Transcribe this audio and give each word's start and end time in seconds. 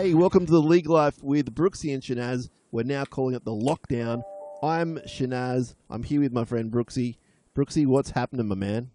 Hey, 0.00 0.14
welcome 0.14 0.46
to 0.46 0.52
the 0.52 0.62
League 0.62 0.88
Life 0.88 1.24
with 1.24 1.52
Brookesy 1.56 1.92
and 1.92 2.00
Shinazz. 2.00 2.50
We're 2.70 2.84
now 2.84 3.04
calling 3.04 3.34
it 3.34 3.44
the 3.44 3.50
lockdown. 3.50 4.22
I'm 4.62 4.98
Shinazz. 4.98 5.74
I'm 5.90 6.04
here 6.04 6.20
with 6.20 6.30
my 6.30 6.44
friend 6.44 6.70
Brookesy. 6.70 7.16
Brookesy, 7.52 7.84
what's 7.84 8.12
happening, 8.12 8.46
my 8.46 8.54
man? 8.54 8.92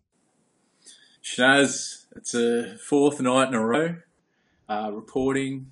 Shinazz, 1.22 2.06
it's 2.16 2.34
a 2.34 2.78
fourth 2.78 3.20
night 3.20 3.50
in 3.50 3.54
a 3.54 3.60
row 3.60 3.98
uh, 4.70 4.92
reporting 4.94 5.72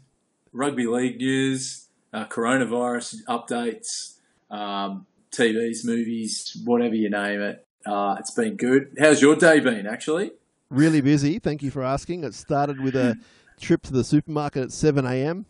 rugby 0.52 0.86
league 0.86 1.16
news, 1.16 1.88
uh, 2.12 2.26
coronavirus 2.26 3.24
updates, 3.30 4.18
um, 4.54 5.06
TVs, 5.32 5.86
movies, 5.86 6.62
whatever 6.66 6.96
you 6.96 7.10
name 7.10 7.40
it. 7.40 7.66
Uh, 7.86 8.18
it's 8.20 8.32
been 8.32 8.58
good. 8.58 8.98
How's 9.00 9.22
your 9.22 9.38
day 9.38 9.62
been, 9.62 9.88
actually? 9.88 10.32
Really 10.70 11.00
busy. 11.00 11.40
Thank 11.40 11.64
you 11.64 11.72
for 11.72 11.84
asking. 11.84 12.26
It 12.26 12.34
started 12.34 12.82
with 12.82 12.98
a 12.98 13.18
trip 13.62 13.82
to 13.84 13.94
the 13.94 14.04
supermarket 14.04 14.64
at 14.64 14.72
7 14.72 15.06
a.m. 15.06 15.46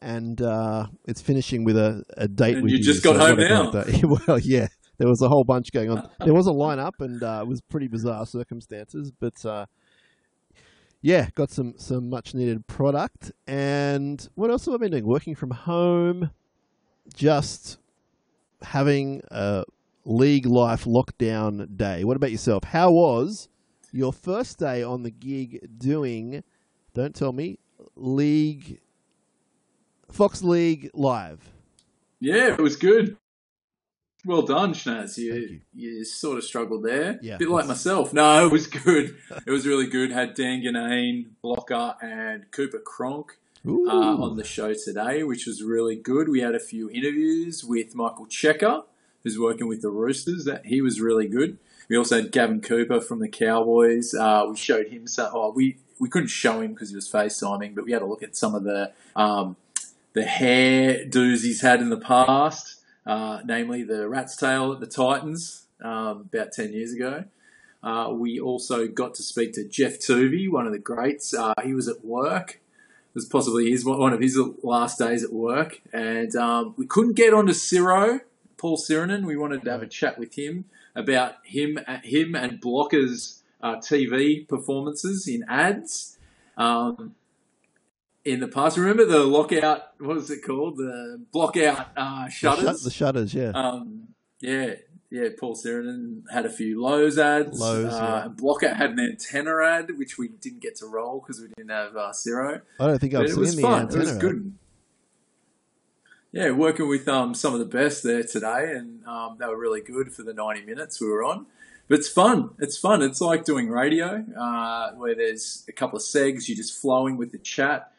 and 0.00 0.40
uh, 0.40 0.86
it's 1.06 1.20
finishing 1.20 1.64
with 1.64 1.76
a, 1.76 2.04
a 2.16 2.28
date 2.28 2.54
And 2.56 2.62
with 2.64 2.72
you 2.72 2.78
you. 2.78 2.84
just 2.84 3.02
got 3.02 3.16
home 3.16 3.38
whatever 3.38 3.90
now. 3.92 4.16
well, 4.28 4.38
yeah, 4.38 4.68
there 4.98 5.08
was 5.08 5.22
a 5.22 5.28
whole 5.28 5.44
bunch 5.44 5.72
going 5.72 5.90
on. 5.90 6.08
There 6.20 6.34
was 6.34 6.46
a 6.46 6.50
lineup, 6.52 6.92
and 7.00 7.22
uh, 7.22 7.40
it 7.42 7.48
was 7.48 7.60
pretty 7.60 7.88
bizarre 7.88 8.26
circumstances, 8.26 9.10
but 9.18 9.44
uh, 9.44 9.66
yeah, 11.02 11.28
got 11.34 11.50
some 11.50 11.74
some 11.76 12.08
much 12.10 12.34
needed 12.34 12.66
product. 12.66 13.32
And 13.46 14.26
what 14.34 14.50
else 14.50 14.66
have 14.66 14.74
I 14.74 14.78
been 14.78 14.90
doing? 14.92 15.06
Working 15.06 15.34
from 15.34 15.50
home, 15.50 16.30
just 17.14 17.78
having 18.62 19.22
a 19.30 19.64
league 20.04 20.46
life 20.46 20.84
lockdown 20.84 21.76
day. 21.76 22.04
What 22.04 22.16
about 22.16 22.30
yourself? 22.32 22.64
How 22.64 22.90
was 22.90 23.48
your 23.92 24.12
first 24.12 24.58
day 24.58 24.82
on 24.82 25.02
the 25.02 25.10
gig 25.10 25.60
doing? 25.78 26.42
Don't 26.96 27.14
tell 27.14 27.34
me 27.34 27.58
league, 27.94 28.80
Fox 30.10 30.42
League 30.42 30.88
live. 30.94 31.50
Yeah, 32.20 32.54
it 32.54 32.58
was 32.58 32.76
good. 32.76 33.18
Well 34.24 34.40
done, 34.40 34.72
Shinazz. 34.72 35.18
You, 35.18 35.34
you. 35.34 35.60
you 35.74 36.04
sort 36.06 36.38
of 36.38 36.44
struggled 36.44 36.84
there. 36.84 37.18
Yeah, 37.20 37.34
a 37.34 37.38
bit 37.38 37.50
like 37.50 37.66
myself. 37.66 38.14
No, 38.14 38.46
it 38.46 38.50
was 38.50 38.66
good. 38.66 39.14
it 39.46 39.50
was 39.50 39.66
really 39.66 39.86
good. 39.86 40.10
Had 40.10 40.32
Dan 40.32 40.62
Ginnane, 40.62 41.26
Blocker, 41.42 41.96
and 42.00 42.50
Cooper 42.50 42.78
Cronk. 42.78 43.40
Uh, 43.66 44.22
on 44.22 44.36
the 44.36 44.44
show 44.44 44.72
today, 44.72 45.22
which 45.24 45.44
was 45.44 45.60
really 45.60 45.96
good. 45.96 46.28
We 46.28 46.40
had 46.40 46.54
a 46.54 46.60
few 46.60 46.88
interviews 46.88 47.64
with 47.64 47.96
Michael 47.96 48.26
Cheika, 48.26 48.84
who's 49.22 49.38
working 49.38 49.66
with 49.66 49.82
the 49.82 49.90
Roosters. 49.90 50.46
That 50.46 50.64
he 50.64 50.80
was 50.80 50.98
really 50.98 51.26
good. 51.26 51.58
We 51.90 51.96
also 51.98 52.22
had 52.22 52.32
Gavin 52.32 52.62
Cooper 52.62 53.02
from 53.02 53.18
the 53.18 53.28
Cowboys. 53.28 54.14
Uh, 54.14 54.46
we 54.48 54.56
showed 54.56 54.86
him 54.86 55.06
some. 55.06 55.30
Oh, 55.34 55.50
we 55.50 55.76
we 55.98 56.08
couldn't 56.08 56.28
show 56.28 56.60
him 56.60 56.72
because 56.72 56.90
he 56.90 56.94
was 56.94 57.10
FaceTiming, 57.10 57.74
but 57.74 57.84
we 57.84 57.92
had 57.92 58.02
a 58.02 58.06
look 58.06 58.22
at 58.22 58.36
some 58.36 58.54
of 58.54 58.64
the 58.64 58.92
um, 59.14 59.56
the 60.12 60.24
hair 60.24 61.04
do's 61.04 61.42
he's 61.42 61.60
had 61.60 61.80
in 61.80 61.90
the 61.90 61.98
past, 61.98 62.80
uh, 63.06 63.40
namely 63.44 63.82
the 63.82 64.08
rat's 64.08 64.36
tail 64.36 64.72
at 64.72 64.80
the 64.80 64.86
Titans 64.86 65.66
um, 65.82 66.28
about 66.32 66.52
ten 66.52 66.72
years 66.72 66.92
ago. 66.92 67.24
Uh, 67.82 68.10
we 68.12 68.40
also 68.40 68.88
got 68.88 69.14
to 69.14 69.22
speak 69.22 69.52
to 69.52 69.64
Geoff 69.64 69.98
Toovey, 69.98 70.50
one 70.50 70.66
of 70.66 70.72
the 70.72 70.78
greats. 70.78 71.32
Uh, 71.32 71.54
he 71.62 71.74
was 71.74 71.86
at 71.88 72.04
work. 72.04 72.60
It 73.10 73.14
was 73.14 73.26
possibly 73.26 73.70
his 73.70 73.84
one 73.84 74.12
of 74.12 74.20
his 74.20 74.38
last 74.62 74.98
days 74.98 75.22
at 75.22 75.32
work, 75.32 75.80
and 75.92 76.34
um, 76.36 76.74
we 76.76 76.86
couldn't 76.86 77.14
get 77.14 77.32
onto 77.32 77.52
Ciro, 77.52 78.20
Paul 78.56 78.76
Sironen. 78.76 79.24
We 79.24 79.36
wanted 79.36 79.64
to 79.64 79.70
have 79.70 79.82
a 79.82 79.86
chat 79.86 80.18
with 80.18 80.36
him 80.36 80.66
about 80.94 81.34
him, 81.44 81.78
him 82.02 82.34
and 82.34 82.60
Blocker's 82.60 83.35
uh, 83.60 83.76
TV 83.76 84.46
performances 84.46 85.26
in 85.26 85.44
ads 85.48 86.18
um, 86.56 87.14
in 88.24 88.40
the 88.40 88.48
past. 88.48 88.76
Remember 88.76 89.04
the 89.04 89.24
lockout? 89.24 89.92
What 89.98 90.16
was 90.16 90.30
it 90.30 90.44
called? 90.44 90.76
The 90.78 91.20
blockout 91.34 91.86
uh, 91.96 92.24
the, 92.24 92.30
shut- 92.30 92.58
shutters. 92.58 92.82
the 92.82 92.90
shutters, 92.90 93.34
yeah. 93.34 93.50
Um, 93.54 94.08
yeah, 94.40 94.74
yeah. 95.10 95.28
Paul 95.38 95.56
Sironen 95.56 96.22
had 96.30 96.44
a 96.46 96.50
few 96.50 96.82
Lowe's 96.82 97.18
ads. 97.18 97.58
Lowe's, 97.58 97.92
uh, 97.94 98.22
yeah. 98.24 98.28
Blocker 98.28 98.74
had 98.74 98.90
an 98.90 99.00
antenna 99.00 99.62
ad, 99.64 99.96
which 99.98 100.18
we 100.18 100.28
didn't 100.28 100.60
get 100.60 100.76
to 100.76 100.86
roll 100.86 101.20
because 101.20 101.40
we 101.40 101.48
didn't 101.56 101.70
have 101.70 101.96
uh, 101.96 102.12
Ciro. 102.12 102.60
I 102.80 102.86
don't 102.86 102.98
think 102.98 103.14
I've 103.14 103.24
it 103.24 103.30
seen 103.30 103.40
was 103.40 103.56
the 103.56 103.62
fun. 103.62 103.82
antenna. 103.82 104.00
It 104.02 104.04
was 104.04 104.14
ad. 104.14 104.20
good. 104.20 104.54
Yeah, 106.32 106.50
working 106.50 106.86
with 106.86 107.08
um, 107.08 107.32
some 107.32 107.54
of 107.54 107.60
the 107.60 107.64
best 107.64 108.02
there 108.02 108.22
today, 108.22 108.72
and 108.76 109.02
um, 109.06 109.36
they 109.40 109.46
were 109.46 109.58
really 109.58 109.80
good 109.80 110.12
for 110.12 110.22
the 110.22 110.34
90 110.34 110.66
minutes 110.66 111.00
we 111.00 111.08
were 111.08 111.24
on. 111.24 111.46
But 111.88 111.98
it's 112.00 112.08
fun. 112.08 112.50
It's 112.58 112.76
fun. 112.76 113.00
It's 113.02 113.20
like 113.20 113.44
doing 113.44 113.68
radio, 113.70 114.24
uh, 114.38 114.92
where 114.92 115.14
there's 115.14 115.64
a 115.68 115.72
couple 115.72 115.96
of 115.96 116.02
segs, 116.02 116.48
you're 116.48 116.56
just 116.56 116.80
flowing 116.80 117.16
with 117.16 117.30
the 117.32 117.38
chat. 117.38 117.92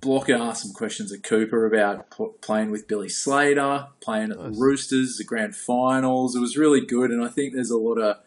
Blocker 0.00 0.34
asked 0.34 0.62
some 0.62 0.72
questions 0.72 1.10
at 1.12 1.22
Cooper 1.24 1.66
about 1.66 2.10
p- 2.16 2.26
playing 2.40 2.70
with 2.70 2.86
Billy 2.86 3.08
Slater, 3.08 3.86
playing 4.00 4.30
at 4.30 4.38
Nice. 4.38 4.54
the 4.54 4.60
Roosters, 4.60 5.16
the 5.16 5.24
grand 5.24 5.56
finals. 5.56 6.36
It 6.36 6.40
was 6.40 6.56
really 6.56 6.80
good, 6.84 7.10
and 7.10 7.24
I 7.24 7.28
think 7.28 7.54
there's 7.54 7.70
a 7.70 7.78
lot 7.78 7.98
of 7.98 8.18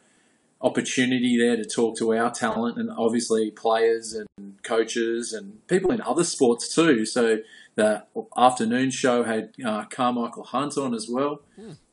opportunity 0.62 1.38
there 1.38 1.56
to 1.56 1.66
talk 1.66 1.97
to 1.97 2.16
our 2.16 2.31
talent 2.31 2.78
and 2.78 2.90
obviously 2.90 3.51
players 3.51 4.13
and 4.13 4.28
coaches 4.63 5.34
and 5.34 5.66
people 5.68 5.91
in 5.91 6.01
other 6.01 6.23
sports 6.23 6.73
too. 6.73 7.06
So 7.06 7.40
the 7.75 8.03
afternoon 8.35 8.90
show 8.90 9.23
had 9.23 9.53
uh, 9.63 9.85
Karmichael 9.85 10.47
Hunt 10.47 10.78
on 10.78 10.96
as 10.96 11.07
well. 11.07 11.41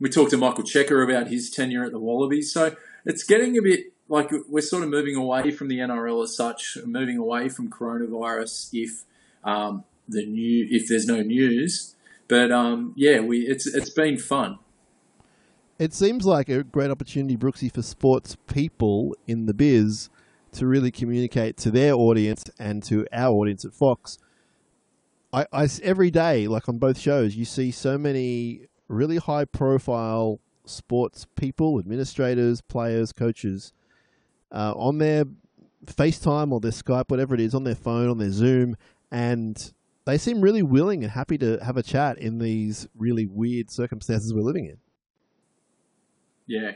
We 0.01 0.09
talked 0.09 0.31
to 0.31 0.39
Michael 0.39 0.65
Cheika 0.65 1.05
about 1.05 1.29
his 1.29 1.51
tenure 1.51 1.85
at 1.85 1.93
the 1.93 1.99
Wallabies. 1.99 2.53
So 2.53 2.75
it's 3.05 3.23
getting 3.23 3.59
a 3.59 3.63
bit 3.63 3.93
like 4.09 4.31
we're 4.49 4.61
sort 4.61 4.83
of 4.83 4.89
moving 4.89 5.15
away 5.15 5.51
from 5.51 5.69
the 5.69 5.79
NRL 5.79 6.25
as 6.25 6.37
such, 6.37 6.79
moving 6.87 7.19
away 7.19 7.49
from 7.49 7.71
coronavirus 7.71 8.71
if 8.73 9.05
um, 9.45 9.85
the 10.09 10.25
new 10.25 10.67
if 10.71 10.89
there's 10.89 11.07
no 11.07 11.23
news. 11.23 11.95
But 12.29 12.51
um, 12.51 12.95
yeah, 12.97 13.21
we 13.21 13.41
it's 13.41 13.67
it's 13.67 13.91
been 13.91 14.19
fun. 14.19 14.59
It 15.79 15.93
seems 15.93 16.25
like 16.25 16.49
a 16.49 16.63
great 16.63 16.93
opportunity, 16.93 17.37
Brookesy, 17.37 17.73
for 17.73 17.83
sports 17.83 18.37
people 18.47 19.17
in 19.27 19.47
the 19.47 19.55
biz 19.55 20.09
to 20.53 20.69
really 20.69 20.93
communicate 20.93 21.57
to 21.59 21.71
their 21.73 21.95
audience 21.95 22.45
and 22.61 22.81
to 22.85 23.07
our 23.13 23.35
audience 23.35 23.65
at 23.65 23.75
Fox. 23.75 24.19
I, 25.33 25.47
I 25.53 25.69
every 25.83 26.13
day, 26.13 26.47
like 26.47 26.69
on 26.69 26.79
both 26.79 26.97
shows, 26.97 27.35
you 27.35 27.45
see 27.45 27.73
so 27.73 27.99
many 27.99 28.69
really 28.87 29.17
high 29.17 29.47
profile 29.47 30.39
sports 30.65 31.27
people, 31.35 31.81
administrators, 31.81 32.61
players, 32.61 33.11
coaches 33.13 33.73
uh, 34.53 34.75
on 34.77 34.99
their 34.99 35.25
FaceTime 35.87 36.53
or 36.53 36.61
their 36.61 36.71
Skype, 36.71 37.11
whatever 37.11 37.35
it 37.35 37.41
is, 37.41 37.53
on 37.53 37.65
their 37.65 37.75
phone, 37.75 38.09
on 38.09 38.19
their 38.19 38.31
Zoom, 38.31 38.77
and 39.11 39.73
they 40.05 40.19
seem 40.19 40.41
really 40.41 40.63
willing 40.63 41.03
and 41.03 41.11
happy 41.11 41.37
to 41.39 41.59
have 41.65 41.77
a 41.77 41.83
chat 41.83 42.17
in 42.19 42.39
these 42.39 42.87
really 42.97 43.27
weird 43.27 43.73
circumstances 43.73 44.33
we're 44.33 44.43
living 44.43 44.67
in. 44.67 44.77
Yeah, 46.47 46.73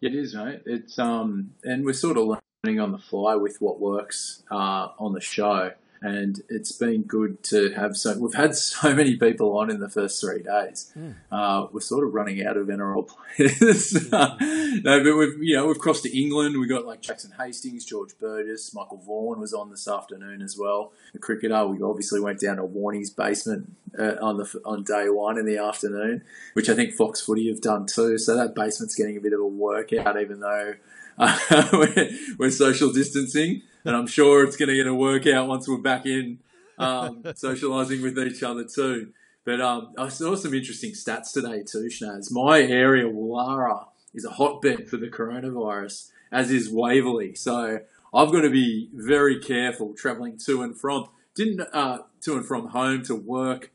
it 0.00 0.14
is, 0.14 0.34
mate. 0.34 0.62
It's 0.66 0.98
um, 0.98 1.54
and 1.64 1.84
we're 1.84 1.92
sort 1.92 2.16
of 2.16 2.38
learning 2.64 2.80
on 2.80 2.92
the 2.92 2.98
fly 2.98 3.34
with 3.34 3.60
what 3.60 3.80
works 3.80 4.42
uh, 4.50 4.88
on 4.98 5.12
the 5.12 5.20
show, 5.20 5.72
and 6.00 6.42
it's 6.48 6.72
been 6.72 7.02
good 7.02 7.42
to 7.44 7.70
have 7.74 7.96
so. 7.96 8.18
We've 8.18 8.34
had 8.34 8.54
so 8.54 8.94
many 8.96 9.16
people 9.16 9.56
on 9.58 9.70
in 9.70 9.80
the 9.80 9.88
first 9.88 10.20
three 10.20 10.42
days. 10.42 10.92
Uh, 11.30 11.66
we're 11.72 11.80
sort 11.80 12.06
of 12.06 12.14
running 12.14 12.44
out 12.44 12.56
of 12.56 12.68
NRL 12.68 13.08
players. 13.08 14.10
no, 14.84 15.04
but 15.04 15.16
we've 15.16 15.42
you 15.42 15.56
know 15.56 15.66
we've 15.66 15.78
crossed 15.78 16.04
to 16.04 16.18
England. 16.18 16.58
We 16.58 16.66
got 16.66 16.86
like 16.86 17.00
Jackson 17.00 17.32
Hastings, 17.38 17.84
George 17.84 18.18
Burgess, 18.20 18.74
Michael 18.74 18.98
Vaughan 18.98 19.40
was 19.40 19.52
on 19.54 19.70
this 19.70 19.88
afternoon 19.88 20.42
as 20.42 20.56
well. 20.58 20.92
The 21.12 21.18
cricketer. 21.18 21.66
We 21.66 21.82
obviously 21.82 22.20
went 22.20 22.40
down 22.40 22.56
to 22.56 22.64
Warney's 22.64 23.10
basement 23.10 23.72
uh, 23.98 24.14
on 24.20 24.36
the 24.36 24.60
on 24.64 24.84
day 24.84 25.08
one 25.08 25.38
in 25.38 25.46
the 25.46 25.58
afternoon 25.58 26.22
which 26.58 26.68
I 26.68 26.74
think 26.74 26.92
Fox 26.92 27.20
Footy 27.20 27.48
have 27.48 27.60
done 27.60 27.86
too. 27.86 28.18
So 28.18 28.36
that 28.36 28.54
basement's 28.54 28.94
getting 28.94 29.16
a 29.16 29.20
bit 29.20 29.32
of 29.32 29.40
a 29.40 29.46
workout, 29.46 30.20
even 30.20 30.40
though 30.40 30.74
uh, 31.18 31.38
we're, 31.72 32.10
we're 32.38 32.50
social 32.50 32.92
distancing. 32.92 33.62
And 33.88 33.96
I'm 33.96 34.06
sure 34.06 34.44
it's 34.44 34.58
going 34.58 34.68
to 34.68 34.74
get 34.74 34.86
a 34.86 34.94
workout 34.94 35.48
once 35.48 35.66
we're 35.66 35.78
back 35.78 36.04
in 36.04 36.40
um, 36.76 37.22
socialising 37.24 38.02
with 38.02 38.18
each 38.18 38.42
other 38.42 38.64
too. 38.64 39.14
But 39.46 39.62
um, 39.62 39.94
I 39.96 40.10
saw 40.10 40.34
some 40.34 40.52
interesting 40.52 40.90
stats 40.90 41.32
today 41.32 41.62
too, 41.62 41.88
Shnaz. 41.88 42.30
My 42.30 42.60
area, 42.60 43.06
Woollahra, 43.06 43.86
is 44.12 44.26
a 44.26 44.30
hotbed 44.32 44.90
for 44.90 44.98
the 44.98 45.06
coronavirus, 45.06 46.10
as 46.30 46.50
is 46.50 46.68
Waverley. 46.70 47.34
So 47.34 47.80
I've 48.12 48.30
got 48.30 48.42
to 48.42 48.50
be 48.50 48.90
very 48.92 49.40
careful 49.40 49.94
travelling 49.94 50.36
to 50.44 50.60
and 50.60 50.78
from. 50.78 51.08
Didn't 51.34 51.62
uh, 51.72 52.00
to 52.20 52.36
and 52.36 52.44
from 52.44 52.66
home 52.66 53.02
to 53.04 53.14
work 53.14 53.70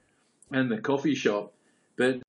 and 0.52 0.70
the 0.70 0.78
coffee 0.78 1.16
shop, 1.16 1.56
but 1.98 2.22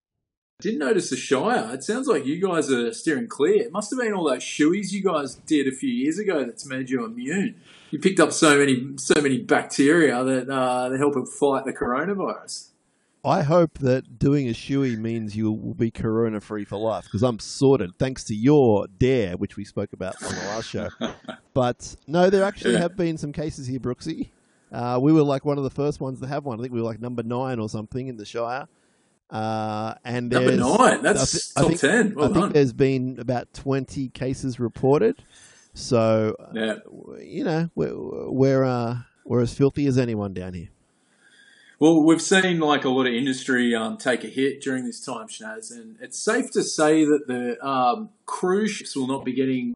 didn't 0.60 0.78
notice 0.78 1.10
the 1.10 1.16
Shire. 1.16 1.70
It 1.74 1.82
sounds 1.82 2.06
like 2.06 2.24
you 2.24 2.40
guys 2.40 2.70
are 2.70 2.92
steering 2.92 3.26
clear. 3.26 3.62
It 3.62 3.72
must 3.72 3.90
have 3.90 3.98
been 3.98 4.12
all 4.12 4.24
those 4.28 4.42
shoeies 4.42 4.92
you 4.92 5.02
guys 5.02 5.34
did 5.34 5.66
a 5.66 5.72
few 5.72 5.90
years 5.90 6.18
ago 6.18 6.44
that's 6.44 6.64
made 6.66 6.88
you 6.90 7.04
immune. 7.04 7.56
You 7.90 7.98
picked 7.98 8.20
up 8.20 8.32
so 8.32 8.58
many 8.58 8.92
so 8.96 9.14
many 9.20 9.38
bacteria 9.38 10.22
that 10.22 10.48
uh, 10.48 10.88
they're 10.88 10.98
helping 10.98 11.26
fight 11.26 11.64
the 11.64 11.72
coronavirus. 11.72 12.68
I 13.26 13.42
hope 13.42 13.78
that 13.78 14.18
doing 14.18 14.48
a 14.48 14.52
shoey 14.52 14.98
means 14.98 15.34
you 15.34 15.50
will 15.50 15.74
be 15.74 15.90
corona 15.90 16.40
free 16.40 16.64
for 16.64 16.76
life 16.76 17.04
because 17.04 17.22
I'm 17.22 17.38
sorted 17.38 17.96
thanks 17.98 18.22
to 18.24 18.34
your 18.34 18.86
dare, 18.98 19.36
which 19.36 19.56
we 19.56 19.64
spoke 19.64 19.92
about 19.92 20.22
on 20.22 20.34
the 20.34 20.40
last 20.42 20.68
show. 20.68 20.88
But 21.54 21.94
no, 22.08 22.30
there 22.30 22.42
actually 22.42 22.72
Yeah. 22.74 22.80
have 22.80 22.96
been 22.96 23.16
some 23.16 23.32
cases 23.32 23.68
here, 23.68 23.78
Brookesy. 23.78 24.30
Uh, 24.72 24.98
we 25.00 25.12
were 25.12 25.22
like 25.22 25.44
one 25.44 25.56
of 25.56 25.62
the 25.62 25.70
first 25.70 26.00
ones 26.00 26.20
to 26.20 26.26
have 26.26 26.44
one. 26.44 26.58
I 26.58 26.62
think 26.62 26.74
we 26.74 26.80
were 26.80 26.86
like 26.86 27.00
number 27.00 27.22
nine 27.22 27.60
or 27.60 27.68
something 27.68 28.08
in 28.08 28.16
the 28.16 28.24
Shire. 28.24 28.66
Uh, 29.30 29.94
and 30.04 30.28
Number 30.30 30.54
nine. 30.56 30.98
I 30.98 31.02
That's 31.02 31.56
I 31.56 31.60
top 31.62 31.68
think- 31.70 31.80
ten. 31.80 32.14
Well 32.14 32.30
I 32.30 32.34
think 32.34 32.52
there's 32.52 32.72
been 32.72 33.18
about 33.18 33.52
20 33.54 34.08
cases 34.10 34.60
reported. 34.60 35.22
So, 35.72 36.36
uh, 36.38 36.52
Yeah. 36.54 36.74
you 37.20 37.42
know, 37.42 37.68
we're, 37.74 38.30
we're, 38.30 38.64
uh, 38.64 38.98
we're 39.24 39.40
as 39.40 39.52
filthy 39.54 39.86
as 39.86 39.98
anyone 39.98 40.32
down 40.34 40.54
here. 40.54 40.68
Well, 41.80 42.02
we've 42.04 42.22
seen 42.22 42.60
like 42.60 42.84
a 42.84 42.88
lot 42.88 43.06
of 43.06 43.12
industry 43.12 43.74
um, 43.74 43.96
take 43.96 44.22
a 44.22 44.28
hit 44.28 44.60
during 44.62 44.84
this 44.84 45.04
time, 45.04 45.26
Shnaz, 45.26 45.72
and 45.72 45.96
it's 46.00 46.18
safe 46.18 46.50
to 46.52 46.62
say 46.62 47.04
that 47.04 47.26
the 47.26 47.62
um, 47.66 48.10
cruise 48.26 48.70
ships 48.70 48.94
will 48.94 49.08
not 49.08 49.24
be 49.24 49.32
getting 49.32 49.74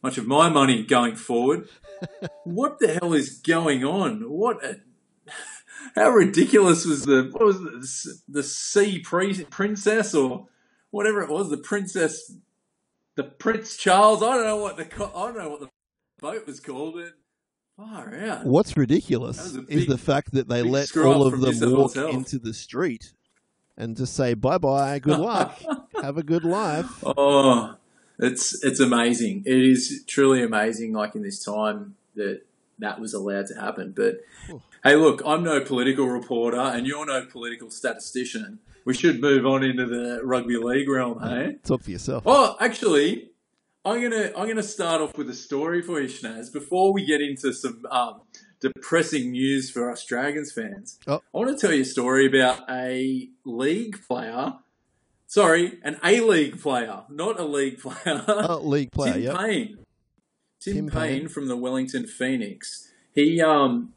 much 0.00 0.16
of 0.16 0.26
my 0.28 0.48
money 0.48 0.84
going 0.84 1.16
forward. 1.16 1.68
what 2.44 2.78
the 2.78 2.94
hell 3.00 3.12
is 3.12 3.30
going 3.40 3.84
on? 3.84 4.30
What? 4.30 4.64
A, 4.64 4.80
how 5.94 6.10
ridiculous 6.10 6.84
was 6.84 7.04
the 7.04 7.28
what 7.32 7.44
was 7.44 7.58
the, 7.58 8.14
the 8.28 8.42
sea 8.42 9.00
pre- 9.00 9.44
princess 9.44 10.14
or 10.14 10.46
whatever 10.90 11.22
it 11.22 11.30
was? 11.30 11.50
The 11.50 11.56
princess, 11.58 12.32
the 13.16 13.24
Prince 13.24 13.76
Charles. 13.76 14.22
I 14.22 14.34
don't 14.36 14.44
know 14.44 14.56
what 14.56 14.76
the 14.76 14.84
I 14.84 15.26
don't 15.26 15.38
know 15.38 15.50
what 15.50 15.60
the 15.60 15.68
boat 16.20 16.46
was 16.46 16.60
called. 16.60 16.98
It 16.98 17.12
far 17.76 18.14
out. 18.14 18.44
What's 18.46 18.76
ridiculous 18.76 19.56
a 19.56 19.64
is 19.68 19.86
the 19.86 19.98
fact 19.98 20.32
that 20.32 20.48
they 20.48 20.62
let 20.62 20.96
all 20.96 21.26
of 21.26 21.40
them 21.40 21.72
walk 21.72 21.94
Health. 21.94 22.14
into 22.14 22.38
the 22.38 22.54
street 22.54 23.12
and 23.76 23.96
just 23.96 24.14
say 24.14 24.34
bye 24.34 24.58
bye, 24.58 24.98
good 24.98 25.18
luck, 25.20 25.60
have 26.00 26.16
a 26.16 26.22
good 26.22 26.44
life. 26.44 27.02
Oh, 27.04 27.76
it's 28.18 28.62
it's 28.64 28.80
amazing. 28.80 29.42
It 29.46 29.60
is 29.60 30.04
truly 30.06 30.42
amazing. 30.42 30.92
Like 30.92 31.14
in 31.14 31.22
this 31.22 31.44
time 31.44 31.96
that 32.14 32.42
that 32.78 33.00
was 33.00 33.14
allowed 33.14 33.46
to 33.46 33.54
happen. 33.54 33.92
But. 33.94 34.20
Hey, 34.84 34.96
look, 34.96 35.22
I'm 35.26 35.42
no 35.42 35.60
political 35.60 36.06
reporter, 36.06 36.60
and 36.60 36.86
you're 36.86 37.06
no 37.06 37.24
political 37.26 37.70
statistician. 37.70 38.60
We 38.84 38.94
should 38.94 39.20
move 39.20 39.46
on 39.46 39.64
into 39.64 39.86
the 39.86 40.20
rugby 40.22 40.58
league 40.58 40.88
realm, 40.88 41.20
hey? 41.20 41.56
Talk 41.64 41.82
for 41.82 41.90
yourself. 41.90 42.22
Oh, 42.26 42.56
actually, 42.60 43.30
I'm 43.84 44.02
gonna 44.02 44.30
I'm 44.36 44.46
gonna 44.46 44.62
start 44.62 45.00
off 45.00 45.16
with 45.16 45.28
a 45.30 45.34
story 45.34 45.82
for 45.82 46.00
you, 46.00 46.08
Shnaz, 46.08 46.52
before 46.52 46.92
we 46.92 47.04
get 47.04 47.20
into 47.20 47.52
some 47.52 47.84
um, 47.90 48.20
depressing 48.60 49.32
news 49.32 49.70
for 49.70 49.90
us 49.90 50.04
Dragons 50.04 50.52
fans. 50.52 50.98
Oh. 51.06 51.22
I 51.34 51.38
want 51.38 51.50
to 51.50 51.56
tell 51.56 51.74
you 51.74 51.82
a 51.82 51.86
story 51.86 52.26
about 52.26 52.70
a 52.70 53.28
league 53.44 54.00
player. 54.06 54.54
Sorry, 55.26 55.78
an 55.82 55.98
A 56.04 56.20
League 56.20 56.60
player, 56.60 57.02
not 57.08 57.40
a 57.40 57.44
league 57.44 57.80
player. 57.80 58.24
Oh, 58.28 58.60
league 58.62 58.92
player, 58.92 59.14
Tim 59.14 59.22
yep. 59.22 59.36
Payne. 59.38 59.78
Tim, 60.60 60.74
Tim 60.74 60.88
Payne, 60.88 61.20
Payne. 61.20 61.28
from 61.28 61.48
the 61.48 61.56
Wellington 61.56 62.06
Phoenix. 62.06 62.90
He 63.14 63.40
um 63.40 63.94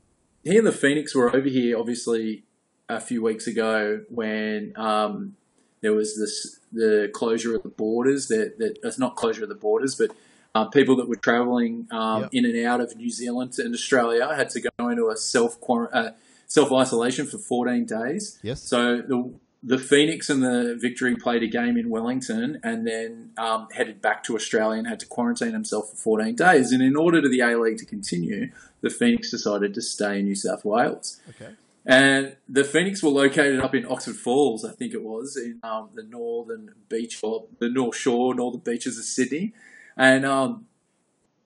he 0.48 0.58
and 0.58 0.66
the 0.66 0.72
Phoenix 0.72 1.14
were 1.14 1.30
over 1.36 1.50
here 1.50 1.78
obviously 1.78 2.44
a 2.90 3.00
few 3.00 3.22
weeks 3.22 3.46
ago 3.48 4.02
when 4.10 4.74
um 4.76 5.36
there 5.82 5.94
was 5.94 6.18
this 6.18 6.60
the 6.72 7.10
closure 7.14 7.56
of 7.56 7.64
the 7.64 7.70
borders 7.70 8.28
that 8.28 8.58
that 8.60 8.78
it's 8.84 9.00
not 9.00 9.16
closure 9.16 9.44
of 9.44 9.50
the 9.50 9.56
borders 9.68 9.96
but 9.96 10.10
uh, 10.56 10.66
people 10.66 10.96
that 10.96 11.08
were 11.08 11.16
travelling 11.16 11.88
um, 11.92 12.22
Yep. 12.24 12.30
in 12.34 12.46
and 12.46 12.66
out 12.66 12.82
of 12.82 12.96
New 12.96 13.12
Zealand 13.12 13.54
and 13.60 13.74
Australia 13.76 14.34
had 14.34 14.50
to 14.52 14.60
go 14.80 14.90
into 14.90 15.08
a 15.10 15.16
self 15.18 15.58
uh, 15.70 16.12
self 16.48 16.72
isolation 16.72 17.28
for 17.28 17.38
14 17.38 17.86
days. 17.86 18.40
Yes. 18.42 18.64
So 18.64 18.80
the 19.02 19.34
the 19.64 19.78
Phoenix 19.78 20.30
and 20.30 20.44
the 20.44 20.78
Victory 20.80 21.16
played 21.16 21.44
a 21.44 21.48
game 21.48 21.78
in 21.78 21.90
Wellington 21.90 22.60
and 22.64 22.88
then 22.88 23.32
um, 23.38 23.68
headed 23.74 24.02
back 24.02 24.24
to 24.26 24.36
Australia 24.36 24.78
and 24.78 24.88
had 24.88 25.00
to 25.00 25.06
quarantine 25.08 25.54
himself 25.54 25.90
for 25.90 25.96
14 25.96 26.36
days. 26.36 26.72
And 26.72 26.82
in 26.82 26.96
order 26.96 27.22
to 27.22 27.30
the 27.30 27.42
A 27.42 27.60
League 27.60 27.78
to 27.80 27.86
continue, 27.86 28.52
the 28.82 28.90
Phoenix 28.90 29.32
decided 29.32 29.74
to 29.74 29.82
stay 29.82 30.20
in 30.20 30.26
New 30.26 30.36
South 30.36 30.64
Wales. 30.64 31.20
Okay. 31.30 31.54
And 31.86 32.36
the 32.50 32.66
Phoenix 32.66 33.02
were 33.02 33.10
located 33.10 33.62
up 33.62 33.74
in 33.74 33.86
Oxford 33.86 34.18
Falls, 34.18 34.66
I 34.66 34.74
think 34.74 34.94
it 34.94 35.04
was, 35.04 35.38
in 35.38 35.60
um, 35.64 35.90
the 35.94 36.04
northern 36.04 36.74
beach 36.90 37.20
or 37.24 37.46
the 37.60 37.70
North 37.70 37.96
Shore, 37.96 38.36
northern 38.36 38.60
beaches 38.60 39.00
of 39.00 39.06
Sydney. 39.06 39.54
And 39.96 40.26
um, 40.26 40.68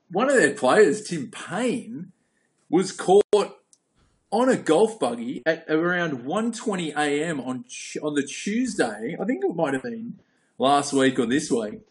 one 0.09 0.29
of 0.29 0.35
their 0.35 0.53
players, 0.53 1.03
Tim 1.03 1.29
Payne, 1.29 2.11
was 2.69 2.91
caught 2.91 3.60
on 4.31 4.49
a 4.49 4.55
golf 4.55 4.99
buggy 4.99 5.43
at 5.45 5.65
around 5.69 6.23
1:20 6.23 6.95
a.m. 6.95 7.39
on 7.39 7.65
on 8.01 8.15
the 8.15 8.23
Tuesday. 8.23 9.17
I 9.19 9.25
think 9.25 9.43
it 9.43 9.55
might 9.55 9.73
have 9.73 9.83
been 9.83 10.19
last 10.57 10.93
week 10.93 11.19
or 11.19 11.25
this 11.25 11.51
week. 11.51 11.81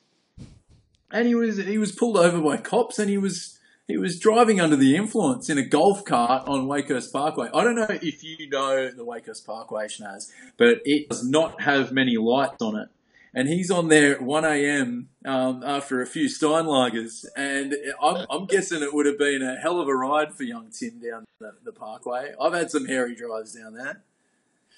And 1.10 1.26
he 1.26 1.34
was 1.34 1.58
he 1.58 1.78
was 1.78 1.92
pulled 1.92 2.16
over 2.16 2.40
by 2.40 2.56
cops, 2.56 2.98
and 2.98 3.10
he 3.10 3.18
was 3.18 3.58
he 3.86 3.96
was 3.98 4.18
driving 4.18 4.60
under 4.60 4.76
the 4.76 4.96
influence 4.96 5.50
in 5.50 5.58
a 5.58 5.64
golf 5.64 6.04
cart 6.04 6.46
on 6.48 6.66
Wakehurst 6.66 7.12
Parkway. 7.12 7.50
I 7.52 7.64
don't 7.64 7.74
know 7.74 7.88
if 7.90 8.22
you 8.22 8.48
know 8.48 8.90
the 8.90 9.04
Wakehurst 9.04 9.44
Parkway, 9.44 9.86
Shnaz, 9.86 10.30
but 10.56 10.80
it 10.84 11.08
does 11.08 11.28
not 11.28 11.62
have 11.62 11.92
many 11.92 12.16
lights 12.16 12.62
on 12.62 12.76
it. 12.76 12.88
And 13.32 13.48
he's 13.48 13.70
on 13.70 13.88
there 13.88 14.12
at 14.16 14.22
1 14.22 14.44
a.m. 14.44 15.08
Um, 15.24 15.62
after 15.64 16.00
a 16.02 16.06
few 16.06 16.26
Steinlagers, 16.26 17.24
and 17.36 17.76
I'm, 18.02 18.26
I'm 18.28 18.46
guessing 18.46 18.82
it 18.82 18.92
would 18.92 19.06
have 19.06 19.18
been 19.18 19.40
a 19.42 19.54
hell 19.56 19.80
of 19.80 19.86
a 19.86 19.94
ride 19.94 20.34
for 20.34 20.42
young 20.42 20.70
Tim 20.70 20.98
down 20.98 21.24
the, 21.38 21.52
the 21.64 21.70
Parkway. 21.72 22.32
I've 22.40 22.54
had 22.54 22.70
some 22.72 22.86
hairy 22.86 23.14
drives 23.14 23.52
down 23.54 23.74
there. 23.74 24.02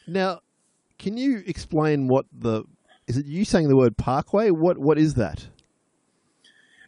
Now, 0.07 0.41
can 0.99 1.17
you 1.17 1.43
explain 1.47 2.09
what 2.09 2.27
the 2.33 2.65
is 3.07 3.17
it 3.17 3.27
you 3.27 3.45
saying 3.45 3.69
the 3.69 3.77
word 3.77 3.97
parkway? 3.97 4.51
What 4.51 4.79
what 4.79 4.99
is 4.99 5.15
that? 5.15 5.47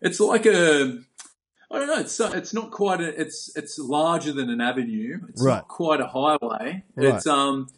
It's 0.03 0.21
like 0.21 0.47
a, 0.47 0.99
I 1.71 1.79
don't 1.79 1.87
know. 1.89 1.99
It's 1.99 2.21
it's 2.21 2.53
not 2.53 2.71
quite 2.71 3.01
a. 3.01 3.21
It's 3.21 3.57
it's 3.57 3.79
larger 3.79 4.33
than 4.33 4.51
an 4.51 4.61
avenue. 4.61 5.19
It's 5.29 5.43
Right. 5.43 5.57
not 5.57 5.69
quite 5.69 6.01
a 6.01 6.07
highway. 6.07 6.85
Right. 6.95 7.15
It's 7.15 7.27
um, 7.27 7.69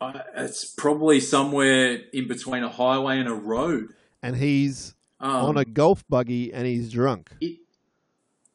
uh, 0.00 0.20
it's 0.36 0.64
probably 0.64 1.20
somewhere 1.20 1.98
in 2.12 2.26
between 2.28 2.62
a 2.62 2.68
highway 2.68 3.18
and 3.18 3.28
a 3.28 3.34
road. 3.34 3.90
And 4.22 4.36
he's 4.36 4.94
Um, 5.20 5.44
on 5.46 5.56
a 5.58 5.64
golf 5.64 6.04
buggy 6.08 6.52
and 6.52 6.66
he's 6.66 6.90
drunk. 6.90 7.30
it, 7.40 7.58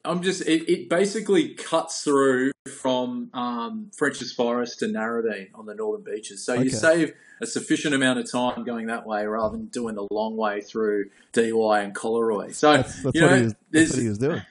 I'm 0.04 0.22
just 0.22 0.42
it, 0.42 0.70
it 0.72 0.90
basically 0.90 1.56
cuts 1.56 2.04
through 2.04 2.52
from 2.70 3.30
um, 3.34 3.90
French's 3.96 4.32
Forest 4.32 4.80
to 4.80 4.86
Narrabeen 4.86 5.48
on 5.56 5.66
the 5.66 5.74
northern 5.76 6.04
beaches. 6.04 6.44
So 6.44 6.54
Okay. 6.54 6.64
you 6.66 6.70
save 6.70 7.14
a 7.42 7.46
sufficient 7.48 7.94
amount 7.96 8.20
of 8.20 8.32
time 8.32 8.64
going 8.64 8.88
that 8.88 9.06
way 9.08 9.26
rather 9.26 9.58
than 9.58 9.66
doing 9.68 9.96
the 9.96 10.08
long 10.12 10.38
way 10.38 10.62
through 10.62 11.10
DY 11.34 11.82
and 11.82 11.94
Collaroy. 11.96 12.54
So 12.54 12.74
That's, 12.74 13.02
that's 13.02 13.16
you 13.16 13.22
what 13.22 13.32
know, 13.32 13.38
he 13.38 13.44
was. 13.44 13.56
That's 13.72 13.90
what 13.92 14.00
he 14.00 14.10
was 14.10 14.18
doing. 14.20 14.42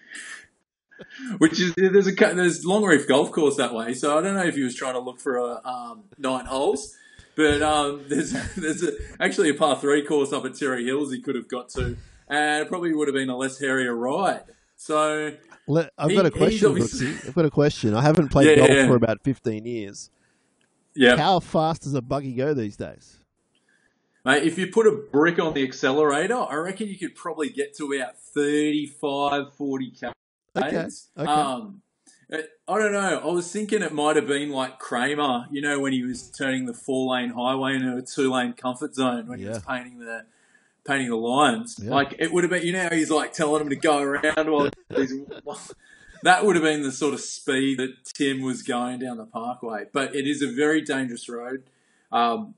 Which 1.38 1.60
is 1.60 1.74
there's 1.76 2.06
a 2.06 2.12
there's 2.12 2.64
Long 2.64 2.84
Reef 2.84 3.06
Golf 3.06 3.30
Course 3.32 3.56
that 3.56 3.72
way. 3.74 3.94
So 3.94 4.16
I 4.18 4.22
don't 4.22 4.34
know 4.34 4.44
if 4.44 4.54
he 4.54 4.62
was 4.62 4.74
trying 4.74 4.94
to 4.94 5.00
look 5.00 5.20
for 5.20 5.36
a 5.36 5.60
um, 5.64 6.04
nine 6.18 6.46
holes, 6.46 6.94
but 7.36 7.62
um, 7.62 8.04
there's 8.08 8.32
there's 8.54 8.82
a, 8.82 8.92
actually 9.20 9.50
a 9.50 9.54
par 9.54 9.76
three 9.76 10.04
course 10.04 10.32
up 10.32 10.44
at 10.44 10.52
Terrey 10.52 10.84
Hills 10.84 11.12
he 11.12 11.20
could 11.20 11.34
have 11.34 11.48
got 11.48 11.68
to, 11.70 11.96
and 12.28 12.62
it 12.62 12.68
probably 12.68 12.92
would 12.94 13.08
have 13.08 13.14
been 13.14 13.30
a 13.30 13.36
less 13.36 13.58
hairier 13.58 13.94
ride. 13.94 14.42
So 14.76 15.32
Let, 15.66 15.90
I've 15.96 16.10
He- 16.10 16.16
got 16.16 16.26
a 16.26 16.30
question, 16.30 16.68
obviously- 16.68 17.08
I've 17.28 17.34
got 17.34 17.44
a 17.44 17.50
question. 17.50 17.94
I 17.94 18.02
haven't 18.02 18.28
played 18.30 18.48
Yeah, 18.48 18.56
golf 18.56 18.70
yeah. 18.70 18.86
for 18.88 18.96
about 18.96 19.22
fifteen 19.22 19.64
years. 19.64 20.10
yeah, 20.94 21.16
How 21.16 21.40
fast 21.40 21.82
does 21.82 21.94
a 21.94 22.02
buggy 22.02 22.34
go 22.34 22.54
these 22.54 22.76
days? 22.76 23.18
Mate, 24.26 24.42
if 24.44 24.58
you 24.58 24.68
put 24.68 24.86
a 24.86 24.90
brick 25.12 25.38
on 25.38 25.52
the 25.52 25.62
accelerator, 25.62 26.34
I 26.36 26.54
reckon 26.54 26.88
you 26.88 26.96
could 26.96 27.14
probably 27.14 27.50
get 27.50 27.74
to 27.76 27.92
about 27.92 28.18
35, 28.18 29.52
40 29.52 29.90
k's. 29.90 30.12
Okay, 30.56 30.86
okay. 31.18 31.30
Um, 31.30 31.82
it- 32.28 32.50
I 32.66 32.78
don't 32.78 32.92
know. 32.92 33.20
I 33.22 33.26
was 33.32 33.52
thinking 33.52 33.82
it 33.82 33.92
might 33.92 34.16
have 34.16 34.26
been 34.26 34.50
like 34.50 34.78
Kramer, 34.78 35.46
you 35.50 35.60
know, 35.60 35.78
when 35.80 35.92
he 35.92 36.02
was 36.02 36.30
turning 36.30 36.64
the 36.64 36.72
four 36.72 37.12
lane 37.14 37.30
highway 37.30 37.74
into 37.74 37.96
a 37.96 38.02
two 38.02 38.30
lane 38.32 38.54
comfort 38.54 38.94
zone 38.94 39.26
when 39.26 39.38
he 39.38 39.44
was 39.46 39.58
painting 39.62 39.98
the 39.98 40.24
painting 40.86 41.08
the 41.10 41.16
lines. 41.16 41.76
Yeah. 41.82 41.90
Like 41.90 42.14
it 42.18 42.32
would 42.32 42.42
have 42.44 42.50
been, 42.50 42.62
you 42.62 42.72
know, 42.72 42.88
he's 42.90 43.10
like 43.10 43.32
telling 43.34 43.60
him 43.62 43.68
to 43.68 43.76
go 43.76 43.98
around 44.00 44.50
while 44.50 44.70
he's. 44.96 45.12
That 46.22 46.46
would 46.46 46.56
have 46.56 46.62
been 46.64 46.82
the 46.82 46.90
sort 46.90 47.12
of 47.12 47.20
speed 47.20 47.78
that 47.80 47.96
Tim 48.14 48.40
was 48.40 48.62
going 48.62 49.00
down 49.00 49.18
the 49.18 49.26
parkway, 49.26 49.84
but 49.92 50.14
it 50.14 50.26
is 50.26 50.40
a 50.40 50.46
very 50.50 50.80
dangerous 50.80 51.28
road. 51.28 51.64
Um, 52.10 52.54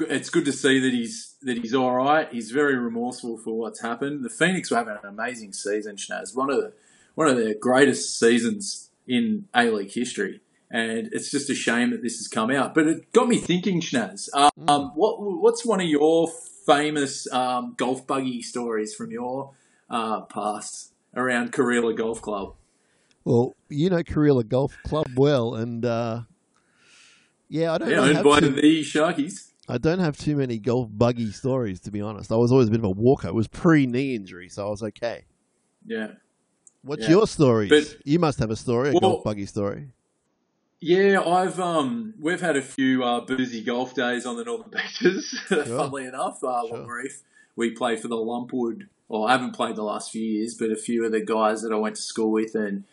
it's 0.00 0.30
good 0.30 0.44
to 0.46 0.52
see 0.52 0.80
that 0.80 0.92
he's 0.92 1.36
that 1.42 1.58
he's 1.58 1.74
all 1.74 1.92
right. 1.94 2.26
He's 2.32 2.50
very 2.50 2.76
remorseful 2.76 3.38
for 3.38 3.56
what's 3.56 3.80
happened. 3.82 4.24
The 4.24 4.30
Phoenix 4.30 4.68
were 4.72 4.78
having 4.78 4.94
an 5.00 5.08
amazing 5.08 5.52
season, 5.52 5.94
Shnaz. 5.94 6.34
One 6.34 6.50
of 6.50 6.56
the 6.56 6.72
one 7.14 7.28
of 7.28 7.36
the 7.36 7.54
greatest 7.54 8.18
seasons 8.18 8.90
in 9.06 9.46
A 9.54 9.70
League 9.70 9.92
history, 9.92 10.40
and 10.70 11.08
it's 11.12 11.30
just 11.30 11.50
a 11.50 11.54
shame 11.54 11.90
that 11.90 12.02
this 12.02 12.18
has 12.18 12.28
come 12.28 12.50
out. 12.50 12.74
But 12.74 12.86
it 12.86 13.12
got 13.12 13.28
me 13.28 13.38
thinking, 13.38 13.80
Shnaz. 13.80 14.28
Um, 14.34 14.92
what 14.94 15.20
what's 15.20 15.64
one 15.64 15.80
of 15.80 15.86
your 15.86 16.28
famous 16.66 17.30
um, 17.32 17.74
golf 17.76 18.06
buggy 18.06 18.42
stories 18.42 18.94
from 18.94 19.10
your 19.10 19.52
uh, 19.90 20.22
past 20.22 20.92
around 21.14 21.52
Kareela 21.52 21.96
Golf 21.96 22.20
Club? 22.22 22.54
Well, 23.24 23.54
you 23.68 23.90
know 23.90 24.02
Kareela 24.02 24.46
Golf 24.46 24.76
Club 24.84 25.06
well, 25.16 25.54
and 25.54 25.84
uh, 25.84 26.22
yeah, 27.48 27.72
I 27.72 27.78
don't. 27.78 27.90
Yeah, 27.90 27.96
really 27.96 28.22
by 28.22 28.40
too, 28.40 28.50
the 28.50 28.80
Sharkies. 28.82 29.50
I 29.66 29.78
don't 29.78 29.98
have 29.98 30.18
too 30.18 30.36
many 30.36 30.58
golf 30.58 30.90
buggy 30.92 31.30
stories 31.32 31.80
to 31.80 31.90
be 31.90 32.02
honest. 32.02 32.30
I 32.30 32.36
was 32.36 32.52
always 32.52 32.68
a 32.68 32.70
bit 32.70 32.80
of 32.80 32.84
a 32.84 32.90
walker. 32.90 33.28
It 33.28 33.34
was 33.34 33.48
pre 33.48 33.86
knee 33.86 34.14
injury, 34.14 34.48
so 34.48 34.66
I 34.66 34.70
was 34.70 34.82
okay. 34.82 35.24
Yeah. 35.86 36.08
What's 36.84 37.02
Yeah. 37.04 37.10
your 37.10 37.26
story? 37.26 37.68
But- 37.68 37.96
you 38.04 38.18
must 38.18 38.38
have 38.38 38.50
a 38.50 38.56
story, 38.56 38.90
a 38.90 38.92
Well- 38.92 39.00
golf 39.00 39.24
buggy 39.24 39.46
story. 39.46 39.88
Yeah, 40.80 41.22
I've 41.22 41.58
um, 41.58 42.12
we've 42.20 42.42
had 42.42 42.56
a 42.58 42.62
few 42.62 43.02
uh, 43.04 43.20
boozy 43.20 43.62
golf 43.62 43.94
days 43.94 44.26
on 44.26 44.36
the 44.36 44.44
Northern 44.44 44.70
Beaches. 44.70 45.38
Funnily 45.48 46.04
enough, 46.04 46.44
uh, 46.44 46.66
sure. 46.68 46.86
Reef, 46.86 47.22
we 47.56 47.70
play 47.70 47.96
for 47.96 48.08
the 48.08 48.16
Lumpwood. 48.16 48.88
Well, 49.08 49.24
I 49.24 49.32
haven't 49.32 49.52
played 49.52 49.76
the 49.76 49.82
last 49.82 50.10
few 50.12 50.20
years, 50.22 50.54
but 50.54 50.70
a 50.70 50.76
few 50.76 51.04
of 51.06 51.12
the 51.12 51.22
guys 51.22 51.62
that 51.62 51.72
I 51.72 51.76
went 51.76 51.96
to 51.96 52.02
school 52.02 52.30
with 52.30 52.54
and 52.54 52.84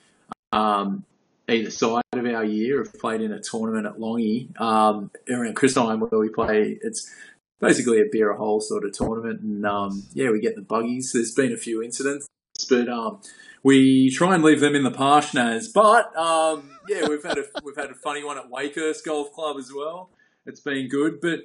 um, 0.54 1.04
either 1.50 1.70
side 1.70 2.04
of 2.14 2.26
our 2.26 2.46
year 2.46 2.78
have 2.82 2.94
played 2.94 3.20
in 3.20 3.34
a 3.34 3.42
tournament 3.42 3.86
at 3.86 3.98
Longy 3.98 4.58
um, 4.62 5.12
around 5.30 5.56
Christine 5.58 6.00
where 6.00 6.20
we 6.20 6.30
play. 6.30 6.80
It's 6.82 7.14
basically 7.60 8.00
a 8.00 8.06
beer 8.10 8.32
a 8.32 8.38
hole 8.38 8.62
sort 8.62 8.86
of 8.86 8.94
tournament, 8.94 9.42
and 9.42 9.66
um, 9.66 10.04
yeah, 10.14 10.30
we 10.30 10.40
get 10.40 10.56
the 10.56 10.62
buggies. 10.62 11.12
There's 11.12 11.34
been 11.34 11.52
a 11.52 11.58
few 11.58 11.84
incidents, 11.84 12.26
but 12.70 12.88
um, 12.88 13.20
we 13.64 14.10
try 14.10 14.36
and 14.36 14.44
leave 14.44 14.60
them 14.60 14.76
in 14.76 14.84
the 14.84 14.92
Parshnaz. 14.92 15.68
But 15.74 16.16
um, 16.18 16.72
yeah, 16.88 17.08
we've 17.08 17.24
had 17.24 17.38
a 17.38 17.44
we've 17.64 17.76
had 17.76 17.90
a 17.90 17.96
funny 17.96 18.24
one 18.24 18.38
at 18.38 18.50
Wakehurst 18.50 19.06
Golf 19.06 19.32
Club 19.34 19.58
as 19.58 19.72
well. 19.74 20.10
It's 20.46 20.60
been 20.60 20.88
good, 20.88 21.22
but 21.22 21.40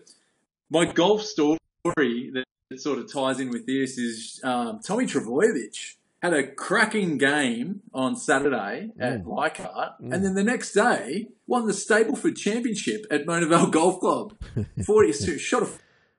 my 0.70 0.86
golf 0.86 1.22
story 1.22 1.58
that 1.84 2.44
sort 2.76 2.98
of 2.98 3.12
ties 3.12 3.38
in 3.40 3.50
with 3.50 3.66
this 3.66 3.98
is 3.98 4.40
um, 4.42 4.80
Tommy 4.80 5.04
Trbojevic 5.04 5.94
had 6.22 6.32
a 6.32 6.46
cracking 6.46 7.18
game 7.18 7.82
on 7.92 8.16
Saturday 8.16 8.90
at 8.98 9.22
mm. 9.22 9.26
Leichhardt, 9.26 10.02
mm. 10.02 10.12
and 10.12 10.24
then 10.24 10.34
the 10.34 10.42
next 10.42 10.72
day 10.72 11.28
won 11.46 11.66
the 11.66 11.72
Stableford 11.72 12.36
Championship 12.36 13.04
at 13.10 13.26
Mona 13.26 13.46
Vale 13.46 13.68
Golf 13.68 14.00
Club. 14.00 14.34
Forty 14.84 15.12
shot 15.12 15.62
a 15.62 15.68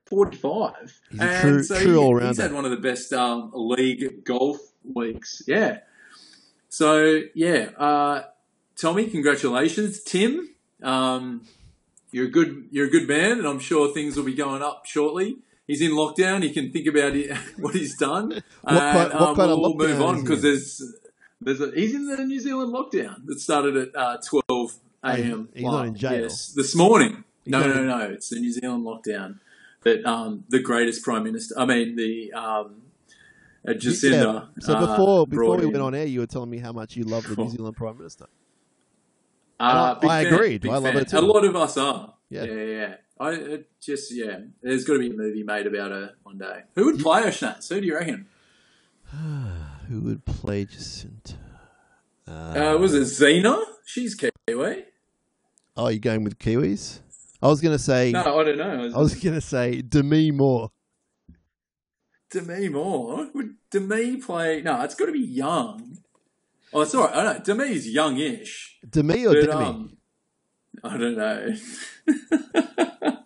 45. 0.05 1.01
He's 1.11 1.19
and 1.19 1.41
true, 1.41 1.63
so 1.63 1.79
true 1.81 2.19
he. 2.19 2.27
He's 2.27 2.37
had 2.37 2.53
one 2.53 2.65
of 2.65 2.71
the 2.71 2.77
best 2.77 3.11
um, 3.11 3.51
league 3.53 4.23
golf 4.23 4.57
weeks. 4.83 5.41
Yeah. 5.47 5.79
So, 6.69 7.21
yeah. 7.33 7.69
Uh, 7.77 8.23
Tommy, 8.75 9.07
congratulations. 9.07 10.03
Tim, 10.03 10.49
um, 10.83 11.47
you're 12.11 12.27
a 12.27 12.31
good 12.31 12.67
you're 12.71 12.87
a 12.87 12.89
good 12.89 13.07
man, 13.07 13.39
and 13.39 13.47
I'm 13.47 13.59
sure 13.59 13.93
things 13.93 14.15
will 14.15 14.23
be 14.23 14.35
going 14.35 14.61
up 14.61 14.85
shortly. 14.85 15.37
He's 15.65 15.81
in 15.81 15.91
lockdown. 15.91 16.43
He 16.43 16.51
can 16.51 16.71
think 16.71 16.87
about 16.87 17.15
it, 17.15 17.35
what 17.57 17.75
he's 17.75 17.97
done. 17.97 18.29
what 18.61 18.79
kind, 18.79 19.13
what 19.13 19.21
um, 19.21 19.37
we'll, 19.37 19.61
we'll 19.61 19.75
move 19.75 20.01
on 20.01 20.21
because 20.21 20.41
there's 20.41 20.81
there's 21.41 21.59
a, 21.59 21.71
he's 21.71 21.93
in 21.93 22.07
the 22.07 22.23
New 22.23 22.39
Zealand 22.39 22.73
lockdown 22.73 23.25
that 23.25 23.39
started 23.39 23.75
at 23.75 23.95
uh, 23.95 24.17
12 24.25 24.75
a.m. 25.03 25.49
He's 25.53 25.63
not 25.63 25.87
in 25.87 25.95
jail. 25.95 26.21
Yes, 26.21 26.53
this 26.53 26.75
morning. 26.75 27.23
no, 27.45 27.67
no, 27.67 27.83
no. 27.83 27.99
It's 27.99 28.29
the 28.29 28.39
New 28.39 28.51
Zealand 28.51 28.85
lockdown 28.85 29.39
that 29.83 30.05
um, 30.05 30.45
the 30.49 30.59
greatest 30.59 31.03
prime 31.03 31.23
minister. 31.23 31.55
I 31.57 31.65
mean, 31.65 31.95
the 31.95 32.31
um, 32.33 32.83
Jacinda. 33.65 34.11
Yeah. 34.11 34.45
So 34.59 34.73
uh, 34.73 34.79
before 34.79 35.21
uh, 35.21 35.25
before 35.25 35.57
we 35.57 35.65
went 35.65 35.81
on 35.81 35.95
air, 35.95 36.05
you 36.05 36.19
were 36.21 36.27
telling 36.27 36.49
me 36.49 36.57
how 36.57 36.71
much 36.71 36.95
you 36.95 37.03
love 37.03 37.27
the 37.27 37.35
New 37.35 37.49
Zealand 37.49 37.75
prime 37.75 37.97
minister. 37.97 38.25
Uh, 39.59 39.95
I, 40.01 40.07
I 40.07 40.21
agreed. 40.21 40.67
I 40.67 40.77
love 40.77 40.83
fan. 40.93 40.97
it 40.97 41.09
too. 41.09 41.17
A 41.17 41.19
lot 41.19 41.43
of 41.43 41.55
us 41.55 41.77
are. 41.77 42.13
Yeah, 42.29 42.43
yeah, 42.43 42.63
yeah. 42.63 42.95
I 43.19 43.59
just 43.81 44.13
yeah. 44.13 44.39
There's 44.61 44.85
got 44.85 44.93
to 44.93 44.99
be 44.99 45.09
a 45.09 45.13
movie 45.13 45.43
made 45.43 45.65
about 45.67 45.91
her 45.91 46.13
one 46.23 46.37
day. 46.37 46.63
Who 46.75 46.85
would 46.85 46.99
play 46.99 47.23
her, 47.23 47.29
Schnatz? 47.29 47.69
Who 47.69 47.81
do 47.81 47.87
you 47.87 47.95
reckon? 47.95 48.27
Who 49.89 50.01
would 50.01 50.25
play 50.25 50.65
Jacinda? 50.65 51.35
Uh, 52.27 52.77
was 52.79 52.93
it 52.93 53.03
Xena? 53.03 53.63
She's 53.85 54.15
Kiwi. 54.15 54.83
Oh, 55.77 55.87
you 55.87 55.99
going 55.99 56.23
with 56.23 56.37
Kiwis? 56.37 56.99
I 57.41 57.47
was 57.47 57.61
going 57.61 57.75
to 57.75 57.81
say. 57.81 58.11
No, 58.11 58.39
I 58.39 58.43
don't 58.43 58.57
know. 58.57 58.71
I 58.71 58.77
was, 58.77 58.93
was 58.93 59.15
going 59.15 59.35
to 59.35 59.41
say 59.41 59.81
Demi 59.81 60.31
Moore. 60.31 60.71
Demi 62.29 62.69
Moore? 62.69 63.29
Would 63.33 63.55
Demi 63.71 64.17
play? 64.17 64.61
No, 64.61 64.81
it's 64.81 64.95
got 64.95 65.05
to 65.05 65.11
be 65.11 65.19
young. 65.19 65.99
Oh, 66.73 66.83
sorry. 66.83 67.13
I 67.13 67.23
don't 67.23 67.47
know. 67.47 67.55
Demi's 67.55 67.87
youngish. 67.89 68.77
Demi 68.87 69.25
or 69.25 69.33
but, 69.33 69.45
Demi? 69.45 69.65
Um, 69.65 69.97
I 70.83 70.97
don't 70.97 71.17
know. 71.17 71.55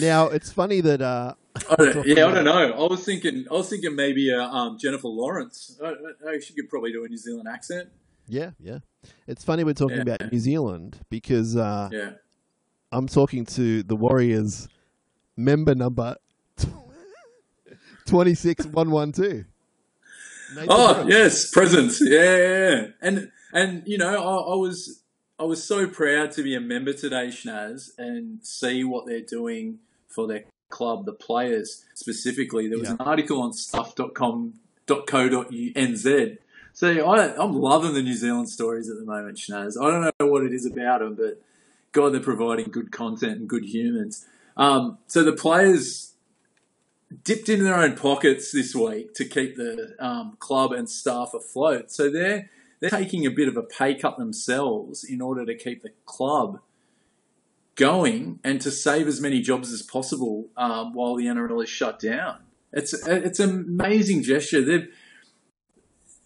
now 0.00 0.26
it's 0.28 0.52
funny 0.52 0.80
that. 0.80 1.02
Uh, 1.02 1.34
I 1.70 1.74
don't, 1.74 2.06
yeah, 2.06 2.26
I 2.26 2.32
don't 2.32 2.44
know. 2.44 2.72
I 2.72 2.86
was 2.88 3.04
thinking. 3.04 3.46
I 3.50 3.54
was 3.54 3.68
thinking 3.68 3.96
maybe 3.96 4.32
uh, 4.32 4.48
um, 4.48 4.78
Jennifer 4.78 5.08
Lawrence. 5.08 5.78
I, 5.84 5.94
I, 6.26 6.38
she 6.38 6.54
could 6.54 6.68
probably 6.68 6.92
do 6.92 7.04
a 7.04 7.08
New 7.08 7.16
Zealand 7.16 7.48
accent. 7.48 7.88
Yeah, 8.28 8.50
yeah. 8.60 8.78
It's 9.26 9.44
funny 9.44 9.64
we're 9.64 9.74
talking 9.74 9.96
yeah. 9.96 10.02
about 10.02 10.32
New 10.32 10.38
Zealand 10.38 11.00
because 11.10 11.56
uh, 11.56 11.88
yeah. 11.90 12.10
I'm 12.92 13.08
talking 13.08 13.44
to 13.46 13.82
the 13.82 13.96
Warriors 13.96 14.68
member 15.36 15.74
number 15.74 16.16
26112. 18.08 19.44
Oh, 20.66 21.06
yes, 21.06 21.50
presents. 21.50 22.00
Yeah, 22.00 22.86
And 23.02 23.30
and 23.52 23.82
you 23.84 23.98
know, 23.98 24.16
I, 24.16 24.52
I, 24.52 24.56
was 24.56 25.02
I 25.38 25.42
was 25.42 25.62
so 25.62 25.86
proud 25.86 26.32
to 26.32 26.42
be 26.42 26.54
a 26.54 26.60
member 26.60 26.94
today, 26.94 27.28
Schnaz, 27.28 27.90
and 27.98 28.38
see 28.42 28.82
what 28.82 29.04
they're 29.04 29.20
doing 29.20 29.80
for 30.06 30.26
their 30.26 30.44
club, 30.70 31.04
the 31.04 31.12
players 31.12 31.84
specifically. 31.94 32.66
There 32.66 32.78
was 32.78 32.88
yeah. 32.88 32.94
an 32.94 33.02
article 33.02 33.42
on 33.42 33.52
stuff.com.co.nz. 33.52 36.38
So 36.72 37.10
I, 37.10 37.42
I'm 37.42 37.54
loving 37.54 37.94
the 37.94 38.02
New 38.02 38.14
Zealand 38.14 38.48
stories 38.48 38.88
at 38.88 38.96
the 38.96 39.04
moment, 39.04 39.36
Schnaz. 39.36 39.76
I 39.80 39.90
don't 39.90 40.14
know 40.20 40.28
what 40.28 40.44
it 40.44 40.52
is 40.52 40.64
about 40.64 41.00
them, 41.00 41.14
but 41.14 41.42
God, 41.92 42.14
they're 42.14 42.20
providing 42.20 42.70
good 42.70 42.92
content 42.92 43.38
and 43.38 43.48
good 43.48 43.64
humans. 43.64 44.26
Um, 44.56 44.98
so 45.06 45.24
the 45.24 45.32
players 45.32 46.12
dipped 47.24 47.48
into 47.48 47.64
their 47.64 47.76
own 47.76 47.96
pockets 47.96 48.52
this 48.52 48.74
week 48.74 49.14
to 49.14 49.24
keep 49.24 49.56
the 49.56 49.94
um, 49.98 50.36
club 50.38 50.72
and 50.72 50.88
staff 50.88 51.32
afloat. 51.34 51.90
So 51.90 52.10
they're 52.10 52.50
they're 52.80 52.90
taking 52.90 53.26
a 53.26 53.30
bit 53.30 53.48
of 53.48 53.56
a 53.56 53.62
pay 53.62 53.94
cut 53.94 54.18
themselves 54.18 55.02
in 55.02 55.20
order 55.20 55.44
to 55.44 55.54
keep 55.56 55.82
the 55.82 55.90
club 56.06 56.60
going 57.74 58.38
and 58.44 58.60
to 58.60 58.70
save 58.70 59.06
as 59.06 59.20
many 59.20 59.40
jobs 59.40 59.72
as 59.72 59.82
possible 59.82 60.48
um, 60.56 60.92
while 60.92 61.14
the 61.16 61.24
NRL 61.26 61.62
is 61.62 61.68
shut 61.68 61.98
down. 61.98 62.38
It's 62.72 62.92
it's 63.06 63.40
an 63.40 63.50
amazing 63.50 64.22
gesture. 64.22 64.62
They've 64.62 64.88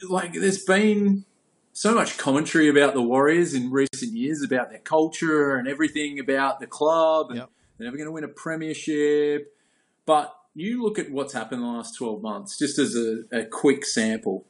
like 0.09 0.33
there's 0.33 0.65
been 0.65 1.25
so 1.73 1.95
much 1.95 2.19
commentary 2.19 2.69
about 2.69 2.95
the 2.95 3.03
Warriors 3.03 3.55
in 3.55 3.71
recent 3.71 4.13
years 4.13 4.43
about 4.43 4.71
their 4.71 4.81
culture 4.81 5.57
and 5.57 5.69
everything 5.69 6.19
about 6.19 6.61
the 6.61 6.67
club 6.67 7.31
and 7.31 7.39
yep. 7.39 7.51
they're 7.79 7.87
never 7.87 7.97
going 7.97 8.09
to 8.09 8.13
win 8.13 8.25
a 8.25 8.29
premiership. 8.29 9.57
But 10.05 10.35
you 10.55 10.83
look 10.83 10.99
at 10.99 11.11
what's 11.11 11.33
happened 11.33 11.63
in 11.63 11.67
the 11.67 11.73
last 11.73 11.97
12 11.97 12.23
months, 12.23 12.59
just 12.59 12.79
as 12.79 12.95
a, 12.95 13.23
a 13.33 13.45
quick 13.45 13.85
sample. 13.85 14.47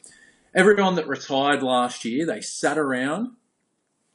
Everyone 0.54 0.96
that 0.96 1.08
retired 1.08 1.62
last 1.62 2.04
year, 2.04 2.26
they 2.26 2.40
sat 2.40 2.76
around 2.76 3.32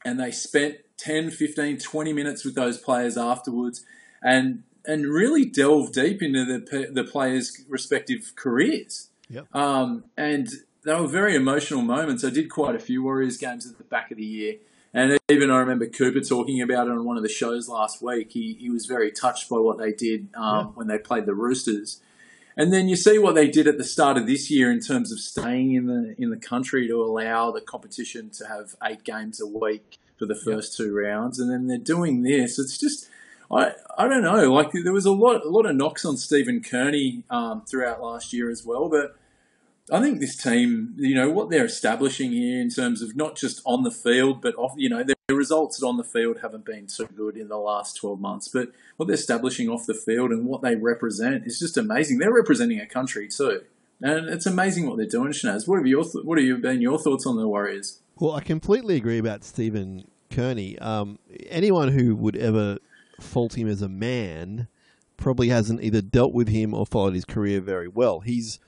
and 0.04 0.20
they 0.20 0.30
spent 0.30 0.76
10, 0.98 1.30
15, 1.30 1.78
20 1.78 2.12
minutes 2.12 2.44
with 2.44 2.54
those 2.54 2.78
players 2.78 3.16
afterwards 3.16 3.84
and 4.22 4.62
and 4.84 5.06
really 5.06 5.44
delve 5.44 5.92
deep 5.92 6.22
into 6.22 6.44
the 6.44 6.88
the 6.90 7.04
players' 7.04 7.64
respective 7.68 8.32
careers. 8.36 9.10
Yep. 9.28 9.54
Um, 9.54 10.04
and 10.16 10.48
they 10.84 10.94
were 10.94 11.06
very 11.06 11.34
emotional 11.34 11.82
moments. 11.82 12.24
I 12.24 12.30
did 12.30 12.48
quite 12.48 12.74
a 12.74 12.78
few 12.78 13.02
Warriors 13.02 13.36
games 13.36 13.70
at 13.70 13.76
the 13.76 13.84
back 13.84 14.10
of 14.10 14.16
the 14.16 14.24
year. 14.24 14.56
And 14.94 15.18
even 15.28 15.50
I 15.50 15.58
remember 15.58 15.86
Cooper 15.86 16.20
talking 16.20 16.62
about 16.62 16.86
it 16.86 16.92
on 16.92 17.04
one 17.04 17.16
of 17.16 17.22
the 17.22 17.28
shows 17.28 17.68
last 17.68 18.02
week. 18.02 18.32
He, 18.32 18.54
he 18.58 18.70
was 18.70 18.86
very 18.86 19.12
touched 19.12 19.48
by 19.48 19.58
what 19.58 19.78
they 19.78 19.92
did 19.92 20.28
um, 20.34 20.56
yeah. 20.56 20.64
when 20.74 20.86
they 20.86 20.98
played 20.98 21.26
the 21.26 21.34
Roosters. 21.34 22.00
And 22.56 22.72
then 22.72 22.88
you 22.88 22.96
see 22.96 23.18
what 23.18 23.36
they 23.36 23.46
did 23.48 23.68
at 23.68 23.78
the 23.78 23.84
start 23.84 24.16
of 24.16 24.26
this 24.26 24.50
year 24.50 24.72
in 24.72 24.80
terms 24.80 25.12
of 25.12 25.20
staying 25.20 25.74
in 25.74 25.86
the 25.86 26.16
in 26.18 26.30
the 26.30 26.36
country 26.36 26.88
to 26.88 26.94
allow 26.94 27.52
the 27.52 27.60
competition 27.60 28.30
to 28.30 28.48
have 28.48 28.74
eight 28.82 29.04
games 29.04 29.40
a 29.40 29.46
week 29.46 30.00
for 30.18 30.26
the 30.26 30.34
first 30.34 30.76
two 30.76 30.92
rounds, 30.92 31.38
and 31.38 31.52
then 31.52 31.68
they're 31.68 31.78
doing 31.78 32.22
this. 32.22 32.58
It's 32.58 32.76
just 32.76 33.08
I 33.48 33.74
I 33.96 34.08
don't 34.08 34.22
know. 34.22 34.52
Like 34.52 34.72
there 34.72 34.92
was 34.92 35.06
a 35.06 35.12
lot 35.12 35.44
a 35.44 35.48
lot 35.48 35.66
of 35.66 35.76
knocks 35.76 36.04
on 36.04 36.16
Stephen 36.16 36.60
Kearney 36.60 37.22
um, 37.30 37.62
throughout 37.64 38.02
last 38.02 38.32
year 38.32 38.50
as 38.50 38.64
well, 38.64 38.88
but 38.88 39.16
I 39.90 40.00
think 40.00 40.20
this 40.20 40.36
team, 40.36 40.94
you 40.96 41.14
know, 41.14 41.30
what 41.30 41.50
they're 41.50 41.64
establishing 41.64 42.32
here 42.32 42.60
in 42.60 42.70
terms 42.70 43.00
of 43.00 43.16
not 43.16 43.36
just 43.36 43.62
on 43.64 43.84
the 43.84 43.90
field, 43.90 44.42
but 44.42 44.54
off, 44.56 44.74
you 44.76 44.88
know, 44.88 45.02
their 45.02 45.16
results 45.36 45.82
on 45.82 45.96
the 45.96 46.04
field 46.04 46.38
haven't 46.42 46.64
been 46.64 46.88
so 46.88 47.06
good 47.06 47.36
in 47.36 47.48
the 47.48 47.56
last 47.56 47.96
12 47.96 48.20
months. 48.20 48.48
But 48.48 48.72
what 48.96 49.06
they're 49.06 49.14
establishing 49.14 49.68
off 49.68 49.86
the 49.86 49.94
field 49.94 50.30
and 50.30 50.46
what 50.46 50.62
they 50.62 50.76
represent 50.76 51.46
is 51.46 51.58
just 51.58 51.76
amazing. 51.76 52.18
They're 52.18 52.32
representing 52.32 52.80
a 52.80 52.86
country 52.86 53.28
too. 53.28 53.62
And 54.00 54.28
it's 54.28 54.46
amazing 54.46 54.88
what 54.88 54.96
they're 54.96 55.06
doing, 55.06 55.32
Shinazz. 55.32 55.66
What 55.66 55.76
have, 55.76 55.86
your, 55.86 56.04
what 56.04 56.38
have 56.38 56.62
been 56.62 56.80
your 56.80 56.98
thoughts 56.98 57.26
on 57.26 57.36
the 57.36 57.48
Warriors? 57.48 58.00
Well, 58.16 58.32
I 58.32 58.40
completely 58.40 58.96
agree 58.96 59.18
about 59.18 59.42
Stephen 59.42 60.08
Kearney. 60.30 60.78
Um, 60.78 61.18
anyone 61.48 61.88
who 61.88 62.14
would 62.14 62.36
ever 62.36 62.78
fault 63.20 63.56
him 63.56 63.68
as 63.68 63.82
a 63.82 63.88
man 63.88 64.68
probably 65.16 65.48
hasn't 65.48 65.82
either 65.82 66.00
dealt 66.00 66.32
with 66.32 66.48
him 66.48 66.74
or 66.74 66.86
followed 66.86 67.14
his 67.14 67.24
career 67.24 67.60
very 67.60 67.88
well. 67.88 68.20
He's 68.20 68.60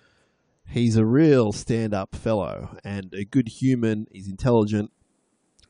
he's 0.70 0.96
a 0.96 1.04
real 1.04 1.52
stand-up 1.52 2.14
fellow 2.14 2.76
and 2.84 3.12
a 3.14 3.24
good 3.24 3.48
human. 3.48 4.06
He's 4.12 4.28
intelligent, 4.28 4.90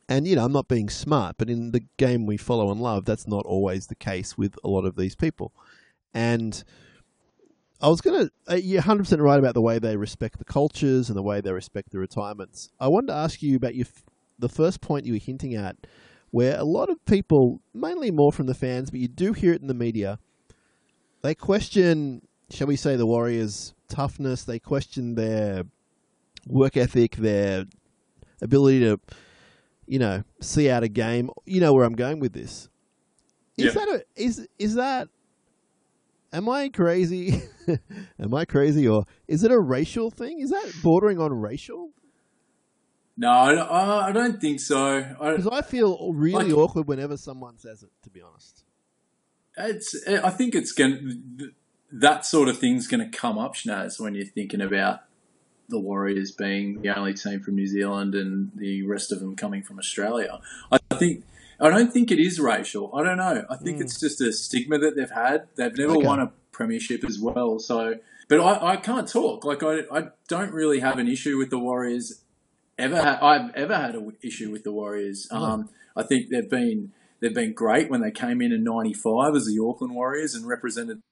and 0.09 0.27
you 0.27 0.37
know, 0.37 0.45
I'm 0.45 0.53
not 0.53 0.69
being 0.69 0.91
smart, 0.91 1.37
but 1.39 1.49
in 1.49 1.71
the 1.71 1.85
game 1.97 2.27
we 2.27 2.37
follow 2.37 2.71
and 2.71 2.81
love, 2.81 3.05
that's 3.05 3.29
not 3.29 3.47
always 3.47 3.87
the 3.87 3.95
case 3.95 4.37
with 4.37 4.57
a 4.65 4.69
lot 4.69 4.85
of 4.85 4.97
these 4.97 5.15
people. 5.15 5.53
And 6.13 6.63
I 7.81 7.89
was 7.89 8.01
going 8.01 8.27
to, 8.27 8.53
uh, 8.53 8.57
you're 8.57 8.83
100% 8.83 9.21
right 9.21 9.39
about 9.39 9.55
the 9.55 9.63
way 9.63 9.79
they 9.79 9.97
respect 9.97 10.39
the 10.39 10.45
cultures 10.45 11.09
and 11.09 11.17
the 11.17 11.23
way 11.23 11.41
they 11.41 11.53
respect 11.53 11.93
the 11.93 11.99
retirements. 11.99 12.71
I 12.81 12.89
wanted 12.89 13.07
to 13.07 13.15
ask 13.15 13.41
you 13.41 13.57
about 13.57 13.77
your, 13.77 13.87
the 14.39 14.49
first 14.49 14.81
point 14.81 15.07
you 15.07 15.13
were 15.13 15.21
hinting 15.21 15.55
at 15.55 15.77
where 16.33 16.59
a 16.59 16.65
lot 16.65 16.91
of 16.91 17.05
people, 17.07 17.61
mainly 17.73 18.11
more 18.11 18.33
from 18.33 18.47
the 18.47 18.55
fans, 18.55 18.91
but 18.91 19.01
you 19.01 19.09
do 19.09 19.33
hear 19.33 19.53
it 19.53 19.61
in 19.61 19.69
the 19.69 19.75
media, 19.75 20.19
they 21.23 21.35
question, 21.35 22.27
shall 22.51 22.67
we 22.67 22.77
say, 22.77 22.97
the 22.97 23.07
Warriors' 23.07 23.75
toughness. 23.91 24.45
They 24.45 24.59
question 24.59 25.15
their 25.17 25.65
work 26.47 26.77
ethic, 26.77 27.17
their 27.17 27.67
ability 28.41 28.81
to, 28.81 28.99
you 29.87 29.99
know, 29.99 30.25
see 30.41 30.71
out 30.71 30.83
a 30.83 30.89
game. 30.89 31.31
You 31.45 31.61
know 31.61 31.75
where 31.75 31.85
I'm 31.85 31.95
going 31.97 32.21
with 32.21 32.33
this. 32.33 32.69
Is 33.59 33.67
Yeah. 33.67 33.85
that 33.85 33.89
a, 33.89 34.05
is 34.17 34.47
is 34.59 34.75
that? 34.77 35.09
Am 36.33 36.49
I 36.49 36.69
crazy? 36.69 37.43
am 38.21 38.33
I 38.35 38.45
crazy, 38.45 38.87
or 38.89 39.05
is 39.27 39.43
it 39.45 39.51
a 39.51 39.59
racial 39.59 40.11
thing? 40.11 40.41
Is 40.41 40.51
that 40.51 40.73
bordering 40.83 41.19
on 41.21 41.33
racial? 41.33 41.91
No, 43.17 43.29
I, 43.31 43.55
don't- 43.55 43.71
I 43.71 44.09
I 44.09 44.13
don't 44.13 44.41
think 44.41 44.61
so. 44.61 45.05
I, 45.21 45.33
Because 45.37 45.49
I 45.49 45.61
feel 45.63 46.13
really 46.15 46.53
Like- 46.53 46.57
awkward 46.57 46.87
whenever 46.89 47.17
someone 47.17 47.59
says 47.59 47.83
it. 47.83 47.91
To 48.05 48.11
be 48.11 48.23
honest. 48.23 48.65
It's. 49.59 49.95
I 50.09 50.31
think 50.31 50.55
it's 50.55 50.73
going. 50.73 51.51
That 51.93 52.25
sort 52.25 52.49
of 52.49 52.59
thing's 52.59 52.87
going 52.87 53.09
to 53.11 53.17
come 53.17 53.39
up, 53.39 53.55
Schnaz, 53.55 53.99
when 54.01 54.15
you're 54.15 54.25
thinking 54.27 54.61
about 54.61 55.01
the 55.69 55.79
Warriors 55.81 56.31
being 56.33 56.83
the 56.83 56.97
only 56.97 57.15
team 57.15 57.41
from 57.41 57.55
New 57.57 57.67
Zealand 57.67 58.15
and 58.15 58.51
the 58.57 58.83
rest 58.87 59.13
of 59.13 59.21
them 59.21 59.37
coming 59.37 59.63
from 59.63 59.79
Australia. 59.79 60.41
I 60.71 60.79
think. 60.95 61.25
I 61.63 61.69
don't 61.69 61.93
think 61.93 62.11
it 62.11 62.19
is 62.19 62.41
racial. 62.41 62.91
I 62.95 63.03
don't 63.05 63.19
know. 63.19 63.45
I 63.51 63.57
think 63.57 63.81
it's 63.83 64.01
just 64.01 64.21
a 64.23 64.33
stigma 64.33 64.79
that 64.79 64.97
they've 64.97 65.11
had. 65.11 65.47
They've 65.57 65.77
never 65.77 65.97
Okay. 65.97 66.07
won 66.07 66.19
a 66.21 66.33
premiership 66.53 67.05
as 67.05 67.19
well. 67.19 67.59
So, 67.59 67.97
but 68.29 68.41
I, 68.41 68.73
I 68.73 68.77
can't 68.77 69.07
talk. 69.07 69.45
Like 69.45 69.63
I, 69.63 69.81
I 69.93 70.09
don't 70.27 70.53
really 70.55 70.81
have 70.81 70.99
an 70.99 71.07
issue 71.07 71.37
with 71.37 71.51
the 71.51 71.59
Warriors. 71.59 72.23
Ever 72.79 72.97
ha- 73.03 73.19
I've 73.21 73.55
ever 73.55 73.77
had 73.77 73.95
an 73.95 74.17
issue 74.23 74.51
with 74.51 74.65
the 74.65 74.73
Warriors. 74.73 75.29
Um, 75.31 75.69
I 75.95 76.03
think 76.03 76.31
they've 76.31 76.49
been 76.49 76.93
they've 77.21 77.35
been 77.35 77.53
great 77.53 77.91
when 77.91 78.01
they 78.01 78.11
came 78.11 78.41
in 78.41 78.53
in 78.53 78.65
'95 78.65 79.37
as 79.37 79.45
the 79.45 79.63
Auckland 79.63 79.95
Warriors 79.95 80.35
and 80.35 80.47
represented 80.49 81.03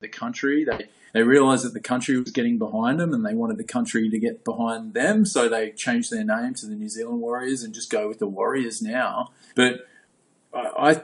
the 0.00 0.08
country. 0.08 0.64
They 0.64 0.86
they 1.14 1.22
realised 1.22 1.64
that 1.64 1.72
the 1.72 1.80
country 1.80 2.18
was 2.18 2.30
getting 2.30 2.58
behind 2.58 3.00
them, 3.00 3.14
and 3.14 3.24
they 3.24 3.34
wanted 3.34 3.56
the 3.58 3.64
country 3.64 4.08
to 4.10 4.18
get 4.18 4.44
behind 4.44 4.94
them. 4.94 5.24
So 5.24 5.48
they 5.48 5.70
changed 5.70 6.10
their 6.12 6.24
name 6.24 6.54
to 6.54 6.66
the 6.66 6.74
New 6.74 6.88
Zealand 6.88 7.20
Warriors 7.20 7.62
and 7.62 7.72
just 7.74 7.90
go 7.90 8.08
with 8.08 8.18
the 8.18 8.26
Warriors 8.28 8.82
now. 8.82 9.30
But 9.54 9.86
I, 10.52 10.90
I 10.90 11.02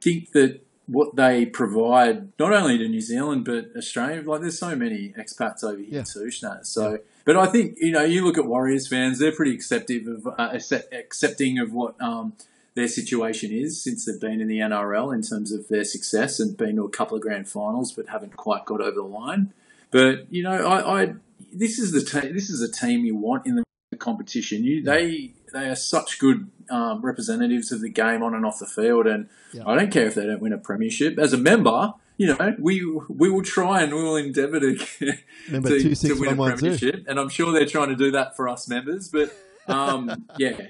think 0.00 0.32
that 0.32 0.60
what 0.86 1.16
they 1.16 1.44
provide, 1.46 2.32
not 2.38 2.52
only 2.52 2.78
to 2.78 2.88
New 2.88 3.00
Zealand 3.00 3.44
but 3.44 3.70
Australia, 3.76 4.22
like 4.24 4.40
there's 4.42 4.58
so 4.58 4.76
many 4.76 5.12
expats 5.18 5.64
over 5.64 5.78
here 5.78 5.88
Yeah. 5.90 6.02
too, 6.02 6.26
Schnaz. 6.26 6.66
So, 6.66 7.00
but 7.24 7.36
I 7.36 7.46
think 7.46 7.76
you 7.80 7.90
know, 7.92 8.04
you 8.04 8.24
look 8.24 8.38
at 8.38 8.46
Warriors 8.46 8.86
fans; 8.86 9.18
they're 9.18 9.32
pretty 9.32 9.54
acceptive 9.54 10.06
of 10.06 10.26
uh, 10.38 10.58
accepting 10.92 11.58
of 11.58 11.72
what 11.72 12.00
um, 12.00 12.34
their 12.76 12.86
situation 12.88 13.50
is 13.50 13.82
since 13.82 14.04
they've 14.04 14.20
been 14.20 14.40
in 14.40 14.46
the 14.48 14.58
NRL 14.58 15.12
in 15.12 15.22
terms 15.22 15.50
of 15.50 15.66
their 15.68 15.82
success 15.84 16.38
and 16.38 16.56
been 16.56 16.76
to 16.76 16.84
a 16.84 16.90
couple 16.90 17.16
of 17.16 17.22
grand 17.22 17.48
finals, 17.48 17.90
but 17.90 18.08
haven't 18.08 18.36
quite 18.36 18.64
got 18.66 18.80
over 18.80 18.92
the 18.92 19.02
line. 19.02 19.52
But 19.90 20.32
you 20.32 20.42
know, 20.42 20.66
I, 20.66 21.02
I 21.02 21.14
this 21.52 21.78
is 21.78 21.90
the 21.92 22.02
te- 22.02 22.32
this 22.32 22.50
is 22.50 22.60
a 22.62 22.70
team 22.70 23.04
you 23.04 23.16
want 23.16 23.46
in 23.46 23.56
the 23.56 23.64
competition. 23.98 24.62
You 24.62 24.82
they 24.82 25.32
they 25.52 25.68
are 25.68 25.74
such 25.76 26.18
good 26.18 26.50
um, 26.70 27.00
representatives 27.02 27.72
of 27.72 27.80
the 27.80 27.88
game 27.88 28.22
on 28.22 28.34
and 28.34 28.44
off 28.44 28.58
the 28.58 28.66
field, 28.66 29.06
and 29.06 29.28
Yeah. 29.52 29.62
I 29.66 29.74
don't 29.76 29.90
care 29.90 30.06
if 30.06 30.14
they 30.14 30.26
don't 30.26 30.40
win 30.42 30.52
a 30.52 30.58
premiership. 30.58 31.18
As 31.18 31.32
a 31.32 31.38
member, 31.38 31.94
you 32.18 32.26
know, 32.26 32.56
we 32.58 32.84
we 33.08 33.30
will 33.30 33.42
try 33.42 33.82
and 33.82 33.94
we 33.94 34.02
will 34.02 34.16
endeavour 34.16 34.60
to 34.60 34.76
to, 35.50 35.94
to 35.94 36.14
win 36.14 36.28
a 36.32 36.34
one 36.34 36.36
one 36.36 36.50
two. 36.52 36.56
premiership, 36.58 37.04
and 37.08 37.18
I'm 37.18 37.28
sure 37.30 37.52
they're 37.52 37.64
trying 37.64 37.88
to 37.88 37.96
do 37.96 38.10
that 38.10 38.36
for 38.36 38.48
us 38.48 38.68
members. 38.68 39.08
But 39.08 39.34
um, 39.68 40.26
yeah, 40.38 40.60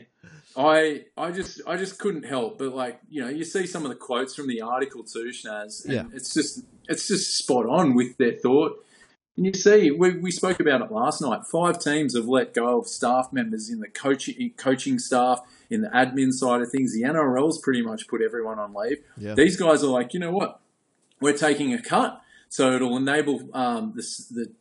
I 0.57 1.05
I 1.19 1.31
just 1.33 1.61
I 1.67 1.77
just 1.77 1.99
couldn't 1.99 2.25
help 2.25 2.59
but 2.59 2.75
like 2.75 2.99
you 3.11 3.23
know 3.23 3.29
you 3.29 3.45
see 3.45 3.67
some 3.67 3.85
of 3.85 3.91
the 3.91 3.95
quotes 3.97 4.35
from 4.35 4.47
the 4.49 4.63
article 4.63 5.03
too, 5.05 5.31
Schnaz, 5.33 5.85
and 5.85 5.95
Yeah. 5.95 6.05
it's 6.15 6.33
just 6.33 6.65
it's 6.89 7.07
just 7.09 7.37
spot 7.37 7.67
on 7.67 7.95
with 7.95 8.17
their 8.17 8.33
thought. 8.33 8.83
And 9.37 9.45
you 9.45 9.53
see, 9.53 9.91
we, 9.91 10.17
we 10.17 10.31
spoke 10.31 10.61
about 10.61 10.81
it 10.81 10.91
last 10.91 11.21
night. 11.21 11.43
Five 11.45 11.79
teams 11.79 12.17
have 12.17 12.25
let 12.27 12.55
go 12.55 12.79
of 12.81 12.87
staff 12.89 13.35
members 13.35 13.69
in 13.69 13.81
the 13.81 13.89
coaching 13.89 14.53
coaching 14.57 14.99
staff, 14.99 15.41
in 15.69 15.83
the 15.83 15.89
admin 15.89 16.33
side 16.33 16.63
of 16.63 16.71
things. 16.71 16.95
The 16.95 17.03
NRL's 17.03 17.59
pretty 17.59 17.83
much 17.83 18.09
put 18.09 18.23
everyone 18.23 18.59
on 18.59 18.73
leave. 18.73 18.99
Yeah. 19.19 19.35
These 19.35 19.59
guys 19.59 19.85
are 19.85 19.89
like, 19.89 20.15
you 20.15 20.21
know 20.21 20.33
what? 20.33 20.61
We're 21.21 21.37
taking 21.37 21.75
a 21.75 21.83
cut, 21.83 22.23
so 22.49 22.73
it'll 22.73 22.97
enable 22.97 23.51
um, 23.53 23.93
this, 23.95 24.27
the 24.29 24.53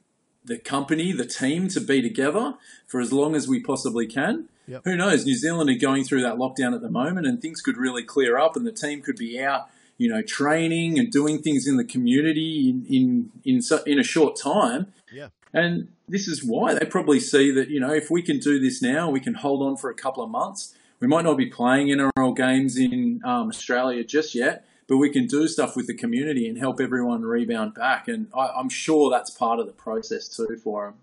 the 0.44 0.58
company, 0.60 1.12
the 1.14 1.26
team, 1.26 1.70
to 1.70 1.80
be 1.80 2.02
together 2.02 2.56
for 2.86 3.00
as 3.00 3.14
long 3.14 3.34
as 3.34 3.48
we 3.48 3.62
possibly 3.62 4.06
can. 4.08 4.50
Yep. 4.68 4.82
Who 4.86 4.96
knows? 4.96 5.26
New 5.26 5.36
Zealand 5.36 5.70
are 5.70 5.78
going 5.78 6.04
through 6.04 6.22
that 6.24 6.36
lockdown 6.36 6.74
at 6.74 6.82
the 6.82 6.90
moment, 6.90 7.28
and 7.28 7.42
things 7.42 7.62
could 7.62 7.78
really 7.78 8.04
clear 8.04 8.38
up, 8.38 8.56
and 8.56 8.66
the 8.66 8.72
team 8.72 9.02
could 9.02 9.16
be 9.16 9.42
out, 9.42 9.68
you 9.98 10.10
know, 10.10 10.22
training 10.22 10.98
and 10.98 11.12
doing 11.12 11.42
things 11.42 11.68
in 11.68 11.78
the 11.78 11.84
community 11.84 12.70
in 12.70 12.86
in 12.88 13.32
in, 13.44 13.62
so, 13.62 13.84
in 13.84 14.00
a 14.00 14.04
short 14.04 14.36
time. 14.36 14.88
Yeah. 15.12 15.30
And 15.54 15.90
this 16.08 16.28
is 16.28 16.44
why 16.44 16.74
they 16.74 16.86
probably 16.86 17.20
see 17.20 17.52
that, 17.52 17.70
you 17.70 17.80
know, 17.80 17.94
if 17.94 18.12
we 18.12 18.22
can 18.22 18.40
do 18.40 18.60
this 18.60 18.82
now, 18.82 19.10
we 19.10 19.20
can 19.20 19.36
hold 19.36 19.62
on 19.62 19.78
for 19.78 19.90
a 19.90 19.96
couple 19.96 20.24
of 20.24 20.30
months. 20.30 20.76
We 21.00 21.08
might 21.08 21.24
not 21.24 21.38
be 21.38 21.46
playing 21.46 21.88
NRL 21.88 22.36
games 22.36 22.78
in 22.78 23.22
um, 23.24 23.50
Australia 23.50 24.04
just 24.04 24.36
yet, 24.36 24.66
but 24.88 24.98
we 24.98 25.10
can 25.10 25.28
do 25.28 25.48
stuff 25.48 25.76
with 25.76 25.88
the 25.88 25.94
community 25.94 26.48
and 26.48 26.58
help 26.58 26.80
everyone 26.80 27.24
rebound 27.24 27.74
back. 27.74 28.08
And 28.08 28.28
I, 28.36 28.48
I'm 28.48 28.70
sure 28.70 29.10
that's 29.10 29.30
part 29.30 29.60
of 29.60 29.66
the 29.66 29.74
process 29.74 30.28
too 30.28 30.60
for 30.64 30.88
them. 30.88 30.96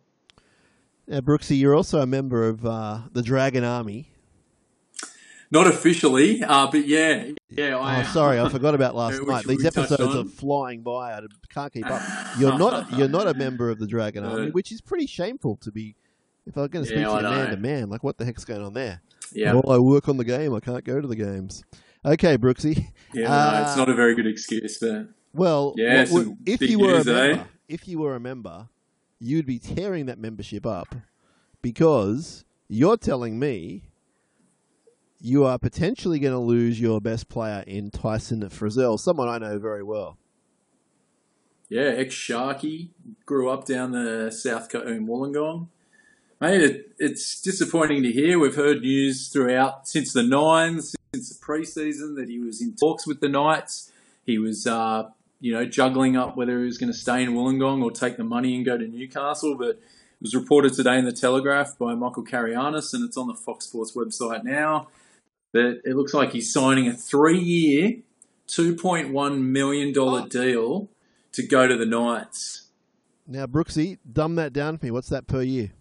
Now, 1.07 1.21
Brookesy, 1.21 1.59
you're 1.59 1.75
also 1.75 2.01
a 2.01 2.07
member 2.07 2.47
of 2.49 2.65
uh, 2.65 3.01
the 3.13 3.23
Dragon 3.23 3.65
Army. 3.65 4.09
Not 5.51 5.67
officially, 5.67 6.43
uh, 6.43 6.69
but 6.71 6.87
yeah, 6.89 7.27
yeah. 7.51 7.77
I, 7.77 8.01
Oh, 8.01 8.05
sorry, 8.05 8.41
I 8.41 8.49
forgot 8.49 8.75
about 8.75 8.95
last 8.95 9.19
Which 9.21 9.29
night. 9.29 9.45
These 9.47 9.67
episodes 9.67 10.15
are 10.17 10.25
flying 10.25 10.81
by. 10.83 11.13
I 11.13 11.21
can't 11.53 11.71
keep 11.71 11.85
up. 11.91 12.01
You're 12.39 12.57
not. 12.57 12.91
You're 12.97 13.09
not 13.09 13.27
a 13.29 13.35
member 13.35 13.69
of 13.69 13.79
the 13.79 13.87
Dragon 13.87 14.25
Army, 14.25 14.51
which 14.51 14.73
is 14.73 14.81
pretty 14.81 15.07
shameful 15.07 15.57
to 15.57 15.71
be. 15.71 15.95
If 16.47 16.57
I'm 16.57 16.69
going 16.69 16.85
to 16.85 16.89
speak 16.89 17.01
Yeah, 17.01 17.09
to 17.11 17.17
you 17.17 17.23
man 17.23 17.51
to 17.51 17.57
man, 17.59 17.91
like 17.91 18.03
what 18.03 18.17
the 18.17 18.25
heck's 18.25 18.45
going 18.47 18.63
on 18.65 18.73
there? 18.73 19.01
Yeah, 19.33 19.53
Well, 19.53 19.71
I 19.75 19.79
work 19.79 20.09
on 20.09 20.17
the 20.17 20.25
game. 20.25 20.55
I 20.55 20.61
can't 20.61 20.83
go 20.85 21.01
to 21.01 21.07
the 21.07 21.15
games. 21.17 21.63
Okay, 22.05 22.37
Brookesy. 22.39 22.87
yeah. 23.15 23.29
no, 23.29 23.31
Uh, 23.35 23.65
it's 23.67 23.77
not 23.77 23.89
a 23.89 23.95
very 23.95 24.15
good 24.17 24.27
excuse, 24.27 24.79
but 24.79 25.07
Well, 25.35 25.75
Yeah, 25.77 26.01
what 26.07 26.27
would- 26.27 26.37
if 26.47 26.61
you 26.63 26.79
were 26.81 26.95
news, 26.95 27.07
a 27.07 27.11
eh? 27.13 27.29
member, 27.29 27.47
if 27.69 27.87
you 27.87 27.99
were 28.01 28.17
a 28.17 28.21
member, 28.21 28.69
you'd 29.23 29.47
be 29.47 29.59
tearing 29.59 30.07
that 30.07 30.19
membership 30.19 30.67
up 30.67 30.95
because 31.63 32.45
you're 32.69 32.97
telling 32.97 33.39
me 33.39 33.85
you 35.21 35.45
are 35.45 35.59
potentially 35.59 36.19
going 36.19 36.33
to 36.33 36.39
lose 36.41 36.81
your 36.81 37.01
best 37.01 37.29
player 37.29 37.63
in 37.67 37.91
Tyson 37.91 38.41
Frizell, 38.49 38.99
someone 38.99 39.29
I 39.29 39.39
know 39.39 39.59
very 39.59 39.85
well. 39.85 40.19
Yeah, 41.69 41.83
ex 41.83 42.15
Sharky, 42.15 42.89
grew 43.25 43.49
up 43.49 43.65
down 43.65 43.93
the 43.93 44.31
south 44.31 44.69
coast 44.69 44.89
in 44.89 45.07
Wollongong. 45.07 45.69
Mate, 46.41 46.61
it, 46.61 46.93
it's 46.99 47.41
disappointing 47.41 48.03
to 48.03 48.11
hear. 48.11 48.39
We've 48.41 48.57
heard 48.57 48.81
news 48.81 49.29
throughout 49.29 49.87
since 49.87 50.13
the 50.13 50.25
Nines, 50.25 50.97
since 51.15 51.29
the 51.29 51.43
preseason, 51.43 52.17
that 52.17 52.29
he 52.29 52.41
was 52.41 52.61
in 52.61 52.75
talks 52.75 53.07
with 53.07 53.21
the 53.21 53.29
Knights. 53.29 53.93
He 54.27 54.39
was, 54.39 54.67
uh, 54.67 55.11
you 55.43 55.53
know, 55.53 55.67
juggling 55.67 56.17
up 56.17 56.37
whether 56.37 56.59
he 56.61 56.65
was 56.65 56.79
going 56.79 56.91
to 56.91 56.97
stay 56.99 57.23
in 57.23 57.33
Wollongong 57.35 57.83
or 57.83 57.91
take 57.91 58.17
the 58.17 58.25
money 58.25 58.55
and 58.57 58.65
go 58.65 58.79
to 58.79 58.87
Newcastle. 58.87 59.57
But 59.59 59.69
it 59.71 59.81
was 60.23 60.35
reported 60.35 60.73
today 60.73 60.97
in 60.99 61.05
the 61.05 61.13
Telegraph 61.13 61.77
by 61.79 61.95
Michael 61.95 62.23
Carayannis, 62.23 62.95
and 62.95 63.05
it's 63.05 63.17
on 63.17 63.27
the 63.27 63.35
Fox 63.35 63.67
Sports 63.67 63.95
website 63.95 64.45
now, 64.45 64.87
that 65.53 65.83
it 65.85 65.97
looks 65.97 66.15
like 66.15 66.31
he's 66.33 66.51
signing 66.53 66.87
a 66.89 66.93
three-year, 66.95 67.97
$2.1 68.49 69.41
million 69.41 69.93
Oh. 69.99 70.27
deal 70.29 70.89
to 71.33 71.43
go 71.47 71.67
to 71.67 71.77
the 71.77 71.87
Knights. 71.87 72.69
Now, 73.27 73.47
Brooksy, 73.47 73.99
dumb 74.11 74.37
that 74.37 74.53
down 74.53 74.79
for 74.79 74.87
me. 74.87 74.91
What's 74.93 75.09
that 75.09 75.27
per 75.27 75.43
year? 75.43 75.73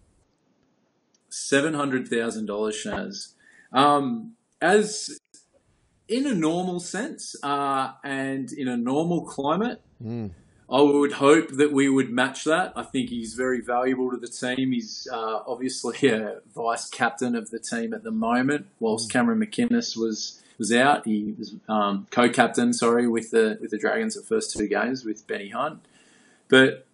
Seven 1.28 1.74
hundred 1.74 2.08
thousand 2.08 2.46
dollars, 2.46 2.76
Shaz. 2.76 3.32
Um, 3.72 4.32
as 4.60 5.18
in 6.16 6.26
a 6.26 6.34
normal 6.34 6.78
sense, 6.80 7.34
uh, 7.42 7.92
and 8.04 8.52
in 8.52 8.68
a 8.68 8.76
normal 8.76 9.22
climate, 9.22 9.80
Mm. 10.04 10.30
I 10.70 10.80
would 10.80 11.12
hope 11.12 11.48
that 11.60 11.70
we 11.72 11.88
would 11.88 12.10
match 12.10 12.44
that. 12.44 12.72
I 12.74 12.82
think 12.82 13.10
he's 13.10 13.34
very 13.34 13.60
valuable 13.60 14.10
to 14.10 14.16
the 14.16 14.26
team. 14.26 14.72
He's 14.72 15.06
uh, 15.12 15.40
obviously 15.46 16.08
a 16.08 16.40
vice 16.54 16.88
captain 16.88 17.36
of 17.36 17.50
the 17.50 17.58
team 17.58 17.92
at 17.94 18.02
the 18.04 18.10
moment, 18.10 18.66
whilst 18.80 19.10
Cameron 19.12 19.38
McInnes 19.38 19.96
was 19.96 20.40
was 20.58 20.72
out. 20.72 21.06
He 21.06 21.34
was 21.38 21.54
um, 21.68 22.06
co-captain, 22.10 22.72
sorry, 22.72 23.06
with 23.06 23.30
the 23.30 23.58
with 23.60 23.70
the 23.70 23.78
Dragons 23.78 24.14
the 24.14 24.22
first 24.22 24.56
two 24.56 24.66
games 24.66 25.04
with 25.04 25.26
Benny 25.26 25.50
Hunt. 25.50 25.80
But 26.48 26.86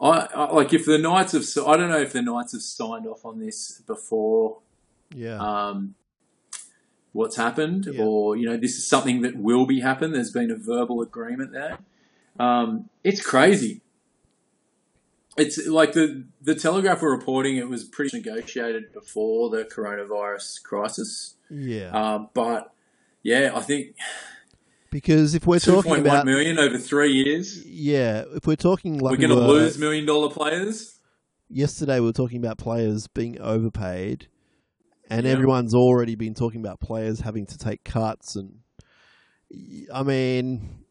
I, 0.00 0.28
I 0.34 0.52
like 0.52 0.72
if 0.72 0.86
the 0.86 0.98
Knights 0.98 1.32
have. 1.32 1.44
I 1.66 1.76
don't 1.76 1.90
know 1.90 2.00
if 2.00 2.12
the 2.12 2.22
Knights 2.22 2.52
have 2.52 2.62
signed 2.62 3.06
off 3.06 3.24
on 3.24 3.40
this 3.40 3.82
before 3.86 4.58
Yeah. 5.14 5.38
um, 5.38 5.94
what's 7.12 7.36
happened, 7.36 7.88
Yeah. 7.92 8.02
or 8.02 8.36
you 8.36 8.48
know, 8.48 8.56
this 8.56 8.76
is 8.76 8.86
something 8.86 9.22
that 9.22 9.36
will 9.36 9.66
be 9.66 9.80
happen. 9.80 10.12
There's 10.12 10.30
been 10.30 10.50
a 10.50 10.56
verbal 10.56 11.00
agreement 11.02 11.52
there. 11.52 11.78
Um, 12.38 12.88
it's 13.02 13.24
crazy. 13.24 13.80
It's 15.36 15.66
like 15.68 15.92
the 15.92 16.24
the 16.42 16.54
Telegraph 16.54 17.00
were 17.00 17.10
reporting 17.10 17.56
it 17.56 17.68
was 17.68 17.84
pretty 17.84 18.16
negotiated 18.16 18.92
before 18.92 19.50
the 19.50 19.64
coronavirus 19.64 20.62
crisis. 20.64 21.34
Yeah. 21.48 21.90
Uh, 21.96 22.26
but 22.34 22.72
yeah, 23.22 23.52
I 23.54 23.60
think 23.60 23.94
because 24.90 25.34
if 25.34 25.46
we're 25.46 25.60
talking 25.60 25.98
about 25.98 26.26
million 26.26 26.58
over 26.58 26.76
three 26.78 27.12
years, 27.12 27.64
yeah, 27.64 28.24
if 28.34 28.46
we're 28.46 28.56
talking 28.56 28.98
like 28.98 29.12
we're 29.12 29.28
going 29.28 29.30
to 29.38 29.46
we 29.46 29.52
lose 29.52 29.78
million 29.78 30.06
dollar 30.06 30.28
players. 30.30 30.98
yesterday 31.48 32.00
we 32.00 32.06
were 32.06 32.12
talking 32.12 32.38
about 32.44 32.58
players 32.58 33.06
being 33.06 33.40
overpaid, 33.40 34.26
and 35.08 35.26
Yeah. 35.26 35.32
everyone's 35.32 35.74
already 35.74 36.14
been 36.14 36.34
talking 36.34 36.60
about 36.60 36.80
players 36.80 37.20
having 37.20 37.46
to 37.46 37.58
take 37.58 37.84
cuts. 37.84 38.36
And 38.36 38.60
I 39.92 40.02
mean, 40.02 40.84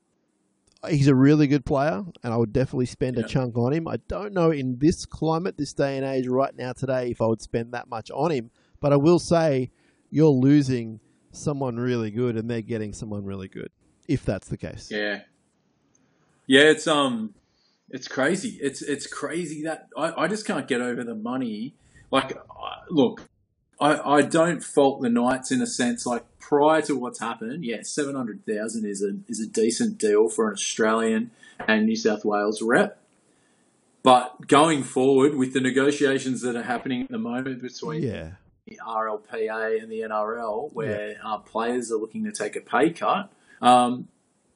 he's 0.89 1.07
a 1.07 1.15
really 1.15 1.47
good 1.47 1.65
player, 1.65 2.03
and 2.23 2.33
I 2.33 2.37
would 2.37 2.53
definitely 2.53 2.85
spend 2.87 3.17
Yeah. 3.17 3.25
a 3.25 3.27
chunk 3.27 3.57
on 3.57 3.73
him. 3.73 3.87
I 3.87 3.97
don't 4.07 4.33
know 4.33 4.51
in 4.51 4.79
this 4.79 5.05
climate, 5.05 5.57
this 5.57 5.73
day 5.73 5.97
and 5.97 6.05
age, 6.05 6.27
right 6.27 6.55
now 6.55 6.73
today, 6.73 7.11
if 7.11 7.21
I 7.21 7.27
would 7.27 7.41
spend 7.41 7.73
that 7.73 7.87
much 7.87 8.09
on 8.11 8.31
him. 8.31 8.51
But 8.79 8.93
I 8.93 8.95
will 8.97 9.19
say, 9.19 9.71
you're 10.09 10.29
losing 10.29 10.99
someone 11.31 11.77
really 11.77 12.11
good, 12.11 12.37
and 12.37 12.49
they're 12.49 12.61
getting 12.61 12.93
someone 12.93 13.25
really 13.25 13.47
good. 13.47 13.69
If 14.07 14.23
that's 14.23 14.47
the 14.47 14.57
case, 14.57 14.89
Yeah, 14.89 15.21
yeah, 16.45 16.61
it's 16.61 16.87
um, 16.87 17.33
it's 17.89 18.07
crazy. 18.07 18.57
It's 18.61 18.81
it's 18.81 19.05
crazy 19.05 19.63
that 19.63 19.89
I, 19.97 20.23
I 20.23 20.27
just 20.27 20.45
can't 20.45 20.67
get 20.67 20.79
over 20.81 21.03
the 21.03 21.15
money. 21.15 21.75
Like, 22.09 22.37
look, 22.89 23.29
I 23.79 24.17
I 24.17 24.21
don't 24.21 24.63
fault 24.63 25.01
the 25.01 25.09
Knights 25.09 25.51
in 25.51 25.61
a 25.61 25.67
sense. 25.67 26.05
Like 26.05 26.25
prior 26.39 26.81
to 26.83 26.95
what's 26.95 27.19
happened, 27.19 27.63
yeah, 27.63 27.81
seven 27.81 28.15
hundred 28.15 28.45
thousand 28.45 28.85
is 28.85 29.03
a 29.03 29.17
is 29.27 29.39
a 29.39 29.47
decent 29.47 29.97
deal 29.97 30.29
for 30.29 30.47
an 30.47 30.53
Australian 30.53 31.31
and 31.67 31.85
New 31.85 31.95
South 31.95 32.25
Wales 32.25 32.61
rep. 32.61 33.01
But 34.03 34.47
going 34.47 34.83
forward 34.83 35.35
with 35.35 35.53
the 35.53 35.59
negotiations 35.59 36.41
that 36.41 36.55
are 36.55 36.63
happening 36.63 37.03
at 37.03 37.09
the 37.09 37.17
moment 37.17 37.61
between 37.61 38.03
yeah, 38.03 38.31
the 38.65 38.79
RLPA 38.85 39.81
and 39.81 39.91
the 39.91 40.01
NRL, 40.01 40.71
where 40.73 41.17
uh, 41.23 41.39
players 41.39 41.91
are 41.91 41.97
looking 41.97 42.23
to 42.23 42.31
take 42.31 42.55
a 42.55 42.61
pay 42.61 42.91
cut. 42.91 43.31
Um, 43.61 44.07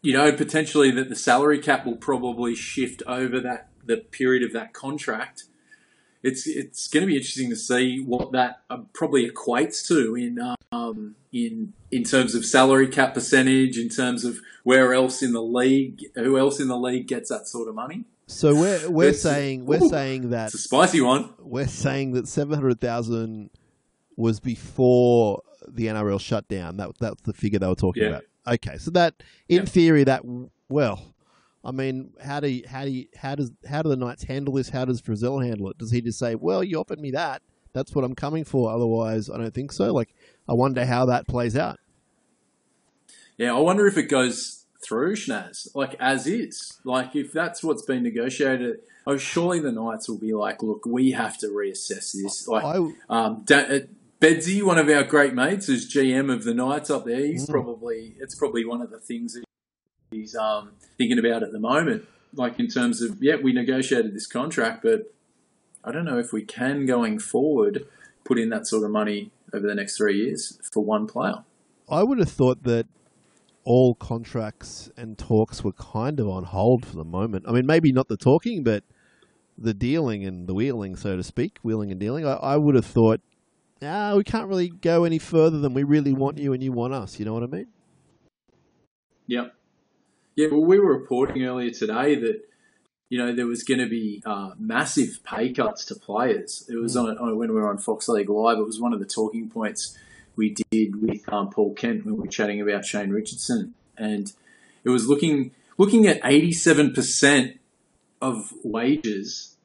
you 0.02 0.14
know, 0.14 0.32
potentially 0.32 0.90
that 0.92 1.10
the 1.10 1.16
salary 1.16 1.60
cap 1.60 1.86
will 1.86 1.98
probably 1.98 2.56
shift 2.56 3.04
over 3.06 3.40
that 3.42 3.68
the 3.86 3.98
period 3.98 4.44
of 4.44 4.54
that 4.54 4.74
contract. 4.74 5.46
It's 6.24 6.46
it's 6.48 6.88
going 6.88 7.02
to 7.02 7.08
be 7.08 7.16
interesting 7.18 7.50
to 7.50 7.56
see 7.56 8.00
what 8.04 8.32
that 8.34 8.62
uh, 8.70 8.80
probably 8.94 9.30
equates 9.30 9.86
to 9.88 10.16
in 10.16 10.38
um, 10.72 11.16
in 11.32 11.74
in 11.92 12.04
terms 12.04 12.36
of 12.36 12.46
salary 12.46 12.88
cap 12.88 13.14
percentage, 13.14 13.78
in 13.78 13.90
terms 13.90 14.24
of 14.24 14.40
where 14.64 14.94
else 14.94 15.24
in 15.24 15.34
the 15.34 15.42
league, 15.42 16.04
who 16.16 16.38
else 16.38 16.60
in 16.60 16.68
the 16.68 16.78
league 16.78 17.08
gets 17.08 17.30
that 17.30 17.48
sort 17.48 17.68
of 17.68 17.76
money. 17.76 18.06
So 18.28 18.54
we're 18.56 18.90
we're 18.90 19.10
It's- 19.10 19.22
saying 19.22 19.66
we're 19.66 19.84
ooh, 19.84 19.90
saying 19.90 20.30
that 20.30 20.46
It's 20.48 20.56
a 20.56 20.58
spicy 20.60 21.02
one. 21.02 21.30
we're 21.40 21.68
saying 21.68 22.12
that 22.14 22.28
seven 22.28 22.54
hundred 22.54 22.80
thousand 22.80 23.50
was 24.16 24.40
before 24.40 25.42
the 25.68 25.88
NRL 25.88 26.20
shut 26.20 26.48
down. 26.48 26.78
That 26.78 26.92
that's 27.00 27.22
the 27.24 27.34
figure 27.34 27.60
they 27.60 27.68
were 27.68 27.76
talking 27.76 28.04
Yeah. 28.04 28.10
about. 28.10 28.24
Okay, 28.48 28.78
so 28.78 28.92
that 28.92 29.16
in 29.50 29.58
Yeah. 29.60 29.66
theory 29.66 30.04
that 30.04 30.22
well, 30.70 31.02
I 31.64 31.72
mean, 31.72 32.14
how 32.24 32.40
do 32.40 32.48
you, 32.50 32.64
how 32.68 32.86
do 32.86 32.90
you, 32.92 33.06
how 33.16 33.36
does 33.36 33.52
how 33.68 33.82
do 33.84 33.90
the 33.90 33.96
Knights 33.96 34.24
handle 34.24 34.56
this? 34.56 34.70
How 34.70 34.86
does 34.86 35.02
Frizell 35.02 35.46
handle 35.46 35.70
it? 35.70 35.78
Does 35.78 35.92
he 35.92 36.02
just 36.02 36.18
say, 36.18 36.36
"Well, 36.36 36.64
you 36.64 36.80
offered 36.80 37.00
me 37.00 37.12
that. 37.12 37.42
That's 37.74 37.94
what 37.94 38.04
I'm 38.04 38.16
coming 38.16 38.44
for. 38.44 38.72
Otherwise, 38.72 39.30
I 39.30 39.38
don't 39.38 39.54
think 39.54 39.72
so." 39.72 39.94
Like, 39.94 40.14
I 40.50 40.54
wonder 40.54 40.86
how 40.86 41.06
that 41.06 41.28
plays 41.28 41.56
out. 41.56 41.78
Yeah, 43.38 43.56
I 43.56 43.60
wonder 43.60 43.88
if 43.88 43.98
it 43.98 44.04
goes 44.10 44.66
through 44.84 45.16
Schnaz, 45.16 45.68
like 45.76 45.96
as 46.00 46.28
is. 46.28 46.80
Like 46.84 47.16
if 47.16 47.32
that's 47.32 47.64
what's 47.64 47.84
been 47.84 48.04
negotiated, 48.04 48.80
oh, 49.06 49.18
surely 49.18 49.60
the 49.60 49.72
Knights 49.72 50.10
will 50.10 50.18
be 50.18 50.34
like, 50.34 50.62
look, 50.64 50.86
we 50.86 51.12
have 51.12 51.38
to 51.40 51.48
reassess 51.48 52.14
this. 52.14 52.48
Like 52.48 52.64
I 52.64 52.78
um, 53.10 53.44
da- 53.46 53.58
uh, 53.76 53.80
Bedsy, 54.20 54.62
one 54.64 54.78
of 54.78 54.88
our 54.90 55.04
great 55.04 55.34
mates, 55.34 55.70
is 55.70 55.92
GM 55.92 56.32
of 56.32 56.44
the 56.44 56.54
Knights 56.54 56.90
up 56.90 57.06
there, 57.06 57.26
he's 57.26 57.48
Mm. 57.48 57.52
probably 57.52 58.16
it's 58.20 58.36
probably 58.36 58.66
one 58.66 58.82
of 58.82 58.90
the 58.92 59.00
things 59.00 59.34
that 59.34 59.44
he's 60.12 60.36
um, 60.36 60.74
thinking 60.98 61.18
about 61.18 61.42
at 61.42 61.52
the 61.52 61.60
moment. 61.60 62.06
Like 62.34 62.60
in 62.60 62.68
terms 62.68 63.02
of, 63.02 63.22
yeah, 63.22 63.36
we 63.42 63.54
negotiated 63.54 64.14
this 64.14 64.28
contract, 64.28 64.84
but 64.84 65.14
I 65.84 65.92
don't 65.92 66.06
know 66.06 66.20
if 66.20 66.32
we 66.32 66.44
can 66.44 66.86
going 66.86 67.20
forward 67.20 67.86
put 68.24 68.38
in 68.38 68.50
that 68.50 68.68
sort 68.68 68.84
of 68.84 68.92
money 68.92 69.32
over 69.54 69.68
the 69.68 69.76
next 69.76 69.98
three 69.98 70.18
years 70.18 70.60
for 70.72 70.84
one 70.84 71.08
player. 71.08 71.44
I 71.90 72.04
would 72.04 72.20
have 72.20 72.30
thought 72.30 72.64
that 72.64 72.88
all 73.64 73.96
contracts 73.96 74.90
and 74.96 75.18
talks 75.18 75.64
were 75.64 75.74
kind 75.74 76.20
of 76.20 76.28
on 76.28 76.46
hold 76.46 76.86
for 76.86 76.96
the 76.96 77.04
moment. 77.04 77.46
I 77.48 77.52
mean, 77.52 77.66
maybe 77.66 77.92
not 77.92 78.08
the 78.08 78.18
talking, 78.18 78.64
but 78.64 78.84
the 79.58 79.74
dealing 79.74 80.26
and 80.26 80.48
the 80.48 80.54
wheeling, 80.54 80.96
so 80.96 81.18
to 81.18 81.24
speak, 81.24 81.60
wheeling 81.64 81.92
and 81.92 82.00
dealing. 82.00 82.26
I, 82.26 82.34
I 82.34 82.58
would 82.58 82.76
have 82.76 82.86
thought, 82.86 83.22
ah, 83.82 84.16
we 84.16 84.24
can't 84.24 84.48
really 84.48 84.70
go 84.70 85.04
any 85.04 85.20
further 85.20 85.60
than 85.60 85.74
we 85.74 85.84
really 85.84 86.14
want 86.14 86.38
you 86.38 86.54
and 86.54 86.64
you 86.64 86.72
want 86.72 86.94
us. 86.94 87.20
You 87.20 87.26
know 87.26 87.34
what 87.34 87.44
I 87.44 87.48
mean? 87.48 87.68
Yep. 89.28 89.54
Yeah, 90.36 90.48
well, 90.50 90.64
we 90.64 90.80
were 90.80 90.98
reporting 90.98 91.44
earlier 91.44 91.72
today 91.72 92.16
that 92.16 92.42
you 93.10 93.18
know 93.18 93.36
there 93.36 93.48
was 93.48 93.64
going 93.64 93.80
to 93.80 93.90
be 93.90 94.24
uh, 94.26 94.52
massive 94.58 95.20
pay 95.24 95.52
cuts 95.52 95.86
to 95.86 95.96
players. 95.96 96.66
It 96.70 96.78
was 96.78 96.96
on, 96.96 97.18
on 97.18 97.38
when 97.38 97.50
we 97.50 97.56
were 97.56 97.70
on 97.70 97.78
Fox 97.78 98.08
League 98.08 98.30
Live. 98.30 98.58
It 98.58 98.66
was 98.66 98.80
one 98.80 98.94
of 98.94 99.00
the 99.00 99.06
talking 99.06 99.50
points 99.50 99.98
we 100.38 100.56
did 100.72 101.02
with 101.02 101.28
um, 101.32 101.50
Paul 101.50 101.74
Kent 101.74 102.06
when 102.06 102.16
we 102.16 102.22
were 102.22 102.28
chatting 102.28 102.62
about 102.62 102.86
Shane 102.86 103.10
Richardson, 103.10 103.74
and 103.98 104.32
it 104.86 104.90
was 104.90 105.08
looking 105.08 105.52
looking 105.78 106.08
at 106.08 106.22
eighty 106.24 106.54
seven 106.54 106.94
percent 106.94 107.60
of 108.22 108.54
wages 108.64 109.58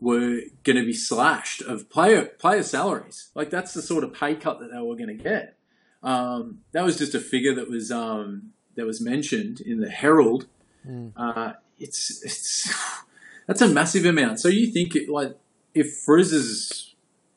were 0.00 0.40
going 0.62 0.76
to 0.76 0.84
be 0.84 0.92
slashed 0.94 1.60
of 1.62 1.90
player 1.90 2.24
player 2.24 2.62
salaries. 2.62 3.28
Like 3.34 3.50
that's 3.50 3.74
the 3.74 3.82
sort 3.82 4.04
of 4.04 4.14
pay 4.14 4.34
cut 4.36 4.60
that 4.60 4.72
they 4.72 4.80
were 4.80 4.96
going 4.96 5.08
to 5.18 5.22
get. 5.22 5.56
Um, 6.02 6.60
that 6.72 6.84
was 6.84 6.96
just 6.96 7.14
a 7.14 7.20
figure 7.20 7.54
that 7.56 7.68
was 7.68 7.90
um, 7.90 8.52
that 8.78 8.86
was 8.86 9.00
mentioned 9.00 9.60
in 9.60 9.80
the 9.80 9.90
Herald. 9.90 10.46
Mm. 10.88 11.12
Uh, 11.16 11.54
it's 11.78 12.22
it's 12.24 12.72
that's 13.46 13.60
a 13.60 13.68
massive 13.68 14.06
amount. 14.06 14.40
So 14.40 14.48
you 14.48 14.68
think 14.68 14.94
it, 14.94 15.08
like 15.08 15.36
if 15.74 15.98
Frizz 15.98 16.30
has 16.30 16.94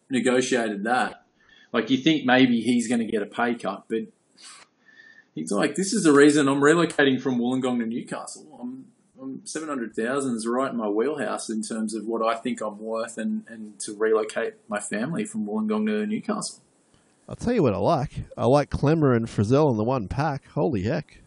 negotiated 0.10 0.84
that, 0.84 1.26
like 1.74 1.90
you 1.90 1.98
think 1.98 2.26
maybe 2.26 2.62
he's 2.62 2.88
going 2.88 3.00
to 3.00 3.12
get 3.12 3.24
a 3.24 3.26
pay 3.26 3.56
cut, 3.56 3.86
but 3.90 4.04
he's 5.34 5.52
like, 5.52 5.76
this 5.76 5.94
is 5.94 6.04
the 6.04 6.14
reason 6.14 6.48
I'm 6.48 6.62
relocating 6.62 7.20
from 7.20 7.40
Wollongong 7.40 7.80
to 7.80 7.88
Newcastle. 7.88 8.46
I'm, 8.62 8.86
I'm 9.20 9.42
seven 9.44 9.68
hundred 9.68 9.96
thousand 9.96 10.36
is 10.36 10.46
right 10.46 10.72
in 10.72 10.78
my 10.78 10.90
wheelhouse 10.90 11.50
in 11.50 11.64
terms 11.64 11.96
of 11.96 12.06
what 12.06 12.24
I 12.24 12.36
think 12.36 12.62
I'm 12.62 12.80
worth, 12.80 13.18
and, 13.18 13.46
and 13.48 13.80
to 13.80 13.96
relocate 13.96 14.54
my 14.68 14.80
family 14.80 15.26
from 15.26 15.48
Wollongong 15.48 15.88
to 15.88 16.06
Newcastle. 16.06 16.62
I'll 17.28 17.36
tell 17.36 17.54
you 17.54 17.64
what 17.64 17.74
I 17.74 17.78
like. 17.78 18.12
I 18.38 18.46
like 18.46 18.70
Klemmer 18.70 19.16
and 19.16 19.26
Frizell 19.26 19.72
in 19.72 19.78
the 19.78 19.84
one 19.84 20.08
pack. 20.08 20.46
Holy 20.50 20.84
heck. 20.84 21.21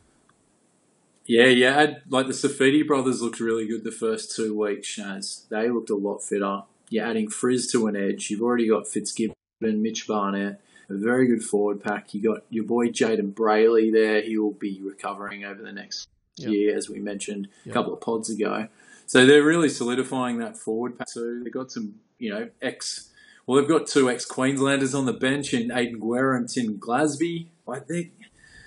Yeah, 1.27 1.47
yeah. 1.47 1.79
I'd- 1.79 1.97
Like 2.09 2.27
the 2.27 2.33
Saifiti 2.33 2.87
brothers 2.87 3.23
looked 3.23 3.41
really 3.41 3.67
good 3.67 3.85
the 3.85 3.91
first 3.93 4.35
two 4.37 4.57
weeks, 4.59 4.89
Shaz. 4.97 5.49
They 5.49 5.71
looked 5.71 5.91
a 5.91 5.97
lot 5.97 6.19
fitter. 6.23 6.63
You're 6.91 7.05
adding 7.07 7.29
Frizz 7.29 7.71
to 7.73 7.87
an 7.87 7.97
edge. 7.97 8.31
You've 8.31 8.43
already 8.43 8.69
got 8.69 8.87
Fitzgibbon, 8.87 9.35
Mitch 9.63 10.07
Barnett, 10.07 10.61
a 10.91 10.95
very 10.95 11.27
good 11.27 11.43
forward 11.43 11.83
pack. 11.83 12.13
You 12.13 12.23
got 12.23 12.45
your 12.51 12.65
boy 12.65 12.89
Jayden 12.89 13.33
Brailey 13.33 13.91
there. 13.93 14.21
He 14.21 14.37
will 14.37 14.53
be 14.53 14.81
recovering 14.83 15.45
over 15.45 15.63
the 15.63 15.73
next 15.73 16.09
Yep. 16.37 16.51
year, 16.51 16.77
as 16.77 16.91
we 16.91 17.01
mentioned 17.01 17.49
a 17.65 17.71
couple 17.71 17.95
of 17.95 18.01
pods 18.01 18.29
ago. 18.29 18.69
So 19.07 19.25
they're 19.25 19.45
really 19.45 19.69
solidifying 19.69 20.39
that 20.39 20.57
forward 20.59 20.99
pack 20.99 21.09
too. 21.13 21.41
They've 21.43 21.53
got 21.53 21.71
some, 21.73 21.95
you 22.19 22.31
know, 22.31 22.51
ex. 22.61 23.11
Well, 23.47 23.59
they've 23.61 23.69
got 23.69 23.87
two 23.87 24.11
ex 24.11 24.25
Queenslanders 24.27 24.95
on 24.95 25.07
the 25.07 25.13
bench 25.13 25.55
in 25.55 25.71
Aidan 25.71 26.01
Guerra 26.01 26.37
and 26.37 26.49
Tim 26.49 26.79
Glasby. 26.79 27.47
Like 27.67 27.87
they, 27.87 28.11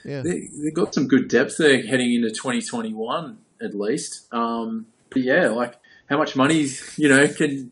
Yeah. 0.07 0.21
they, 0.21 0.47
they've 0.63 0.73
got 0.73 0.93
some 0.95 1.07
good 1.07 1.27
depth 1.27 1.57
there 1.57 1.85
heading 1.85 2.13
into 2.13 2.29
2021 2.29 3.37
at 3.61 3.75
least. 3.75 4.33
Um, 4.33 4.87
but 5.09 5.21
yeah, 5.21 5.49
like 5.49 5.75
how 6.09 6.17
much 6.17 6.35
money, 6.35 6.67
you 6.95 7.09
know, 7.09 7.27
can 7.27 7.71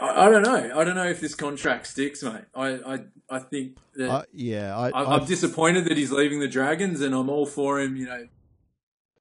I, 0.00 0.26
I 0.26 0.30
don't 0.30 0.42
know. 0.42 0.78
I 0.78 0.84
don't 0.84 0.94
know 0.94 1.06
if 1.06 1.20
this 1.20 1.34
contract 1.34 1.86
sticks, 1.86 2.22
mate. 2.22 2.44
I 2.54 2.68
I, 2.68 2.98
I 3.30 3.38
think 3.38 3.78
that 3.94 4.10
I, 4.10 4.24
yeah. 4.32 4.76
I, 4.76 5.14
I'm 5.14 5.24
disappointed 5.24 5.86
that 5.86 5.96
he's 5.96 6.12
leaving 6.12 6.40
the 6.40 6.48
Dragons, 6.48 7.00
and 7.00 7.14
I'm 7.14 7.30
all 7.30 7.46
for 7.46 7.80
him. 7.80 7.96
You 7.96 8.06
know, 8.06 8.28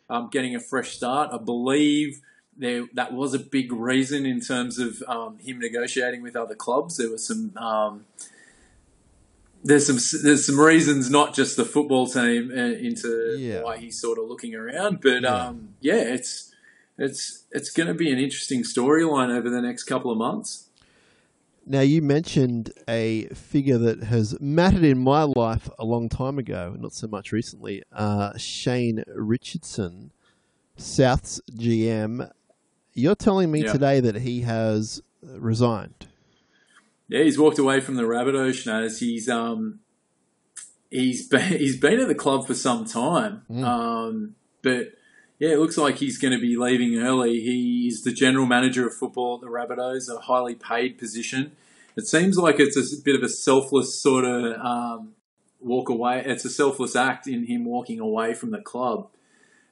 um, 0.10 0.30
getting 0.32 0.56
a 0.56 0.60
fresh 0.60 0.96
start. 0.96 1.32
I 1.32 1.38
believe 1.38 2.22
there 2.58 2.86
that 2.94 3.14
was 3.14 3.34
a 3.34 3.40
big 3.40 3.72
reason 3.72 4.26
in 4.26 4.42
terms 4.42 4.80
of 4.80 5.02
um, 5.08 5.38
him 5.40 5.60
negotiating 5.60 6.22
with 6.22 6.36
other 6.36 6.56
clubs. 6.56 6.98
There 6.98 7.10
was 7.10 7.26
some. 7.26 7.54
There's 9.68 9.88
some 9.88 9.98
there's 10.24 10.46
some 10.46 10.60
reasons, 10.60 11.10
not 11.10 11.34
just 11.34 11.58
the 11.58 11.66
football 11.66 12.06
team, 12.08 12.52
uh, 12.56 12.62
into 12.88 13.36
Yeah. 13.40 13.64
why 13.64 13.78
he's 13.78 14.00
sort 14.00 14.20
of 14.20 14.26
looking 14.28 14.54
around. 14.56 15.00
But 15.02 15.24
Yeah. 15.24 15.48
um, 15.48 15.70
yeah, 15.82 15.96
it's 16.16 16.52
it's 16.98 17.44
it's 17.52 17.72
going 17.72 17.88
to 17.88 17.94
be 17.96 18.12
an 18.12 18.20
interesting 18.20 18.62
storyline 18.64 19.36
over 19.36 19.50
the 19.50 19.62
next 19.62 19.84
couple 19.86 20.12
of 20.12 20.18
months. 20.18 20.70
Now, 21.68 21.82
you 21.82 22.04
mentioned 22.04 22.72
a 22.88 23.26
figure 23.34 23.80
that 23.80 24.04
has 24.04 24.40
mattered 24.40 24.84
in 24.84 25.00
my 25.00 25.24
life 25.24 25.68
a 25.80 25.84
long 25.84 26.10
time 26.10 26.38
ago, 26.38 26.76
not 26.80 26.94
so 26.94 27.08
much 27.08 27.32
recently. 27.32 27.82
Uh, 27.92 28.38
Shane 28.38 29.04
Richardson, 29.16 30.12
South's 30.78 31.42
GM. 31.52 32.30
You're 32.94 33.16
telling 33.16 33.52
me 33.52 33.64
Yeah. 33.64 33.72
today 33.74 34.00
that 34.00 34.18
he 34.18 34.42
has 34.42 35.02
resigned. 35.24 36.06
Yeah, 37.08 37.24
he's 37.24 37.38
walked 37.38 37.60
away 37.60 37.80
from 37.80 37.96
the 37.96 38.04
Rabbitohs, 38.04 38.64
Schnaz. 38.64 39.00
He's 39.00 39.30
um, 39.30 39.80
he's 40.90 41.28
been 41.30 41.54
he's 41.54 41.78
been 41.78 42.00
at 42.00 42.08
the 42.08 42.16
club 42.16 42.48
for 42.48 42.54
some 42.54 42.86
time. 42.86 43.44
Mm. 43.50 43.64
Um, 43.64 44.36
but 44.62 44.94
yeah, 45.40 45.50
it 45.50 45.60
looks 45.60 45.78
like 45.78 45.98
he's 45.98 46.18
going 46.18 46.34
to 46.34 46.40
be 46.40 46.56
leaving 46.58 46.98
early. 46.98 47.42
He's 47.42 48.04
the 48.04 48.12
general 48.12 48.46
manager 48.46 48.88
of 48.88 48.96
football 48.96 49.36
at 49.36 49.42
the 49.42 49.48
Rabbitohs, 49.48 50.10
a 50.10 50.20
highly 50.22 50.56
paid 50.56 50.98
position. 50.98 51.52
It 51.98 52.08
seems 52.08 52.38
like 52.38 52.60
it's 52.60 52.78
a 52.78 53.02
bit 53.04 53.16
of 53.16 53.24
a 53.24 53.30
selfless 53.30 54.02
sort 54.02 54.26
of 54.26 54.60
um, 54.60 55.14
walk 55.60 55.90
away. 55.90 56.24
It's 56.26 56.46
a 56.46 56.50
selfless 56.50 56.96
act 56.96 57.28
in 57.28 57.46
him 57.46 57.66
walking 57.66 58.00
away 58.00 58.34
from 58.34 58.52
the 58.52 58.62
club. 58.62 59.10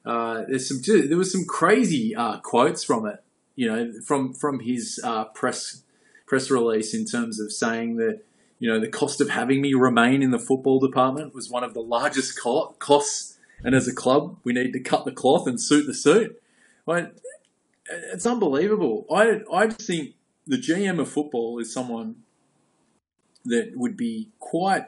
Uh, 0.04 0.42
there's 0.48 0.68
some 0.68 0.80
there 1.08 1.16
was 1.16 1.32
some 1.32 1.46
crazy 1.46 2.14
uh, 2.14 2.38
quotes 2.38 2.84
from 2.84 3.06
it, 3.06 3.22
you 3.56 3.66
know, 3.66 3.92
from 4.06 4.34
from 4.34 4.60
his 4.60 5.00
uh, 5.02 5.24
press 5.26 5.82
press 6.26 6.50
release 6.50 6.94
in 6.94 7.04
terms 7.04 7.40
of 7.40 7.52
saying 7.52 7.96
that 7.96 8.20
you 8.58 8.70
know 8.70 8.80
the 8.80 8.88
cost 8.88 9.20
of 9.20 9.30
having 9.30 9.60
me 9.60 9.74
remain 9.74 10.22
in 10.22 10.30
the 10.30 10.38
football 10.38 10.80
department 10.80 11.34
was 11.34 11.50
one 11.50 11.64
of 11.64 11.74
the 11.74 11.82
largest 11.82 12.40
co- 12.40 12.74
costs, 12.78 13.38
and 13.62 13.74
as 13.74 13.88
a 13.88 13.94
club, 13.94 14.38
we 14.44 14.52
need 14.52 14.72
to 14.72 14.80
cut 14.80 15.04
the 15.04 15.12
cloth 15.12 15.46
and 15.46 15.60
suit 15.60 15.86
the 15.86 15.94
suit. 15.94 16.40
Like, 16.86 17.14
it's 17.88 18.26
unbelievable. 18.26 19.06
I 19.10 19.40
I 19.52 19.66
just 19.66 19.86
think 19.86 20.14
the 20.46 20.56
GM 20.56 20.98
of 21.00 21.08
football 21.08 21.58
is 21.58 21.72
someone 21.72 22.16
that 23.44 23.72
would 23.74 23.96
be 23.96 24.30
quite 24.38 24.86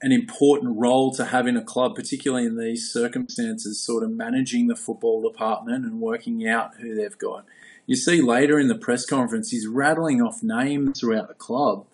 an 0.00 0.12
important 0.12 0.78
role 0.78 1.12
to 1.12 1.26
have 1.26 1.46
in 1.46 1.56
a 1.56 1.62
club, 1.62 1.94
particularly 1.94 2.46
in 2.46 2.56
these 2.56 2.90
circumstances, 2.92 3.82
sort 3.82 4.04
of 4.04 4.10
managing 4.10 4.68
the 4.68 4.76
football 4.76 5.22
department 5.22 5.84
and 5.84 6.00
working 6.00 6.46
out 6.46 6.76
who 6.80 6.94
they've 6.94 7.18
got. 7.18 7.44
You 7.88 7.96
see 7.96 8.20
later 8.20 8.60
in 8.60 8.68
the 8.68 8.76
press 8.76 9.06
conference, 9.06 9.50
he's 9.50 9.66
rattling 9.66 10.20
off 10.20 10.42
names 10.42 11.00
throughout 11.00 11.26
the 11.28 11.34
club. 11.34 11.86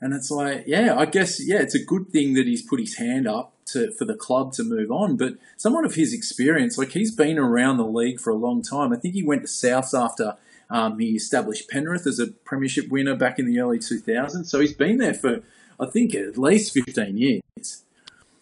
And 0.00 0.14
it's 0.14 0.30
like, 0.30 0.64
yeah, 0.66 0.96
I 0.96 1.04
guess, 1.04 1.38
yeah, 1.46 1.60
it's 1.60 1.74
a 1.74 1.84
good 1.84 2.08
thing 2.08 2.32
that 2.32 2.46
he's 2.46 2.62
put 2.62 2.80
his 2.80 2.96
hand 2.96 3.28
up 3.28 3.52
to, 3.66 3.92
for 3.92 4.06
the 4.06 4.14
club 4.14 4.52
to 4.54 4.64
move 4.64 4.90
on. 4.90 5.16
But 5.16 5.34
someone 5.58 5.84
of 5.84 5.96
his 5.96 6.14
experience, 6.14 6.78
like 6.78 6.92
he's 6.92 7.14
been 7.14 7.38
around 7.38 7.76
the 7.76 7.86
league 7.86 8.20
for 8.20 8.30
a 8.30 8.36
long 8.36 8.62
time. 8.62 8.90
I 8.92 8.96
think 8.96 9.12
he 9.12 9.22
went 9.22 9.42
to 9.42 9.48
Souths 9.48 9.92
after 9.92 10.36
um, 10.70 10.98
he 10.98 11.10
established 11.10 11.68
Penrith 11.68 12.06
as 12.06 12.18
a 12.18 12.28
premiership 12.28 12.88
winner 12.88 13.14
back 13.14 13.38
in 13.38 13.46
the 13.46 13.60
early 13.60 13.78
2000s. 13.78 14.46
So 14.46 14.60
he's 14.60 14.72
been 14.72 14.96
there 14.96 15.14
for 15.14 15.42
I 15.78 15.86
think 15.86 16.14
at 16.14 16.38
least 16.38 16.72
15 16.72 17.18
years. 17.18 17.84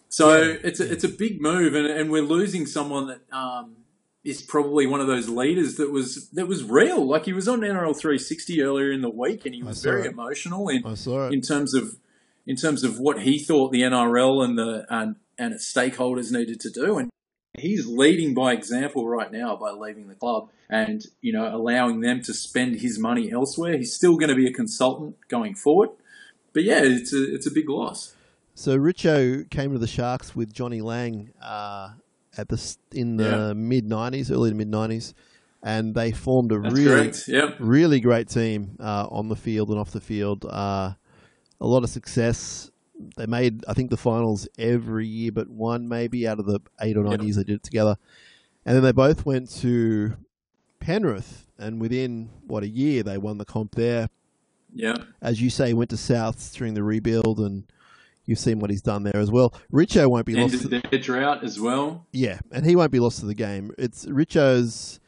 So 0.09 0.41
yeah. 0.41 0.55
it's 0.63 0.79
a, 0.79 0.91
it's 0.91 1.03
a 1.03 1.09
big 1.09 1.41
move, 1.41 1.73
and, 1.73 1.87
and 1.87 2.11
we're 2.11 2.21
losing 2.21 2.65
someone 2.67 3.07
that 3.07 3.21
um, 3.35 3.75
is 4.23 4.41
probably 4.41 4.85
one 4.85 5.01
of 5.01 5.07
those 5.07 5.27
leaders 5.29 5.75
that 5.75 5.91
was 5.91 6.29
that 6.29 6.47
was 6.47 6.63
real. 6.63 7.05
Like 7.05 7.25
he 7.25 7.33
was 7.33 7.47
on 7.47 7.61
NRL 7.61 7.95
360 7.95 8.61
earlier 8.61 8.91
in 8.91 9.01
the 9.01 9.09
week, 9.09 9.45
and 9.45 9.53
he 9.53 9.63
was 9.63 9.83
very 9.83 10.05
it. 10.05 10.11
emotional 10.11 10.69
in 10.69 10.83
in 11.31 11.41
terms 11.41 11.73
of 11.73 11.97
in 12.45 12.55
terms 12.55 12.83
of 12.83 12.99
what 12.99 13.21
he 13.21 13.39
thought 13.39 13.71
the 13.71 13.81
NRL 13.81 14.43
and 14.43 14.57
the 14.57 14.85
and, 14.89 15.15
and 15.37 15.53
its 15.53 15.71
stakeholders 15.71 16.31
needed 16.31 16.59
to 16.61 16.69
do, 16.69 16.97
and 16.97 17.09
he's 17.57 17.85
leading 17.85 18.33
by 18.33 18.53
example 18.53 19.07
right 19.07 19.31
now 19.31 19.55
by 19.55 19.71
leaving 19.71 20.07
the 20.07 20.15
club 20.15 20.49
and 20.69 21.05
you 21.21 21.33
know 21.33 21.53
allowing 21.55 21.99
them 21.99 22.21
to 22.21 22.33
spend 22.33 22.81
his 22.81 22.97
money 22.97 23.31
elsewhere. 23.31 23.77
He's 23.77 23.93
still 23.93 24.15
going 24.17 24.29
to 24.29 24.35
be 24.35 24.47
a 24.47 24.53
consultant 24.53 25.17
going 25.27 25.55
forward 25.55 25.89
but 26.53 26.63
yeah, 26.63 26.81
it's 26.83 27.13
a 27.13 27.33
it's 27.33 27.47
a 27.47 27.51
big 27.51 27.67
loss. 27.67 28.13
So 28.55 28.77
Richo 28.77 29.49
came 29.49 29.73
to 29.73 29.79
the 29.79 29.87
Sharks 29.87 30.35
with 30.35 30.53
Johnny 30.53 30.81
Lang 30.81 31.33
uh, 31.41 31.93
at 32.37 32.49
the 32.49 32.77
in 32.91 33.17
the 33.17 33.23
yeah. 33.23 33.53
mid 33.53 33.87
'90s, 33.87 34.31
early 34.31 34.49
to 34.49 34.55
mid 34.55 34.71
'90s, 34.71 35.13
and 35.61 35.95
they 35.95 36.11
formed 36.11 36.51
a 36.51 36.59
That's 36.59 36.75
really 36.75 37.11
yep. 37.27 37.55
really 37.59 37.99
great 37.99 38.27
team 38.27 38.77
uh, 38.79 39.07
on 39.09 39.29
the 39.29 39.35
field 39.35 39.69
and 39.69 39.79
off 39.79 39.91
the 39.91 40.01
field. 40.01 40.45
Uh, 40.45 40.93
a 41.61 41.67
lot 41.67 41.83
of 41.83 41.89
success. 41.89 42.69
They 43.17 43.25
made 43.25 43.63
I 43.67 43.73
think 43.73 43.89
the 43.89 43.97
finals 43.97 44.47
every 44.57 45.07
year, 45.07 45.31
but 45.31 45.49
one 45.49 45.87
maybe 45.87 46.27
out 46.27 46.39
of 46.39 46.45
the 46.45 46.59
eight 46.81 46.97
or 46.97 47.03
nine 47.03 47.13
yep. 47.13 47.23
years 47.23 47.35
they 47.37 47.43
did 47.43 47.55
it 47.55 47.63
together. 47.63 47.97
And 48.65 48.75
then 48.75 48.83
they 48.83 48.91
both 48.91 49.25
went 49.25 49.49
to 49.61 50.15
Penrith, 50.79 51.47
and 51.57 51.81
within 51.81 52.29
what 52.45 52.63
a 52.63 52.67
year 52.67 53.03
they 53.03 53.17
won 53.17 53.37
the 53.37 53.45
comp 53.45 53.75
there. 53.75 54.09
Yeah. 54.73 54.97
As 55.21 55.41
you 55.41 55.49
say, 55.49 55.73
went 55.73 55.89
to 55.91 55.97
South 55.97 56.53
during 56.55 56.73
the 56.73 56.83
rebuild, 56.83 57.39
and 57.39 57.65
you've 58.25 58.39
seen 58.39 58.59
what 58.59 58.69
he's 58.69 58.81
done 58.81 59.03
there 59.03 59.17
as 59.17 59.31
well. 59.31 59.53
Richo 59.71 60.09
won't 60.09 60.25
be 60.25 60.37
Ended 60.37 60.59
lost. 60.59 60.69
To, 60.69 60.81
their 60.89 60.99
drought 60.99 61.43
as 61.43 61.59
well. 61.59 62.05
Yeah, 62.11 62.39
and 62.51 62.65
he 62.65 62.75
won't 62.75 62.91
be 62.91 62.99
lost 62.99 63.19
to 63.19 63.25
the 63.25 63.35
game. 63.35 63.73
It's 63.77 64.05
Richo's 64.05 64.99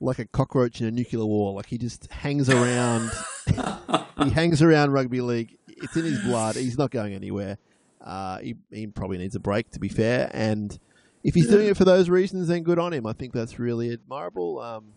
like 0.00 0.18
a 0.18 0.26
cockroach 0.26 0.80
in 0.80 0.86
a 0.86 0.90
nuclear 0.90 1.24
war. 1.24 1.54
Like 1.54 1.66
he 1.66 1.78
just 1.78 2.10
hangs 2.10 2.48
around. 2.48 3.10
he 3.46 4.30
hangs 4.30 4.62
around 4.62 4.92
rugby 4.92 5.20
league. 5.20 5.56
It's 5.68 5.96
in 5.96 6.04
his 6.04 6.20
blood. 6.20 6.56
He's 6.56 6.78
not 6.78 6.90
going 6.90 7.14
anywhere. 7.14 7.58
Uh, 8.00 8.38
he, 8.38 8.56
he 8.70 8.86
probably 8.88 9.18
needs 9.18 9.36
a 9.36 9.40
break, 9.40 9.70
to 9.70 9.80
be 9.80 9.88
fair. 9.88 10.30
And 10.32 10.76
if 11.22 11.34
he's 11.34 11.48
doing 11.48 11.68
it 11.68 11.76
for 11.76 11.84
those 11.84 12.10
reasons, 12.10 12.48
then 12.48 12.62
good 12.62 12.78
on 12.78 12.92
him. 12.92 13.06
I 13.06 13.12
think 13.12 13.32
that's 13.32 13.58
really 13.58 13.92
admirable. 13.92 14.58
Um, 14.60 14.92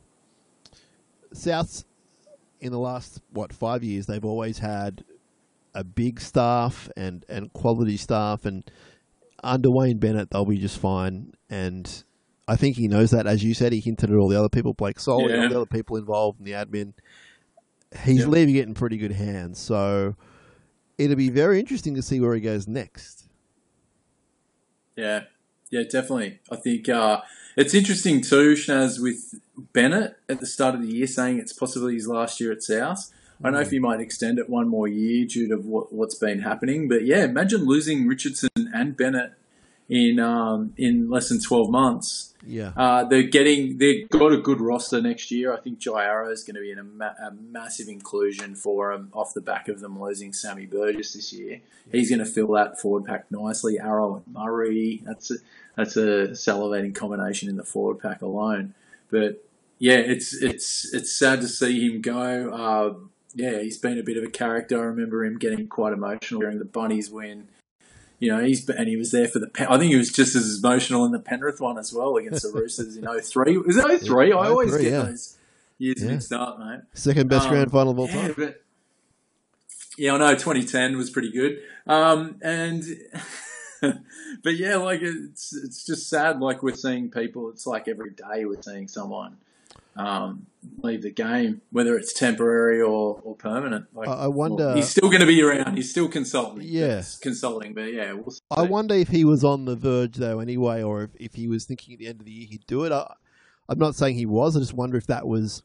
South's 1.34 1.86
in 2.60 2.72
the 2.72 2.80
last 2.80 3.22
what 3.32 3.54
five 3.54 3.84
years, 3.84 4.08
they've 4.08 4.26
always 4.26 4.60
had 4.60 5.04
a 5.76 5.84
big 5.84 6.20
staff 6.20 6.90
and 6.98 7.24
and 7.30 7.54
quality 7.54 7.98
staff, 7.98 8.46
and 8.46 8.64
under 9.44 9.70
Wayne 9.70 10.00
Bennett, 10.00 10.32
they'll 10.32 10.46
be 10.46 10.58
just 10.58 10.80
fine. 10.80 11.34
And 11.50 12.04
I 12.48 12.56
think 12.56 12.78
he 12.78 12.88
knows 12.88 13.12
that. 13.12 13.28
As 13.28 13.44
you 13.44 13.54
said, 13.54 13.74
he 13.74 13.80
hinted 13.80 14.10
at 14.10 14.16
all 14.16 14.30
the 14.30 14.40
other 14.40 14.50
people, 14.50 14.74
Blake 14.74 15.00
Solly, 15.00 15.32
yeah. 15.32 15.44
all 15.44 15.50
the 15.50 15.56
other 15.56 15.66
people 15.66 15.98
involved 15.98 16.40
in 16.40 16.46
the 16.46 16.54
admin. 16.54 16.94
He's 18.04 18.22
yep. 18.22 18.30
leaving 18.30 18.56
it 18.56 18.68
in 18.68 18.74
pretty 18.74 18.98
good 18.98 19.12
hands. 19.12 19.60
So 19.60 20.16
it'll 20.98 21.16
be 21.16 21.30
very 21.30 21.60
interesting 21.60 21.94
to 21.96 22.02
see 22.02 22.20
where 22.20 22.34
he 22.34 22.42
goes 22.42 22.68
next. 22.68 23.28
Yeah, 24.96 25.24
yeah, 25.70 25.84
definitely. 25.84 26.40
I 26.50 26.56
think 26.56 26.88
uh, 26.90 27.22
it's 27.58 27.74
interesting 27.74 28.22
too, 28.22 28.54
Schnaz, 28.54 29.02
with 29.02 29.36
Bennett 29.74 30.18
at 30.30 30.40
the 30.40 30.46
start 30.46 30.76
of 30.76 30.82
the 30.82 30.88
year 30.88 31.08
saying 31.08 31.40
it's 31.40 31.54
possibly 31.54 31.96
his 31.96 32.08
last 32.08 32.40
year 32.40 32.52
at 32.52 32.64
South. 32.64 33.12
I 33.40 33.44
don't 33.44 33.54
know 33.54 33.60
if 33.60 33.72
he 33.72 33.80
might 33.80 34.00
extend 34.00 34.40
it 34.40 34.50
one 34.50 34.68
more 34.68 34.88
year 34.88 35.26
due 35.26 35.48
to 35.50 35.56
what, 35.56 35.92
what's 35.92 36.16
been 36.16 36.40
happening, 36.40 36.88
but 36.88 37.06
yeah, 37.06 37.26
imagine 37.26 37.66
losing 37.66 38.08
Richardson 38.08 38.50
and 38.74 38.96
Bennett 38.96 39.34
in 39.88 40.20
um, 40.20 40.74
in 40.78 41.10
less 41.10 41.30
than 41.30 41.42
twelve 41.42 41.70
months. 41.70 42.34
Yeah, 42.46 42.72
uh, 42.76 43.04
they're 43.04 43.24
getting 43.24 43.78
they've 43.78 44.10
got 44.10 44.32
a 44.32 44.38
good 44.38 44.62
roster 44.62 45.02
next 45.02 45.32
year. 45.32 45.54
I 45.54 45.60
think 45.60 45.80
Jai 45.80 46.06
Arrow 46.06 46.32
is 46.32 46.44
going 46.44 46.56
to 46.56 46.62
be 46.62 46.72
a, 46.72 46.84
ma- 46.84 47.14
a, 47.20 47.32
massive 47.32 47.88
inclusion 47.88 48.56
for 48.56 48.92
them 48.92 49.10
off 49.14 49.34
the 49.34 49.42
back 49.42 49.68
of 49.68 49.80
them 49.82 50.00
losing 50.02 50.34
Sammy 50.34 50.66
Burgess 50.66 51.14
this 51.14 51.34
year. 51.34 51.62
He's 51.92 52.10
going 52.10 52.20
to 52.20 52.26
fill 52.26 52.52
that 52.54 52.80
forward 52.80 53.06
pack 53.06 53.32
nicely. 53.32 53.80
Arrow 53.80 54.16
and 54.16 54.34
Murray, 54.34 55.02
that's 55.06 55.32
a, 55.32 55.36
that's 55.76 55.98
a 55.98 56.30
salivating 56.30 56.94
combination 56.96 57.50
in 57.50 57.58
the 57.58 57.64
forward 57.64 58.00
pack 58.00 58.22
alone. 58.22 58.74
But 59.12 59.44
yeah, 59.78 59.98
it's 59.98 60.34
it's 60.34 60.94
it's 60.94 61.16
sad 61.16 61.42
to 61.42 61.48
see 61.48 61.88
him 61.88 62.02
go. 62.02 62.50
Uh, 62.50 63.08
yeah, 63.36 63.60
he's 63.60 63.78
been 63.78 64.00
a 64.00 64.04
bit 64.04 64.18
of 64.18 64.24
a 64.24 64.30
character. 64.30 64.80
I 64.80 64.86
remember 64.86 65.24
him 65.26 65.38
getting 65.38 65.68
quite 65.68 65.94
emotional 65.94 66.42
during 66.42 66.58
the 66.58 66.66
Bunnies 66.66 67.12
win. 67.12 67.50
You 68.18 68.32
know, 68.32 68.44
he's 68.44 68.68
and 68.70 68.88
he 68.88 68.96
was 68.96 69.12
there 69.12 69.28
for 69.28 69.40
the. 69.40 69.52
I 69.70 69.78
think 69.78 69.92
he 69.92 69.98
was 69.98 70.12
just 70.12 70.36
as 70.36 70.60
emotional 70.64 71.06
in 71.06 71.12
the 71.12 71.20
Penrith 71.20 71.60
one 71.60 71.78
as 71.78 71.94
well 71.94 72.16
against 72.16 72.44
the 72.44 72.52
Roosters 72.60 72.96
in 72.96 73.04
03. 73.04 73.58
Was 73.58 73.76
it 73.76 74.02
03? 74.08 74.32
I 74.32 74.48
always 74.48 74.72
03, 74.72 74.84
get 74.84 74.92
yeah. 74.92 75.02
those 75.04 75.38
years 75.78 76.02
yeah. 76.02 76.12
mixed 76.12 76.32
up, 76.32 76.58
mate. 76.58 76.80
Second 76.94 77.30
best 77.30 77.46
um, 77.46 77.52
grand 77.52 77.72
final 77.72 77.92
of 77.92 78.00
all 78.00 78.08
yeah, 78.08 78.22
time. 78.22 78.34
But, 78.38 78.64
yeah, 79.98 80.14
I 80.14 80.18
know 80.18 80.32
2010 80.32 80.98
was 80.98 81.10
pretty 81.10 81.32
good. 81.32 81.60
Um, 81.86 82.38
and 82.42 82.84
but 83.82 84.56
yeah, 84.56 84.78
like 84.78 85.02
it's 85.02 85.54
it's 85.54 85.86
just 85.86 86.10
sad. 86.10 86.40
Like 86.40 86.64
we're 86.64 86.74
seeing 86.74 87.12
people. 87.12 87.50
It's 87.50 87.68
like 87.68 87.90
every 87.90 88.12
day 88.12 88.46
we're 88.46 88.62
seeing 88.62 88.88
someone 88.88 89.38
um, 89.96 90.48
leave 90.82 91.02
the 91.02 91.12
game, 91.12 91.62
whether 91.72 91.98
it's 91.98 92.14
temporary 92.14 92.82
or, 92.82 93.22
or 93.24 93.36
permanent. 93.36 93.86
Like, 93.94 94.08
I 94.08 94.28
wonder. 94.28 94.68
Well, 94.68 94.76
he's 94.76 94.90
still 94.90 95.10
going 95.10 95.22
to 95.22 95.28
be 95.28 95.42
around. 95.42 95.76
He's 95.76 95.90
still 95.90 96.08
consulting. 96.08 96.64
Yeah, 96.64 97.02
consulting. 97.22 97.74
But 97.74 97.94
yeah, 97.94 98.14
we'll 98.14 98.36
I 98.52 98.64
wonder 98.64 98.96
if 98.96 99.10
he 99.10 99.24
was 99.26 99.44
on 99.44 99.66
the 99.66 99.76
verge 99.76 100.16
though, 100.16 100.40
anyway, 100.40 100.84
or 100.84 101.04
if, 101.04 101.12
if 101.16 101.34
he 101.36 101.48
was 101.48 101.66
thinking 101.66 101.94
at 101.94 102.00
the 102.00 102.08
end 102.08 102.20
of 102.20 102.26
the 102.26 102.32
year 102.32 102.48
he'd 102.50 102.66
do 102.68 102.84
it. 102.84 102.92
I, 102.92 103.14
I'm 103.68 103.80
not 103.80 103.96
saying 103.96 104.16
he 104.16 104.26
was. 104.26 104.56
I 104.56 104.60
just 104.60 104.74
wonder 104.74 104.98
if 104.98 105.08
that 105.08 105.28
was 105.28 105.64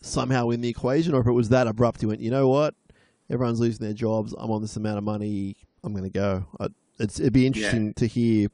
somehow 0.00 0.50
in 0.50 0.60
the 0.60 0.68
equation, 0.68 1.14
or 1.14 1.20
if 1.20 1.26
it 1.26 1.32
was 1.32 1.50
that 1.50 1.66
abrupt. 1.66 2.00
He 2.00 2.06
went, 2.06 2.20
you 2.20 2.30
know 2.30 2.48
what? 2.48 2.74
Everyone's 3.28 3.60
losing 3.60 3.84
their 3.84 3.94
jobs. 3.94 4.34
I'm 4.38 4.50
on 4.50 4.62
this 4.62 4.76
amount 4.76 4.98
of 4.98 5.04
money. 5.04 5.56
I'm 5.82 5.92
going 5.92 6.04
to 6.04 6.10
go. 6.10 6.46
I, 6.60 6.68
it's, 6.98 7.20
it'd 7.20 7.32
be 7.32 7.46
interesting 7.46 7.88
yeah. 7.88 7.92
to 7.96 8.06
hear 8.06 8.48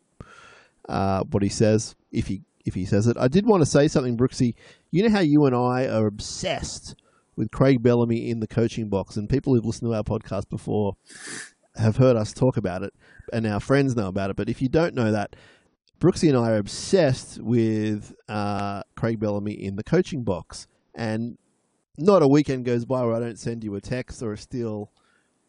uh, 0.88 1.22
what 1.24 1.42
he 1.42 1.48
says 1.48 1.94
if 2.10 2.26
he 2.26 2.42
if 2.64 2.74
he 2.74 2.84
says 2.84 3.06
it. 3.06 3.16
I 3.18 3.28
did 3.28 3.46
want 3.46 3.62
to 3.62 3.66
say 3.66 3.88
something, 3.88 4.16
Brookesy. 4.16 4.54
You 4.90 5.02
know 5.02 5.10
how 5.10 5.20
you 5.20 5.44
and 5.46 5.54
I 5.54 5.86
are 5.86 6.06
obsessed 6.06 6.94
with 7.36 7.50
Craig 7.50 7.82
Bellamy 7.82 8.28
in 8.28 8.40
the 8.40 8.46
coaching 8.46 8.88
box, 8.88 9.16
and 9.16 9.28
people 9.28 9.54
who've 9.54 9.64
listened 9.64 9.90
to 9.90 9.94
our 9.94 10.02
podcast 10.02 10.48
before 10.48 10.96
have 11.76 11.96
heard 11.96 12.16
us 12.16 12.32
talk 12.32 12.56
about 12.56 12.82
it, 12.82 12.92
and 13.32 13.46
our 13.46 13.60
friends 13.60 13.96
know 13.96 14.08
about 14.08 14.30
it. 14.30 14.36
But 14.36 14.48
if 14.48 14.60
you 14.60 14.68
don't 14.68 14.94
know 14.94 15.10
that, 15.12 15.36
Brookesy 16.00 16.28
and 16.28 16.36
I 16.36 16.50
are 16.50 16.56
obsessed 16.56 17.40
with 17.40 18.14
uh, 18.28 18.82
Craig 18.96 19.20
Bellamy 19.20 19.52
in 19.52 19.76
the 19.76 19.84
coaching 19.84 20.24
box, 20.24 20.66
and 20.94 21.38
not 21.96 22.22
a 22.22 22.28
weekend 22.28 22.64
goes 22.64 22.84
by 22.84 23.04
where 23.04 23.14
I 23.14 23.20
don't 23.20 23.38
send 23.38 23.64
you 23.64 23.74
a 23.74 23.80
text 23.80 24.22
or 24.22 24.32
a 24.32 24.38
still 24.38 24.90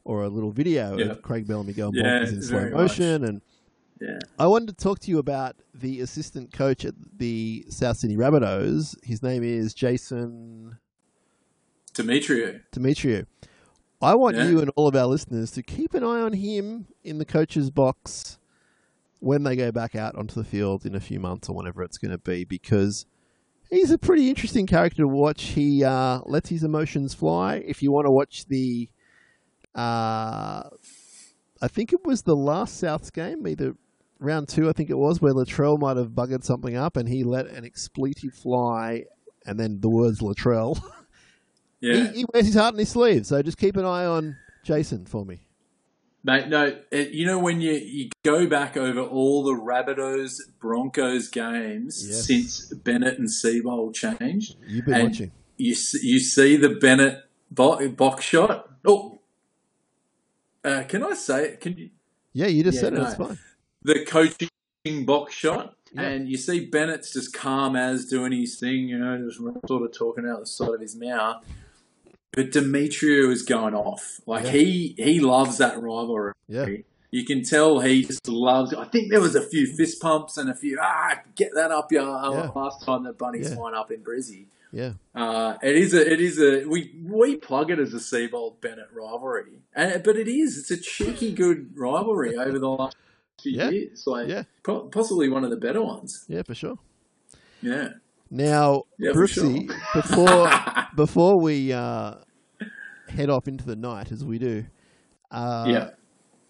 or 0.05 0.23
a 0.23 0.29
little 0.29 0.51
video 0.51 0.97
yeah. 0.97 1.05
of 1.05 1.21
Craig 1.21 1.47
Bellamy 1.47 1.73
going 1.73 1.93
yeah, 1.95 2.03
bonkers 2.03 2.33
in 2.33 2.41
slow 2.41 2.69
motion, 2.69 3.21
much. 3.21 3.29
and 3.29 3.41
Yeah. 4.03 4.19
I 4.37 4.47
wanted 4.47 4.77
to 4.77 4.83
talk 4.83 4.99
to 4.99 5.11
you 5.11 5.17
about 5.19 5.55
the 5.73 6.01
assistant 6.01 6.51
coach 6.51 6.83
at 6.83 6.93
the 7.17 7.65
South 7.69 7.97
Sydney 7.97 8.17
Rabbitohs. 8.17 8.95
His 9.03 9.23
name 9.23 9.43
is 9.43 9.73
Jason 9.73 10.77
Demetriou. 11.93 12.61
Demetriou. 12.75 13.25
I 14.01 14.15
want 14.15 14.35
Yeah. 14.35 14.49
you 14.49 14.59
and 14.59 14.71
all 14.75 14.87
of 14.87 14.95
our 14.95 15.05
listeners 15.07 15.51
to 15.51 15.63
keep 15.63 15.93
an 15.93 16.03
eye 16.03 16.19
on 16.21 16.33
him 16.33 16.87
in 17.03 17.17
the 17.19 17.25
coach's 17.25 17.69
box 17.69 18.37
when 19.19 19.43
they 19.43 19.55
go 19.55 19.71
back 19.71 19.95
out 19.95 20.15
onto 20.15 20.35
the 20.35 20.43
field 20.43 20.85
in 20.85 20.95
a 20.95 20.99
few 20.99 21.19
months 21.19 21.47
or 21.47 21.55
whenever 21.55 21.81
it's 21.81 21.97
going 21.97 22.11
to 22.11 22.17
be, 22.17 22.43
because 22.43 23.05
he's 23.69 23.89
a 23.91 23.97
pretty 23.97 24.27
interesting 24.27 24.67
character 24.67 25.03
to 25.03 25.07
watch. 25.07 25.43
He 25.43 25.81
uh, 25.83 26.19
lets 26.25 26.49
his 26.49 26.63
emotions 26.65 27.13
fly. 27.13 27.55
If 27.65 27.81
you 27.81 27.93
want 27.93 28.05
to 28.05 28.11
watch 28.11 28.45
the, 28.47 28.89
uh, 29.73 30.63
I 31.61 31.67
think 31.69 31.93
it 31.93 32.03
was 32.03 32.23
the 32.23 32.35
last 32.35 32.83
Souths 32.83 33.13
game, 33.13 33.47
either 33.47 33.75
round 34.23 34.47
two, 34.49 34.69
I 34.69 34.73
think 34.73 34.89
it 34.89 34.97
was, 34.97 35.21
where 35.21 35.33
Latrell 35.33 35.79
might 35.79 35.97
have 35.97 36.09
buggered 36.09 36.43
something 36.43 36.75
up 36.75 36.97
and 36.97 37.07
he 37.07 37.23
let 37.23 37.47
an 37.47 37.65
expletive 37.65 38.33
fly, 38.33 39.05
and 39.45 39.59
then 39.59 39.79
the 39.81 39.89
words 39.89 40.19
Latrell. 40.21 40.81
Yeah. 41.81 42.07
He, 42.13 42.19
he 42.19 42.25
wears 42.33 42.45
his 42.45 42.55
heart 42.55 42.75
in 42.75 42.79
his 42.79 42.87
sleeve, 42.91 43.25
so 43.25 43.41
just 43.41 43.57
keep 43.57 43.75
an 43.75 43.83
eye 43.83 44.05
on 44.05 44.37
Jason 44.63 45.05
for 45.05 45.25
me. 45.25 45.41
Mate, 46.23 46.47
no, 46.47 46.77
it, 46.93 47.09
you 47.09 47.25
know 47.25 47.37
when 47.39 47.59
you, 47.59 47.73
you 47.73 48.09
go 48.23 48.47
back 48.47 48.77
over 48.77 49.01
all 49.01 49.43
the 49.43 49.51
Rabbitohs 49.51 50.35
Broncos 50.61 51.27
games 51.27 52.07
Yes. 52.07 52.25
since 52.25 52.73
Bennett 52.73 53.19
and 53.19 53.27
Seibold 53.27 53.95
changed, 53.95 54.55
You've 54.65 54.85
been 54.85 55.07
watching. 55.07 55.31
you 55.57 55.75
you 56.01 56.19
see 56.21 56.55
the 56.55 56.69
Bennett 56.69 57.25
bo- 57.51 57.89
box 57.89 58.23
shot. 58.23 58.69
Oh, 58.85 59.19
uh, 60.63 60.83
can 60.87 61.03
I 61.03 61.13
say 61.15 61.47
it? 61.49 61.59
Can 61.59 61.75
you 61.77 61.89
Yeah, 62.31 62.47
you 62.47 62.63
just 62.63 62.75
Yeah, 62.75 62.81
said 62.81 62.93
it. 62.93 62.99
no. 62.99 63.05
It's 63.07 63.15
fine. 63.15 63.37
The 63.83 64.05
coaching 64.05 65.05
box 65.05 65.33
shot? 65.33 65.75
Yeah. 65.93 66.01
And 66.03 66.29
you 66.29 66.37
see 66.37 66.65
Bennett's 66.65 67.13
just 67.13 67.33
calm 67.33 67.75
as 67.75 68.05
doing 68.05 68.31
his 68.31 68.59
thing, 68.59 68.87
you 68.87 68.97
know, 68.97 69.17
just 69.17 69.39
sort 69.67 69.83
of 69.83 69.91
talking 69.95 70.27
out 70.27 70.39
the 70.39 70.45
side 70.47 70.73
of 70.73 70.81
his 70.81 70.95
mouth. 70.95 71.43
But 72.31 72.49
Demetriou 72.51 73.31
is 73.31 73.43
going 73.43 73.75
off. 73.75 74.19
Like 74.25 74.45
Yeah. 74.45 74.51
he 74.51 74.95
he 74.97 75.19
loves 75.19 75.57
that 75.59 75.79
rivalry. 75.79 76.33
Yeah. 76.47 76.67
You 77.11 77.25
can 77.25 77.43
tell 77.43 77.79
he 77.81 78.03
just 78.03 78.27
loves. 78.27 78.73
it. 78.73 78.79
I 78.79 78.85
think 78.85 79.11
there 79.11 79.21
was 79.21 79.35
a 79.35 79.41
few 79.47 79.67
fist 79.67 80.01
pumps 80.01 80.35
and 80.37 80.49
a 80.49 80.55
few 80.55 80.79
ah 80.81 81.19
get 81.35 81.51
that 81.53 81.69
up 81.69 81.91
your 81.91 82.01
Yeah. 82.03 82.49
last 82.55 82.83
time 82.83 83.03
that 83.03 83.19
bunnies 83.19 83.51
Yeah. 83.51 83.57
won 83.59 83.75
up 83.75 83.91
in 83.91 83.99
Brizzy. 84.01 84.45
Yeah. 84.71 84.93
Uh, 85.13 85.57
it 85.61 85.75
is 85.75 85.93
a 85.93 86.11
it 86.11 86.19
is 86.19 86.39
a 86.41 86.65
we 86.67 86.95
we 87.05 87.35
plug 87.35 87.69
it 87.69 87.77
as 87.77 87.93
a 87.93 87.97
Seibold 87.97 88.59
Bennett 88.61 88.87
rivalry, 88.91 89.59
and 89.75 90.01
but 90.01 90.17
it 90.17 90.27
is 90.27 90.57
it's 90.57 90.71
a 90.71 90.77
cheeky 90.77 91.31
good 91.33 91.77
rivalry 91.77 92.35
over 92.35 92.57
the 92.57 92.69
last 92.69 92.95
few 93.41 93.53
Yeah. 93.53 93.69
years. 93.69 94.03
Like 94.05 94.27
Yeah. 94.29 94.43
po- 94.63 94.87
possibly 94.89 95.29
one 95.29 95.43
of 95.43 95.49
the 95.49 95.57
better 95.57 95.81
ones. 95.81 96.25
Yeah, 96.27 96.43
for 96.43 96.53
sure. 96.55 96.77
Yeah. 97.61 97.89
Now, 98.29 98.83
Yeah, 98.97 99.11
Brookesy, 99.11 99.67
sure. 99.69 99.77
before 99.93 100.49
before 100.95 101.39
we 101.39 101.71
uh, 101.73 102.15
head 103.09 103.29
off 103.29 103.47
into 103.47 103.65
the 103.65 103.75
night, 103.75 104.11
as 104.11 104.23
we 104.25 104.39
do, 104.39 104.65
uh, 105.31 105.65
yeah. 105.67 105.89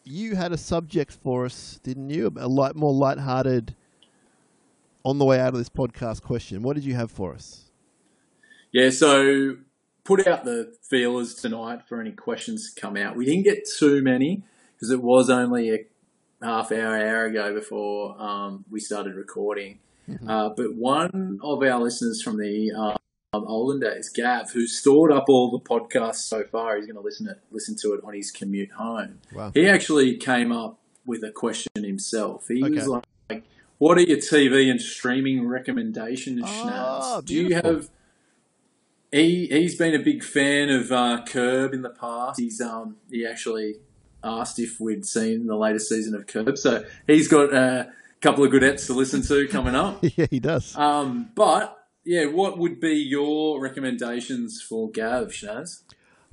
you 0.03 0.35
had 0.35 0.51
a 0.51 0.57
subject 0.57 1.11
for 1.11 1.45
us, 1.45 1.79
didn't 1.83 2.09
you? 2.09 2.31
A 2.37 2.47
light, 2.47 2.75
more 2.75 2.93
light-hearted, 2.93 3.75
on 5.05 5.17
the 5.17 5.25
way 5.25 5.39
out 5.39 5.49
of 5.53 5.57
this 5.59 5.69
podcast 5.69 6.21
question. 6.21 6.61
What 6.63 6.75
did 6.75 6.85
you 6.85 6.93
have 6.95 7.11
for 7.11 7.33
us? 7.33 7.65
Yeah, 8.71 8.89
so 8.89 9.57
put 10.05 10.25
out 10.27 10.45
the 10.45 10.73
feelers 10.89 11.35
tonight 11.35 11.81
for 11.87 11.99
any 12.01 12.11
questions 12.11 12.73
to 12.73 12.79
come 12.81 12.95
out. 12.97 13.15
We 13.17 13.25
didn't 13.25 13.43
get 13.43 13.67
too 13.77 14.01
many 14.01 14.43
because 14.75 14.89
it 14.89 15.01
was 15.01 15.29
only 15.29 15.69
a 15.71 15.85
half 16.43 16.71
hour, 16.71 16.95
hour 16.97 17.25
ago 17.25 17.53
before 17.53 18.21
um, 18.21 18.65
we 18.69 18.79
started 18.79 19.15
recording. 19.15 19.79
Uh, 20.27 20.49
but 20.49 20.75
one 20.75 21.39
of 21.41 21.63
our 21.63 21.79
listeners 21.79 22.21
from 22.21 22.37
the 22.37 22.71
um, 22.73 22.97
olden 23.47 23.79
days, 23.79 24.09
Gav, 24.09 24.51
who 24.51 24.67
stored 24.67 25.11
up 25.11 25.25
all 25.29 25.49
the 25.49 25.59
podcasts 25.59 26.27
so 26.27 26.43
far, 26.43 26.75
he's 26.75 26.85
going 26.85 26.97
to 26.97 27.01
listen 27.01 27.27
it, 27.29 27.39
listen 27.51 27.75
to 27.81 27.93
it 27.93 28.01
on 28.03 28.13
his 28.13 28.29
commute 28.29 28.71
home. 28.71 29.19
Wow. 29.33 29.51
He 29.53 29.67
actually 29.67 30.17
came 30.17 30.51
up 30.51 30.77
with 31.05 31.23
a 31.23 31.31
question 31.31 31.83
himself. 31.83 32.47
He 32.47 32.61
was 32.61 32.87
like, 32.87 33.03
like, 33.29 33.43
"What 33.77 33.97
are 33.97 34.01
your 34.01 34.17
TV 34.17 34.69
and 34.69 34.81
streaming 34.81 35.47
recommendations, 35.47 36.41
Ah, 36.43 37.21
Shinazz? 37.21 37.25
Do 37.25 37.35
you 37.35 37.55
have?" 37.55 37.89
He 39.11 39.47
he's 39.47 39.75
been 39.75 39.93
a 39.93 40.03
big 40.03 40.23
fan 40.23 40.69
of 40.69 40.91
uh, 40.91 41.23
Curb 41.25 41.73
in 41.73 41.81
the 41.81 41.91
past. 41.91 42.39
He's 42.39 42.59
um 42.59 42.97
he 43.11 43.25
actually 43.25 43.75
asked 44.23 44.59
if 44.59 44.79
we'd 44.79 45.05
seen 45.05 45.47
the 45.47 45.55
latest 45.55 45.89
season 45.89 46.15
of 46.15 46.27
Curb, 46.27 46.57
so 46.57 46.83
he's 47.07 47.27
got 47.27 47.53
a 47.53 47.91
couple 48.21 48.43
of 48.43 48.51
good 48.51 48.63
eps 48.63 48.87
to 48.87 48.93
listen 48.93 49.21
to 49.23 49.47
coming 49.47 49.75
up. 49.75 49.99
yeah, 50.17 50.27
he 50.29 50.39
does. 50.39 50.75
Um, 50.75 51.29
but 51.35 51.77
yeah, 52.05 52.25
what 52.25 52.57
would 52.57 52.79
be 52.79 52.95
your 52.95 53.61
recommendations 53.61 54.61
for 54.61 54.89
Gav, 54.89 55.27
Shinazz? 55.27 55.81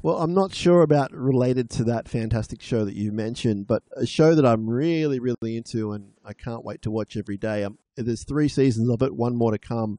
Well, 0.02 0.18
I'm 0.18 0.32
not 0.32 0.54
sure 0.54 0.80
about 0.80 1.12
related 1.12 1.68
to 1.70 1.84
that 1.84 2.08
fantastic 2.08 2.62
show 2.62 2.86
that 2.86 2.94
you 2.94 3.12
mentioned, 3.12 3.66
but 3.66 3.82
a 3.94 4.06
show 4.06 4.34
that 4.34 4.46
I'm 4.46 4.68
really, 4.68 5.18
really 5.20 5.58
into 5.58 5.92
and 5.92 6.12
I 6.24 6.32
can't 6.32 6.64
wait 6.64 6.80
to 6.82 6.90
watch 6.90 7.18
every 7.18 7.36
day. 7.36 7.64
Um, 7.64 7.78
there's 7.96 8.24
three 8.24 8.48
seasons 8.48 8.88
of 8.88 9.02
it, 9.02 9.14
one 9.14 9.36
more 9.36 9.50
to 9.50 9.58
come 9.58 9.98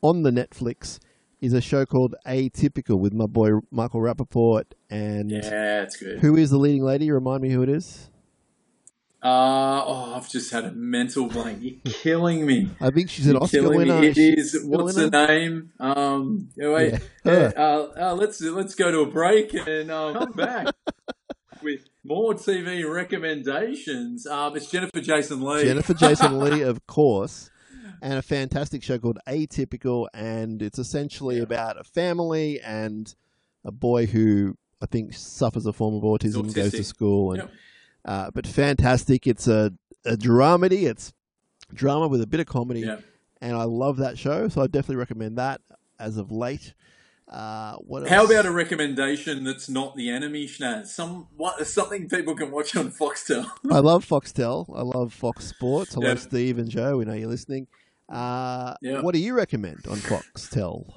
on 0.00 0.22
the 0.22 0.30
Netflix. 0.30 0.98
Is 1.42 1.52
a 1.52 1.60
show 1.60 1.84
called 1.84 2.14
Atypical 2.24 2.98
with 3.00 3.12
my 3.12 3.26
boy 3.26 3.50
Michael 3.72 4.00
Rapaport 4.00 4.62
and 4.88 5.28
Yeah, 5.30 5.82
it's 5.82 5.96
good. 5.96 6.20
who 6.20 6.36
is 6.36 6.50
the 6.50 6.56
leading 6.56 6.84
lady? 6.84 7.10
Remind 7.10 7.42
me 7.42 7.50
who 7.50 7.62
it 7.64 7.68
is. 7.68 8.08
Uh, 9.24 9.82
oh, 9.84 10.14
I've 10.16 10.28
just 10.28 10.52
had 10.52 10.64
a 10.64 10.70
mental 10.72 11.26
blank. 11.26 11.58
You're 11.62 11.94
killing 11.94 12.46
me. 12.46 12.70
I 12.80 12.90
think 12.90 13.08
she's 13.10 13.26
an 13.26 13.32
You're 13.34 13.42
Oscar 13.42 13.68
winner. 13.70 14.00
me. 14.00 14.06
It 14.08 14.14
She's 14.14 14.54
is. 14.54 14.64
What's 14.64 14.96
Oscar 14.96 15.10
the 15.10 15.26
name? 15.26 15.72
Um, 15.80 16.48
yeah, 16.56 16.68
wait. 16.72 16.94
Yeah. 17.24 17.50
Uh, 17.56 17.86
uh, 18.10 18.14
let's 18.14 18.40
let's 18.40 18.74
go 18.76 18.90
to 18.90 19.00
a 19.00 19.06
break 19.06 19.52
and 19.54 19.90
uh, 19.92 20.12
come 20.12 20.32
back 20.32 20.74
with 21.62 21.80
more 22.04 22.34
TV 22.34 22.88
recommendations. 22.88 24.26
Um, 24.26 24.56
it's 24.56 24.68
Jennifer 24.70 25.00
Jason 25.00 25.40
Leigh. 25.40 25.64
Jennifer 25.66 25.94
Jason 25.94 26.38
Leigh, 26.40 26.62
of 26.62 26.84
course, 26.88 27.48
and 28.02 28.14
a 28.14 28.22
fantastic 28.22 28.82
show 28.82 28.98
called 28.98 29.18
Atypical, 29.26 30.08
and 30.12 30.60
it's 30.60 30.78
essentially 30.78 31.36
Yeah. 31.36 31.44
about 31.44 31.80
a 31.80 31.84
family 31.84 32.60
and 32.60 33.14
a 33.64 33.72
boy 33.72 34.04
who 34.06 34.56
I 34.82 34.86
think 34.86 35.14
suffers 35.14 35.64
a 35.64 35.72
form 35.72 35.94
of 35.94 36.02
autism, 36.02 36.52
goes 36.52 36.72
to 36.72 36.82
school, 36.84 37.30
and 37.32 37.42
Yep. 37.42 37.50
uh, 38.04 38.30
but 38.34 38.46
fantastic. 38.46 39.26
It's 39.26 39.46
a 39.48 39.72
a 40.04 40.16
dramedy. 40.16 40.82
It's 40.90 41.12
drama 41.72 42.08
with 42.08 42.20
a 42.20 42.26
bit 42.26 42.40
of 42.40 42.46
comedy, 42.46 42.80
Yeah. 42.80 42.98
and 43.40 43.56
I 43.56 43.62
love 43.64 43.98
that 43.98 44.18
show. 44.18 44.48
So 44.48 44.60
I 44.60 44.66
definitely 44.66 44.96
recommend 44.96 45.38
that 45.38 45.60
as 46.00 46.16
of 46.16 46.32
late. 46.32 46.74
Uh, 47.28 47.76
what 47.76 48.08
How 48.08 48.24
about 48.26 48.44
a 48.46 48.50
recommendation 48.50 49.44
that's 49.44 49.68
not 49.68 49.94
the 49.96 50.10
enemy, 50.10 50.46
Shinazz? 50.46 50.88
Some 50.88 51.28
what, 51.36 51.64
something 51.66 52.08
people 52.08 52.34
can 52.34 52.50
watch 52.50 52.74
on 52.76 52.90
Foxtel. 52.90 53.46
I 53.70 53.78
love 53.78 54.04
Foxtel. 54.08 54.66
I 54.76 54.82
love 54.82 55.12
Fox 55.14 55.46
Sports. 55.46 55.94
Hello, 55.94 56.08
Yeah. 56.08 56.14
Steve 56.16 56.58
and 56.58 56.68
Joe. 56.68 56.98
We 56.98 57.04
know 57.04 57.14
you're 57.14 57.28
listening. 57.30 57.68
Uh, 58.08 58.74
Yeah. 58.82 59.00
What 59.00 59.14
do 59.14 59.20
you 59.20 59.34
recommend 59.34 59.86
on 59.88 59.98
Foxtel? 59.98 60.92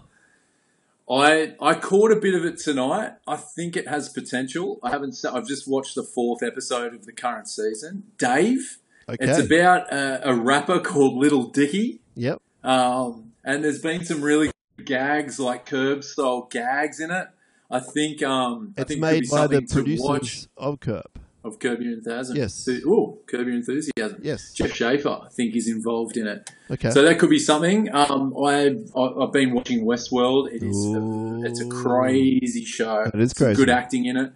I 1.10 1.54
I 1.62 1.76
caught 1.76 2.12
a 2.12 2.16
bit 2.16 2.34
of 2.34 2.44
it 2.46 2.58
tonight. 2.58 3.14
I 3.28 3.36
think 3.36 3.78
it 3.78 3.88
has 3.88 4.10
potential. 4.10 4.80
I 4.82 4.90
haven't. 4.90 5.16
I've 5.32 5.48
just 5.48 5.68
watched 5.68 5.94
the 5.96 6.04
fourth 6.04 6.42
episode 6.42 6.94
of 6.96 7.06
the 7.06 7.12
current 7.12 7.48
season. 7.48 8.04
Dave. 8.18 8.80
Okay. 9.08 9.24
It's 9.24 9.38
about 9.38 9.94
a, 9.94 10.30
a 10.32 10.34
rapper 10.36 10.80
called 10.80 11.16
Little 11.18 11.44
Dicky, 11.44 12.00
Yep. 12.16 12.42
um, 12.64 13.34
and 13.44 13.64
there's 13.64 13.80
been 13.80 14.04
some 14.04 14.24
really 14.24 14.50
gags 14.84 15.40
like 15.40 15.68
curb 15.68 16.04
style 16.04 16.48
gags 16.50 17.00
in 17.00 17.12
it. 17.12 17.28
I 17.70 17.82
think 17.82 18.24
um, 18.24 18.74
I 18.76 18.82
It's 18.82 18.88
think 18.90 18.98
it 18.98 19.02
could 19.06 19.12
made 19.14 19.22
be 19.22 19.28
by 19.30 19.46
the 19.48 19.56
something 19.68 19.68
to 19.68 20.02
watch 20.02 20.20
producers 20.22 20.48
of 20.58 20.80
Curb. 20.80 21.20
Of 21.46 21.60
Curb 21.60 21.80
Your 21.82 21.94
Enthusiasm. 21.94 22.36
Yes. 22.36 22.68
Oh, 22.88 23.20
Curb 23.28 23.46
Your 23.48 23.56
Enthusiasm. 23.56 24.20
Yes. 24.24 24.52
Jeff 24.54 24.72
Schaffer, 24.74 25.10
I 25.26 25.30
think, 25.30 25.56
is 25.56 25.68
involved 25.70 26.18
in 26.18 26.26
it. 26.28 26.50
Okay. 26.72 26.90
So 26.90 27.04
that 27.04 27.20
could 27.20 27.30
be 27.30 27.38
something. 27.40 27.94
Um, 27.94 28.34
I've 28.38 28.92
I- 28.96 29.14
I've 29.22 29.32
been 29.32 29.54
watching 29.54 29.86
Westworld. 29.86 30.52
It 30.52 30.64
is 30.64 30.76
Ooh. 30.88 31.44
a, 31.44 31.48
it's 31.48 31.62
a 31.62 31.68
crazy 31.68 32.66
show. 32.66 33.02
It 33.14 33.20
is 33.22 33.34
crazy. 33.34 33.56
Good 33.58 33.70
acting 33.70 34.06
in 34.06 34.18
it. 34.18 34.32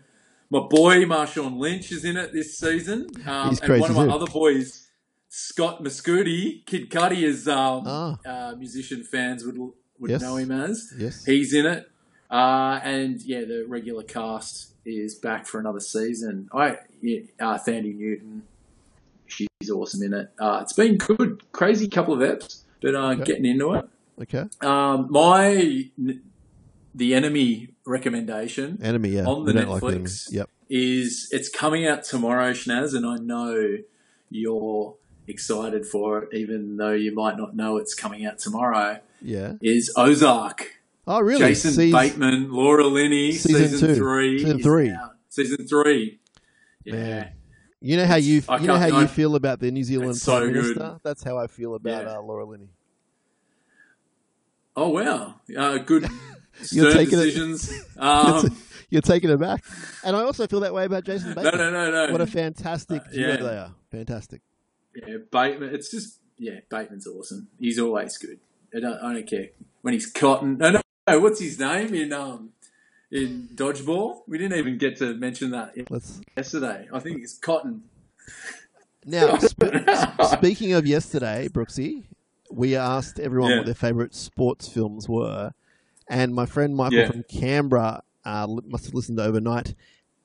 My 0.52 0.60
boy 0.60 1.06
Marshawn 1.06 1.58
Lynch 1.58 1.92
is 1.92 2.06
in 2.06 2.16
it 2.18 2.32
this 2.34 2.58
season. 2.58 3.08
Um, 3.26 3.50
He's 3.50 3.60
and 3.62 3.70
one 3.70 3.80
crazy 3.80 3.86
of 3.86 3.96
my 3.96 4.06
too. 4.06 4.12
other 4.12 4.26
boys, 4.32 4.88
Scott 5.30 5.84
Mescudi, 5.84 6.66
Kid 6.66 6.90
Cudi, 6.90 7.24
as 7.24 7.48
um, 7.48 7.84
Ah. 7.86 8.18
uh, 8.26 8.56
musician 8.56 9.04
fans 9.04 9.44
would 9.46 9.58
would 10.00 10.12
Yes. 10.12 10.22
know 10.22 10.38
him 10.38 10.52
as. 10.52 10.94
yes. 10.98 11.26
He's 11.26 11.54
in 11.54 11.66
it. 11.66 11.90
Uh, 12.30 12.80
and 12.84 13.22
yeah, 13.22 13.42
the 13.42 13.66
regular 13.68 14.04
cast 14.04 14.74
is 14.86 15.16
back 15.16 15.46
for 15.48 15.60
another 15.60 15.80
season. 15.80 16.48
I 16.54 16.78
yeah, 17.02 17.22
uh, 17.40 17.58
Thandie 17.58 17.96
Newton, 17.96 18.44
she's 19.26 19.48
awesome 19.74 20.04
in 20.04 20.14
it. 20.14 20.32
Uh, 20.40 20.60
it's 20.62 20.74
been 20.74 20.98
good, 20.98 21.42
crazy 21.52 21.88
couple 21.88 22.14
of 22.14 22.20
eps, 22.20 22.64
but 22.82 22.94
uh, 22.96 23.12
Okay. 23.14 23.24
getting 23.24 23.46
into 23.46 23.74
it. 23.74 23.86
okay. 24.22 24.46
Um, 24.62 25.08
my 25.10 25.90
the 26.96 27.14
enemy 27.14 27.70
recommendation 27.86 28.80
Enemy. 28.82 29.10
Yeah. 29.10 29.26
On 29.26 29.46
the 29.46 29.54
don't 29.54 29.70
like 29.70 29.82
Netflix. 29.84 30.32
Yep. 30.32 30.50
is 30.70 31.30
it's 31.32 31.50
coming 31.50 31.88
out 31.88 32.04
tomorrow, 32.04 32.52
Shinazz, 32.52 32.96
and 32.96 33.06
I 33.06 33.16
know 33.18 33.78
you're 34.30 34.96
excited 35.28 35.86
for 35.86 36.24
it, 36.24 36.30
even 36.36 36.78
though 36.78 36.92
you 36.94 37.14
might 37.14 37.38
not 37.38 37.56
know 37.56 37.78
it's 37.78 37.94
coming 37.96 38.26
out 38.26 38.38
tomorrow, 38.40 39.00
Yeah. 39.22 39.54
is 39.62 39.92
Ozark. 39.96 40.79
Oh, 41.08 41.20
really? 41.22 41.40
Jason 41.40 41.72
Seas- 41.72 41.92
Bateman, 41.94 42.52
Laura 42.52 42.86
Linney, 42.86 43.32
Season 43.32 43.68
season, 43.70 43.88
two. 43.90 43.96
three. 43.96 44.40
Season 44.40 44.62
three. 44.62 44.96
Season 45.30 45.68
three. 45.68 46.20
Yeah. 46.84 46.94
Man. 46.94 47.32
You 47.82 47.98
know 47.98 48.06
how 48.06 48.16
you 48.18 48.44
I 48.50 48.58
you 48.58 48.68
know 48.68 48.74
how 48.76 48.82
can't- 48.90 48.94
you 48.94 49.00
I- 49.00 49.08
feel 49.08 49.36
about 49.36 49.60
the 49.60 49.72
New 49.72 49.84
Zealand 49.84 50.10
Prime 50.10 50.16
so 50.16 50.40
good. 50.42 50.54
Minister. 50.54 51.00
That's 51.04 51.24
how 51.24 51.38
I 51.38 51.48
feel 51.48 51.76
about 51.76 52.04
Yeah. 52.06 52.18
uh, 52.18 52.22
Laura 52.22 52.46
Linney. 52.46 52.70
Oh 54.76 54.90
wow, 54.90 55.36
uh, 55.58 55.78
good 55.80 56.08
You're 56.72 56.92
taking 56.94 57.20
it- 57.20 57.24
decisions. 57.24 57.72
Um, 57.98 58.56
You're 58.92 59.02
taking 59.02 59.30
it 59.30 59.38
back, 59.40 59.64
and 60.04 60.16
I 60.16 60.22
also 60.22 60.48
feel 60.48 60.62
that 60.62 60.74
way 60.74 60.86
about 60.86 61.04
Jason 61.04 61.34
Bateman. 61.36 61.58
no, 61.58 61.70
no, 61.70 61.92
no. 61.92 62.06
No. 62.08 62.12
What 62.12 62.22
a 62.22 62.28
fantastic 62.28 63.02
Uh, 63.02 63.10
yeah. 63.12 63.36
they 63.38 63.58
are. 63.58 63.76
Fantastic. 63.92 64.42
Yeah, 64.96 65.18
Bateman. 65.32 65.76
It's 65.76 65.92
just 65.92 66.20
yeah, 66.38 66.60
Bateman's 66.70 67.06
awesome. 67.08 67.50
He's 67.60 67.78
always 67.78 68.18
good. 68.18 68.40
I 68.76 68.80
don't, 68.80 68.98
I 69.00 69.14
don't 69.14 69.28
care 69.28 69.50
when 69.82 69.94
he's 69.94 70.10
cotton. 70.12 70.58
No, 70.58 70.72
no. 70.72 70.82
What's 71.18 71.40
his 71.40 71.60
name 71.60 71.94
in 71.94 72.14
um 72.14 72.50
in 73.12 73.50
dodgeball? 73.56 74.22
We 74.28 74.38
didn't 74.38 74.58
even 74.58 74.78
get 74.78 74.98
to 74.98 75.14
mention 75.16 75.52
that 75.52 75.74
Let's 75.90 76.22
yesterday. 76.38 76.88
I 76.94 77.00
think 77.00 77.22
it's 77.24 77.38
Cotton. 77.38 77.84
now. 79.06 79.38
Sp- 79.40 79.74
speaking 80.38 80.74
of 80.74 80.86
yesterday, 80.86 81.48
Brookesy, 81.50 82.04
we 82.52 82.76
asked 82.76 83.20
everyone 83.20 83.52
Yeah. 83.52 83.58
what 83.58 83.66
their 83.66 83.76
favourite 83.76 84.14
sports 84.14 84.68
films 84.68 85.08
were, 85.10 85.54
and 86.08 86.34
my 86.34 86.46
friend 86.46 86.76
Michael 86.76 87.00
Yeah. 87.00 87.12
from 87.12 87.24
Canberra 87.24 88.04
uh, 88.26 88.48
must 88.66 88.86
have 88.86 88.94
listened 88.94 89.20
overnight, 89.20 89.74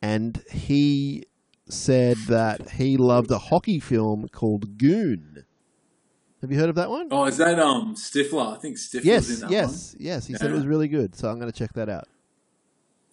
and 0.03 0.43
he 0.51 1.25
said 1.69 2.17
that 2.29 2.71
he 2.73 2.97
loved 2.97 3.31
a 3.31 3.39
hockey 3.39 3.81
film 3.81 4.29
called 4.29 4.77
Goon. 4.77 5.45
Have 6.45 6.53
you 6.53 6.59
heard 6.59 6.69
of 6.69 6.75
that 6.75 6.91
one? 6.91 7.09
Oh, 7.11 7.25
is 7.25 7.39
that 7.39 7.59
um 7.59 7.95
Stifler? 7.95 8.55
I 8.55 8.61
think 8.61 8.77
Stifler's 8.77 9.03
in 9.03 9.07
yes, 9.07 9.39
that 9.41 9.51
yes, 9.51 9.97
yes. 9.99 10.27
He 10.27 10.35
said 10.35 10.51
it 10.51 10.53
was 10.53 10.67
really 10.67 10.89
good, 10.89 11.17
so 11.17 11.31
I'm 11.31 11.39
going 11.39 11.51
to 11.51 11.59
check 11.59 11.73
that 11.73 11.89
out. 11.89 12.07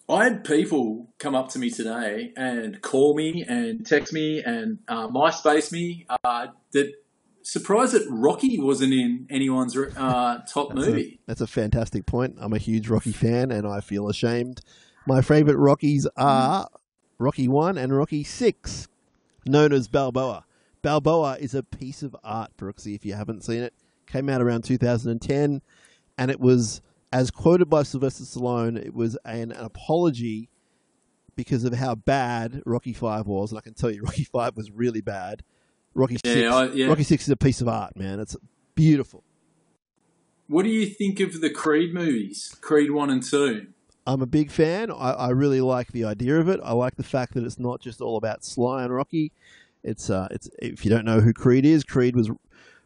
I 0.06 0.24
had 0.24 0.44
people 0.44 1.08
come 1.18 1.34
up 1.34 1.48
to 1.52 1.58
me 1.58 1.70
today 1.70 2.34
and 2.36 2.82
call 2.82 3.16
me 3.16 3.42
and 3.48 3.86
text 3.86 4.12
me 4.12 4.42
and 4.44 4.80
uh, 4.86 5.08
MySpace 5.08 5.72
me 5.72 6.04
uh, 6.22 6.48
that 6.72 6.92
surprised 7.40 7.94
that 7.94 8.06
Rocky 8.10 8.60
wasn't 8.60 8.92
in 8.92 9.26
anyone's 9.30 9.74
uh, 9.74 10.42
top 10.46 10.74
That's 10.74 10.86
a, 10.86 10.90
movie. 10.90 11.20
that's 11.24 11.40
a 11.40 11.46
fantastic 11.46 12.04
point. 12.04 12.36
I'm 12.38 12.52
a 12.52 12.58
huge 12.58 12.90
Rocky 12.90 13.12
fan, 13.12 13.50
and 13.50 13.66
I 13.66 13.80
feel 13.80 14.10
ashamed. 14.10 14.60
My 15.06 15.22
favorite 15.22 15.56
Rockies 15.56 16.06
are 16.18 16.68
Rocky 17.16 17.48
One 17.48 17.78
and 17.78 17.96
Rocky 17.96 18.24
Six, 18.24 18.88
known 19.46 19.72
as 19.72 19.88
Balboa. 19.88 20.44
Balboa 20.82 21.36
is 21.40 21.54
a 21.54 21.62
piece 21.62 22.02
of 22.02 22.16
art, 22.24 22.50
Brooksy. 22.56 22.94
If 22.94 23.04
you 23.04 23.14
haven't 23.14 23.44
seen 23.44 23.62
it, 23.62 23.72
came 24.06 24.28
out 24.28 24.40
around 24.42 24.64
2010, 24.64 25.62
and 26.18 26.30
it 26.30 26.40
was, 26.40 26.82
as 27.12 27.30
quoted 27.30 27.70
by 27.70 27.82
Sylvester 27.84 28.24
Stallone, 28.24 28.76
it 28.76 28.94
was 28.94 29.16
an, 29.24 29.52
an 29.52 29.64
apology 29.64 30.48
because 31.36 31.64
of 31.64 31.72
how 31.74 31.94
bad 31.94 32.62
Rocky 32.66 32.92
Five 32.92 33.26
was, 33.26 33.52
and 33.52 33.58
I 33.58 33.62
can 33.62 33.74
tell 33.74 33.90
you, 33.90 34.02
Rocky 34.04 34.24
Five 34.24 34.56
was 34.56 34.70
really 34.70 35.00
bad. 35.00 35.42
Rocky 35.94 36.18
Yeah, 36.24 36.32
Six, 36.34 36.52
I- 36.52 36.64
yeah. 36.74 36.86
Rocky 36.86 37.04
Six 37.04 37.24
is 37.24 37.30
a 37.30 37.36
piece 37.36 37.60
of 37.60 37.68
art, 37.68 37.96
man. 37.96 38.18
It's 38.20 38.36
beautiful. 38.74 39.22
What 40.48 40.64
do 40.64 40.68
you 40.70 40.86
think 40.86 41.20
of 41.20 41.40
the 41.40 41.48
Creed 41.50 41.94
movies? 41.94 42.54
Creed 42.60 42.90
1 42.90 43.08
and 43.10 43.22
2? 43.22 43.66
I'm 44.06 44.20
a 44.20 44.26
big 44.26 44.50
fan. 44.50 44.90
I, 44.90 45.12
I 45.12 45.28
really 45.30 45.60
like 45.60 45.92
the 45.92 46.04
idea 46.04 46.38
of 46.38 46.48
it. 46.48 46.60
I 46.62 46.72
like 46.72 46.96
the 46.96 47.04
fact 47.04 47.34
that 47.34 47.44
it's 47.44 47.58
not 47.58 47.80
just 47.80 48.00
all 48.00 48.16
about 48.16 48.44
Sly 48.44 48.82
and 48.82 48.92
Rocky. 48.92 49.32
It's 49.84 50.10
uh, 50.10 50.28
it's 50.30 50.48
if 50.60 50.84
you 50.84 50.90
don't 50.90 51.04
know 51.04 51.20
who 51.20 51.32
Creed 51.32 51.64
is, 51.66 51.84
Creed 51.84 52.14
was 52.16 52.30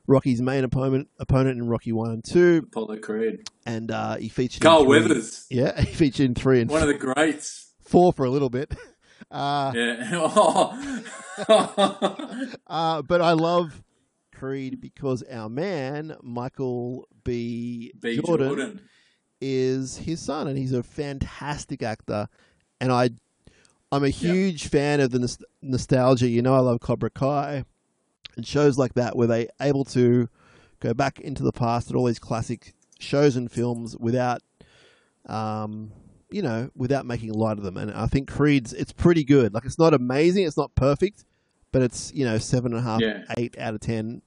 Rocky's 0.07 0.40
main 0.40 0.64
opponent 0.64 1.09
opponent 1.18 1.59
in 1.59 1.66
Rocky 1.68 1.92
One 1.92 2.11
and 2.11 2.24
Two, 2.24 2.62
Apollo 2.68 2.99
Creed. 2.99 3.49
and 3.66 3.90
uh, 3.90 4.16
he 4.16 4.28
featured 4.28 4.62
Carl 4.62 4.86
Weathers, 4.86 5.47
Yeah, 5.51 5.80
he 5.80 5.92
featured 5.92 6.26
in 6.26 6.34
three 6.34 6.61
and 6.61 6.70
one 6.70 6.82
of 6.82 6.88
the 6.88 6.94
greats. 6.94 7.72
four 7.80 8.12
for 8.12 8.24
a 8.24 8.30
little 8.30 8.51
bit. 8.51 8.74
Uh, 9.30 9.72
Yeah. 9.74 10.11
Oh. 10.12 11.03
uh, 12.66 13.03
but 13.03 13.20
I 13.20 13.32
love 13.32 13.82
Creed 14.34 14.80
because 14.80 15.22
our 15.24 15.49
man 15.49 16.14
Michael 16.22 17.09
B. 17.24 17.92
B. 17.99 18.20
Jordan, 18.24 18.47
Jordan. 18.49 18.80
is 19.40 19.97
his 19.97 20.20
son, 20.20 20.49
and 20.49 20.57
he's 20.59 20.72
a 20.72 20.82
fantastic 20.82 21.82
actor. 21.82 22.28
And 22.80 22.92
I, 22.92 23.11
I'm 23.97 24.05
a 24.05 24.09
huge 24.11 24.68
fan 24.68 25.01
of 25.01 25.11
the 25.11 25.18
nos- 25.18 25.38
nostalgia. 25.62 26.28
You 26.28 26.42
know, 26.42 26.55
I 26.55 26.59
love 26.61 26.80
Cobra 26.80 27.11
Kai 27.11 27.64
and 28.36 28.47
shows 28.47 28.78
like 28.78 28.94
that 28.94 29.16
where 29.16 29.26
they 29.26 29.49
able 29.61 29.84
to 29.86 30.28
go 30.80 30.92
back 30.94 31.18
into 31.20 31.42
the 31.42 31.53
past 31.53 31.90
at 31.90 31.97
all 31.97 32.05
these 32.05 32.18
classic 32.18 32.74
shows 33.01 33.36
and 33.36 33.51
films 33.51 33.97
without, 33.99 34.42
um, 35.26 35.92
you 36.30 36.42
know, 36.42 36.70
without 36.76 37.07
making 37.07 37.32
light 37.32 37.57
of 37.59 37.64
them. 37.64 37.76
And 37.76 37.90
I 37.92 38.07
think 38.07 38.28
Creed's 38.30 38.72
it's 38.72 38.92
pretty 38.92 39.24
good. 39.24 39.55
Like 39.55 39.64
it's 39.64 39.78
not 39.78 39.94
amazing, 39.94 40.47
it's 40.47 40.57
not 40.57 40.74
perfect, 40.74 41.24
but 41.72 41.82
it's 41.82 42.12
you 42.14 42.24
know 42.24 42.38
seven 42.38 42.72
and 42.72 42.80
a 42.80 42.84
half, 42.84 43.01
Yeah. 43.01 43.24
eight 43.36 43.57
out 43.59 43.74
of 43.74 43.80
ten, 43.80 44.22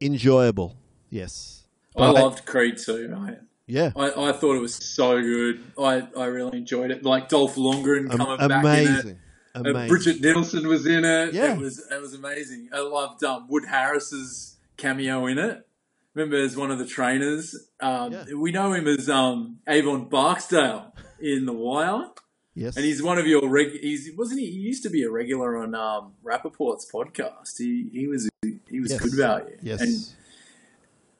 enjoyable. 0.00 0.76
Yes, 1.10 1.66
I 1.96 2.00
But 2.00 2.14
loved 2.14 2.44
Creed 2.46 2.78
too. 2.78 3.12
I, 3.16 3.36
yeah. 3.72 3.90
I, 3.96 4.28
I 4.28 4.32
thought 4.32 4.54
it 4.56 4.60
was 4.60 4.74
so 4.74 5.20
good. 5.20 5.62
I, 5.78 6.06
I 6.16 6.26
really 6.26 6.58
enjoyed 6.58 6.90
it. 6.90 7.02
Like 7.04 7.28
Dolph 7.28 7.56
Lundgren 7.56 8.10
coming 8.10 8.36
back 8.48 8.50
in 8.50 8.50
it. 8.50 8.88
amazing, 8.88 9.18
Uh. 9.54 9.88
Brigitte 9.88 10.20
Nielsen 10.20 10.66
was 10.68 10.86
in 10.86 11.04
it. 11.04 11.34
Yeah. 11.34 11.54
It 11.54 11.58
was 11.58 11.78
it 11.90 12.00
was 12.00 12.14
amazing. 12.14 12.68
I 12.72 12.80
loved 12.80 13.22
um, 13.24 13.46
Wood 13.48 13.64
Harris's 13.68 14.56
cameo 14.76 15.26
in 15.26 15.38
it. 15.38 15.66
Remember, 16.14 16.36
as 16.36 16.56
one 16.56 16.70
of 16.70 16.78
the 16.78 16.86
trainers, 16.86 17.54
um, 17.80 18.12
Yeah. 18.12 18.24
we 18.36 18.50
know 18.52 18.72
him 18.74 18.86
as 18.86 19.08
um, 19.08 19.58
Avon 19.66 20.08
Barksdale 20.10 20.92
in 21.20 21.46
The 21.46 21.52
Wire, 21.54 22.08
yes, 22.54 22.76
and 22.76 22.84
he's 22.84 23.02
one 23.02 23.18
of 23.18 23.26
your 23.26 23.48
reg. 23.48 23.68
He's 23.80 24.10
wasn't 24.16 24.40
he? 24.40 24.46
He 24.46 24.58
used 24.58 24.82
to 24.82 24.90
be 24.90 25.02
a 25.04 25.10
regular 25.10 25.56
on 25.62 25.74
um, 25.74 26.12
Rapaport's 26.22 26.86
podcast. 26.92 27.56
He 27.58 27.88
he 27.92 28.06
was 28.08 28.28
he 28.68 28.80
was 28.80 28.90
Yes. 28.92 29.00
good 29.00 29.14
value. 29.14 29.56
yes. 29.62 29.80
and 29.80 29.92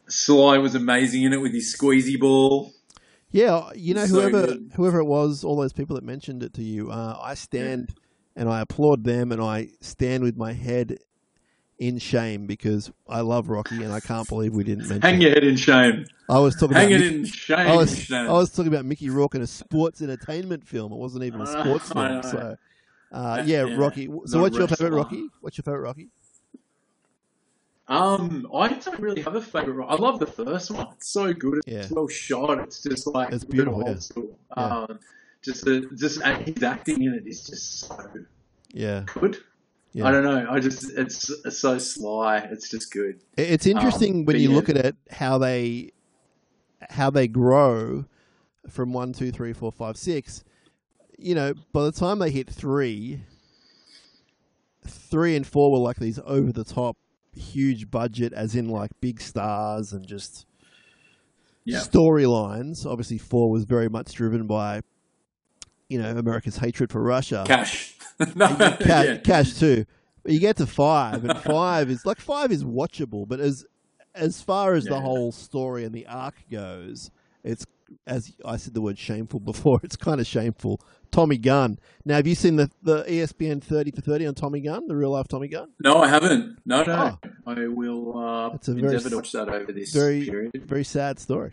Sly 0.08 0.58
was 0.58 0.74
amazing 0.74 1.22
in 1.22 1.32
it 1.32 1.40
with 1.40 1.52
his 1.52 1.74
squeezy 1.74 2.18
ball. 2.18 2.72
Yeah, 3.30 3.70
you 3.74 3.94
know, 3.94 4.04
So 4.04 4.14
whoever 4.16 4.46
good. 4.46 4.72
whoever 4.74 4.98
it 4.98 5.06
was, 5.06 5.42
all 5.42 5.56
those 5.56 5.72
people 5.72 5.96
that 5.96 6.04
mentioned 6.04 6.42
it 6.42 6.52
to 6.54 6.62
you, 6.62 6.90
uh, 6.90 7.18
I 7.20 7.34
stand 7.34 7.94
and 8.36 8.48
I 8.48 8.60
applaud 8.60 9.04
them, 9.04 9.32
and 9.32 9.40
I 9.40 9.68
stand 9.80 10.22
with 10.22 10.36
my 10.36 10.52
head 10.52 10.98
in 11.78 11.98
shame 11.98 12.46
because 12.46 12.92
I 13.08 13.22
love 13.22 13.48
Rocky, 13.48 13.82
and 13.82 13.92
I 13.92 14.00
can't 14.00 14.28
believe 14.28 14.52
we 14.52 14.64
didn't 14.64 14.88
mention. 14.88 15.02
Hang 15.02 15.20
your 15.20 15.30
head 15.30 15.44
in 15.44 15.56
shame. 15.56 16.06
I 16.28 16.38
was 16.38 16.54
talking 16.54 16.76
Hang 16.76 16.88
about 16.92 17.00
it 17.00 17.04
Mickey, 17.04 17.16
in 17.16 17.24
shame. 17.24 17.58
I 17.58 17.74
was. 17.74 18.12
I 18.12 18.32
was 18.32 18.50
talking 18.50 18.72
about 18.72 18.84
Mickey 18.84 19.10
Rourke 19.10 19.34
in 19.34 19.42
a 19.42 19.46
sports 19.46 20.02
entertainment 20.02 20.66
film. 20.66 20.92
It 20.92 20.98
wasn't 20.98 21.24
even 21.24 21.40
a 21.40 21.46
sports 21.46 21.88
film. 21.92 22.22
So, 22.22 22.56
uh, 23.12 23.42
yeah, 23.46 23.64
Yeah, 23.64 23.76
Rocky. 23.76 24.08
So, 24.26 24.40
what's 24.40 24.56
your 24.56 24.68
favorite. 24.68 24.90
Rocky? 24.92 25.28
What's 25.40 25.56
your 25.58 25.64
favorite 25.64 25.82
Rocky? 25.82 26.10
Um, 27.92 28.48
I 28.54 28.68
don't 28.68 28.98
really 29.00 29.20
have 29.22 29.34
a 29.34 29.42
favorite. 29.42 29.86
I 29.86 29.96
love 29.96 30.18
the 30.18 30.26
first 30.26 30.70
one. 30.70 30.86
It's 30.96 31.08
so 31.10 31.32
good. 31.34 31.58
It's 31.66 31.66
Yeah. 31.66 31.86
well 31.90 32.08
shot. 32.08 32.58
It's 32.60 32.82
just 32.82 33.06
like 33.06 33.32
It's 33.32 33.44
beautiful, 33.44 33.82
yeah. 33.86 34.22
Yeah. 34.56 34.64
Um, 34.64 34.98
just 35.42 35.64
the 35.64 35.88
just 35.94 36.22
his 36.22 36.62
acting 36.62 37.02
in 37.02 37.14
it 37.14 37.26
is 37.26 37.44
just 37.44 37.80
so 37.80 37.96
Yeah, 38.72 39.04
good. 39.14 39.38
yeah. 39.92 40.06
I 40.06 40.10
don't 40.12 40.24
know. 40.24 40.46
I 40.48 40.58
just 40.60 40.90
it's, 40.96 41.28
it's 41.44 41.58
so 41.58 41.78
sly. 41.78 42.38
It's 42.38 42.70
just 42.70 42.92
good. 42.92 43.20
It's 43.36 43.66
interesting 43.66 44.20
Um, 44.20 44.24
when 44.24 44.36
you 44.36 44.48
yeah. 44.50 44.56
look 44.56 44.68
at 44.70 44.76
it 44.76 44.96
how 45.10 45.38
they 45.38 45.90
how 46.90 47.10
they 47.10 47.28
grow 47.28 48.06
from 48.68 48.92
one, 48.92 49.12
two, 49.12 49.30
three, 49.32 49.52
four, 49.52 49.70
five, 49.70 49.96
six. 49.96 50.44
You 51.18 51.34
know, 51.34 51.54
by 51.72 51.84
the 51.84 51.92
time 51.92 52.20
they 52.20 52.30
hit 52.30 52.48
three, 52.48 53.22
three 54.86 55.36
and 55.36 55.46
four 55.46 55.70
were 55.70 55.78
like 55.78 55.96
these 55.98 56.18
over 56.24 56.52
the 56.52 56.64
top, 56.64 56.96
huge 57.34 57.90
budget, 57.90 58.32
as 58.32 58.54
in 58.54 58.68
like 58.68 58.90
big 59.00 59.20
stars 59.20 59.92
and 59.92 60.06
just 60.06 60.46
Yeah. 61.64 61.80
storylines. 61.80 62.86
Obviously, 62.86 63.18
four 63.18 63.50
was 63.50 63.64
very 63.64 63.88
much 63.88 64.12
driven 64.12 64.46
by 64.46 64.80
you 65.88 66.00
know 66.00 66.10
America's 66.16 66.56
hatred 66.56 66.90
for 66.90 67.02
Russia. 67.02 67.44
Cash. 67.46 67.96
no, 68.34 68.48
Cash, 68.48 68.78
yeah. 69.06 69.16
cash 69.18 69.54
too. 69.58 69.84
But 70.22 70.32
you 70.32 70.40
get 70.40 70.56
to 70.58 70.66
five, 70.66 71.24
and 71.24 71.36
five 71.40 71.90
is 71.90 72.06
like 72.06 72.20
five 72.20 72.52
is 72.52 72.64
watchable, 72.64 73.26
but 73.26 73.40
as 73.40 73.64
as 74.14 74.40
far 74.42 74.74
as 74.74 74.84
the 74.84 75.00
whole 75.00 75.32
story 75.32 75.84
and 75.84 75.94
the 75.94 76.06
arc 76.06 76.34
goes, 76.50 77.10
it's 77.42 77.64
as 78.06 78.32
I 78.44 78.56
said 78.56 78.74
the 78.74 78.80
word 78.82 78.98
shameful 78.98 79.40
before. 79.52 79.80
It's 79.82 79.96
kind 79.96 80.20
of 80.20 80.26
shameful. 80.26 80.80
Tommy 81.10 81.36
Gunn. 81.38 81.78
Now, 82.04 82.16
have 82.16 82.26
you 82.26 82.34
seen 82.34 82.56
the 82.56 82.70
the 82.82 83.02
ESPN 83.04 83.62
thirty 83.62 83.90
for 83.90 84.00
thirty 84.00 84.26
on 84.26 84.34
Tommy 84.34 84.60
Gunn, 84.60 84.86
the 84.86 84.96
real 84.96 85.10
life 85.10 85.28
Tommy 85.28 85.48
Gunn? 85.48 85.68
No, 85.82 85.98
I 86.02 86.08
haven't. 86.08 86.58
No, 86.64 86.82
no. 86.84 87.18
Oh. 87.24 87.28
I 87.46 87.66
will 87.68 88.18
uh, 88.18 88.54
It's 88.54 88.68
a 88.68 88.74
very 88.74 88.86
endeavour 88.86 89.10
to 89.10 89.16
watch 89.16 89.32
that 89.32 89.48
over 89.48 89.72
this 89.72 89.92
Very 89.92 90.24
period. 90.24 90.52
very 90.64 90.84
sad 90.84 91.18
story. 91.18 91.52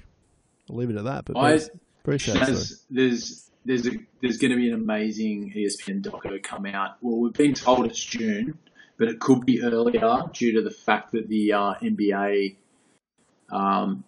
I'll 0.69 0.75
leave 0.77 0.89
it 0.89 0.95
at 0.95 1.03
that. 1.05 1.25
But 1.25 1.37
I- 1.37 1.57
very, 1.57 1.69
very 2.05 2.19
sad 2.19 2.35
story. 2.35 2.45
There's 2.47 2.85
there's 2.89 3.45
there's, 3.65 3.87
a, 3.87 3.91
there's 4.21 4.37
going 4.37 4.51
to 4.51 4.57
be 4.57 4.69
an 4.69 4.73
amazing 4.75 5.53
ESPN 5.55 6.01
doco 6.01 6.41
come 6.41 6.65
out. 6.65 6.97
Well, 7.01 7.19
we've 7.19 7.33
been 7.33 7.53
told 7.53 7.85
it's 7.85 8.03
June, 8.03 8.57
but 8.97 9.09
it 9.09 9.19
could 9.19 9.45
be 9.45 9.61
earlier 9.61 10.21
due 10.33 10.53
to 10.53 10.61
the 10.61 10.71
fact 10.71 11.11
that 11.11 11.27
the 11.27 11.51
uh, 11.53 11.73
NBA 11.81 12.55
um, 13.51 14.03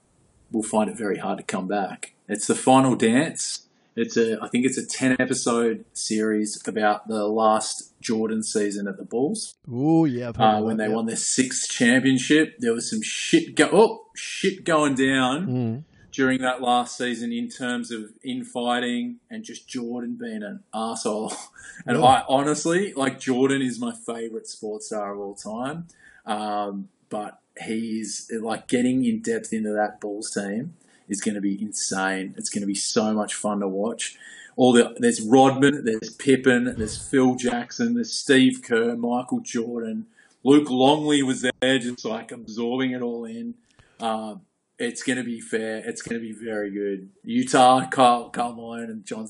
will 0.52 0.64
find 0.64 0.90
it 0.90 0.98
very 0.98 1.18
hard 1.18 1.38
to 1.40 1.44
come 1.44 1.68
back. 1.68 2.11
It's 2.32 2.48
the 2.48 2.56
final 2.56 2.96
dance. 2.96 3.68
It's 3.96 4.16
a, 4.16 4.42
I 4.42 4.48
think 4.48 4.66
it's 4.66 4.78
a 4.78 4.86
ten 4.86 5.18
episode 5.20 5.84
series 5.94 6.66
about 6.66 7.08
the 7.10 7.28
last 7.28 7.92
Jordan 8.02 8.42
season 8.42 8.88
at 8.88 8.96
the 8.98 9.04
Bulls 9.04 9.54
Oh 9.72 10.06
yeah, 10.06 10.30
uh, 10.30 10.62
when 10.62 10.78
they 10.78 10.88
yeah. 10.88 10.96
won 10.96 11.06
their 11.08 11.18
sixth 11.18 11.70
championship. 11.70 12.56
There 12.60 12.74
was 12.74 12.90
some 12.90 13.02
shit 13.02 13.56
go 13.56 13.70
oh 13.74 14.06
shit 14.16 14.64
going 14.64 14.96
down 14.96 15.48
Mm. 15.48 15.84
during 16.14 16.42
that 16.42 16.62
last 16.62 16.98
season 16.98 17.34
in 17.34 17.50
terms 17.50 17.92
of 17.92 18.14
infighting 18.24 19.18
and 19.30 19.44
just 19.44 19.68
Jordan 19.68 20.18
being 20.20 20.42
an 20.44 20.64
asshole. 20.74 21.34
And 21.86 21.98
Yeah. 21.98 22.04
I 22.06 22.24
honestly 22.30 22.94
like 22.94 23.20
Jordan 23.20 23.62
is 23.62 23.80
my 23.80 23.92
favorite 23.94 24.48
sports 24.48 24.88
star 24.88 25.14
of 25.14 25.20
all 25.20 25.36
time. 25.36 25.88
Um, 26.26 26.90
but 27.10 27.40
he's 27.62 28.32
like 28.42 28.68
getting 28.68 29.04
in 29.04 29.22
depth 29.22 29.52
into 29.52 29.72
that 29.74 30.00
Bulls 30.00 30.32
team 30.32 30.76
is 31.08 31.22
going 31.22 31.36
to 31.36 31.42
be 31.42 31.62
insane. 31.62 32.34
It's 32.38 32.50
going 32.50 32.62
to 32.62 32.68
be 32.68 32.76
so 32.76 33.14
much 33.14 33.34
fun 33.36 33.60
to 33.60 33.68
watch. 33.68 34.18
All 34.58 34.74
the 34.74 34.94
there's 34.98 35.22
Rodman, 35.22 35.86
there's 35.86 36.14
Pippen, 36.16 36.76
there's 36.78 36.98
Phil 36.98 37.36
Jackson, 37.36 37.94
there's 37.96 38.14
Steve 38.14 38.62
Kerr, 38.64 38.96
Michael 38.96 39.40
Jordan, 39.40 40.08
Luke 40.44 40.70
Longley 40.70 41.24
was 41.24 41.42
there, 41.62 41.80
just 41.80 42.04
like 42.06 42.32
absorbing 42.32 42.92
it 42.92 43.02
all 43.02 43.26
in. 43.26 43.56
Um, 44.00 44.42
it's 44.78 45.04
going 45.04 45.18
to 45.18 45.24
be 45.24 45.40
fair. 45.40 45.78
It's 45.86 46.02
going 46.02 46.20
to 46.20 46.26
be 46.26 46.34
very 46.34 46.72
good. 46.72 47.10
Utah, 47.24 47.86
Carl, 47.88 48.30
Karl 48.30 48.54
Malone, 48.54 48.90
and 48.90 49.06
John 49.06 49.30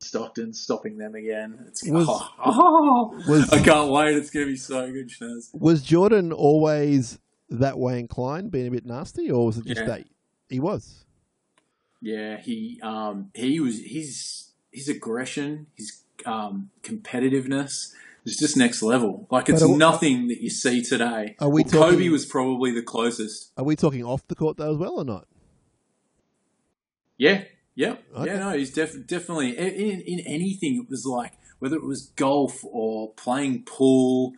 Stockton 0.00 0.52
stopping 0.52 0.98
them 0.98 1.14
again. 1.14 1.64
It's 1.66 1.82
Was- 1.88 2.06
oh, 2.08 2.28
oh, 2.44 3.22
was- 3.28 3.50
I 3.50 3.62
can't 3.62 3.90
wait. 3.90 4.14
It's 4.16 4.30
going 4.30 4.46
to 4.46 4.52
be 4.52 4.56
so 4.58 4.90
good, 4.92 5.08
Schnaz. 5.08 5.48
Was 5.54 5.82
Jordan 5.82 6.32
always 6.32 7.18
that 7.48 7.78
way 7.78 7.98
inclined, 7.98 8.50
being 8.50 8.66
a 8.66 8.70
bit 8.70 8.84
nasty, 8.84 9.30
or 9.30 9.46
was 9.46 9.58
it 9.58 9.64
just 9.66 9.80
Yeah. 9.80 9.86
that 9.86 10.06
he 10.54 10.60
was? 10.60 11.04
Yeah, 12.00 12.40
he 12.40 12.80
um, 12.82 13.30
he 13.34 13.60
was 13.60 13.80
his 13.80 14.50
his 14.72 14.88
aggression, 14.88 15.66
his 15.76 16.02
um, 16.24 16.70
competitiveness 16.82 17.92
is 18.24 18.36
just 18.38 18.56
next 18.56 18.82
level. 18.82 19.26
Like 19.30 19.48
it's 19.48 19.66
nothing 19.66 20.28
that 20.28 20.40
you 20.40 20.50
see 20.50 20.82
today. 20.82 21.36
Are 21.40 21.48
we 21.48 21.62
Well, 21.62 21.90
Kobe 21.90 22.08
was 22.08 22.24
probably 22.24 22.72
the 22.72 22.82
closest. 22.82 23.52
Are 23.56 23.64
we 23.64 23.76
talking 23.76 24.04
off 24.04 24.26
the 24.28 24.34
court 24.34 24.56
though 24.56 24.72
as 24.72 24.78
well, 24.78 24.98
or 24.98 25.04
not? 25.04 25.26
Yeah, 27.16 27.44
yeah, 27.74 27.96
Okay. 28.16 28.30
yeah. 28.32 28.38
No, 28.38 28.50
he's 28.56 28.72
def- 28.72 29.06
definitely 29.06 29.56
in, 29.56 30.00
in 30.00 30.20
anything. 30.20 30.76
It 30.76 30.90
was 30.90 31.06
like 31.06 31.32
whether 31.58 31.76
it 31.76 31.84
was 31.84 32.06
golf 32.16 32.64
or 32.64 33.12
playing 33.14 33.62
pool 33.64 34.32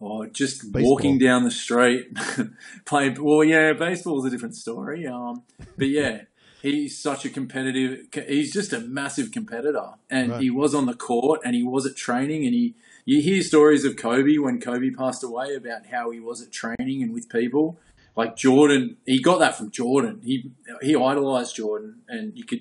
or 0.00 0.26
just 0.26 0.70
Baseball. 0.72 0.90
walking 0.92 1.18
down 1.18 1.44
the 1.44 1.50
street, 1.50 2.08
playing. 2.84 3.22
Well, 3.22 3.44
yeah, 3.44 3.72
baseball's 3.72 4.24
a 4.24 4.30
different 4.30 4.56
story. 4.56 5.06
Um, 5.06 5.42
but 5.76 5.88
yeah, 5.88 6.22
he's 6.62 6.98
such 6.98 7.24
a 7.24 7.30
competitive. 7.30 8.06
He's 8.26 8.52
just 8.52 8.72
a 8.72 8.80
massive 8.80 9.32
competitor, 9.32 9.94
and 10.10 10.32
Right. 10.32 10.42
he 10.42 10.50
was 10.50 10.74
on 10.74 10.86
the 10.86 10.94
court, 10.94 11.40
and 11.44 11.54
he 11.54 11.62
was 11.62 11.86
at 11.86 11.96
training, 11.96 12.44
and 12.44 12.54
he. 12.54 12.74
You 13.04 13.22
hear 13.22 13.40
stories 13.40 13.86
of 13.86 13.96
Kobe 13.96 14.36
when 14.36 14.60
Kobe 14.60 14.90
passed 14.90 15.24
away 15.24 15.54
about 15.54 15.86
how 15.86 16.10
he 16.10 16.20
was 16.20 16.42
at 16.42 16.52
training 16.52 17.02
and 17.02 17.14
with 17.14 17.30
people. 17.30 17.78
Like 18.14 18.36
Jordan, 18.36 18.98
he 19.06 19.18
got 19.22 19.38
that 19.38 19.56
from 19.56 19.70
Jordan. 19.70 20.20
He 20.22 20.50
he 20.82 20.94
idolized 20.94 21.56
Jordan, 21.56 22.02
and 22.06 22.36
you 22.36 22.44
could 22.44 22.60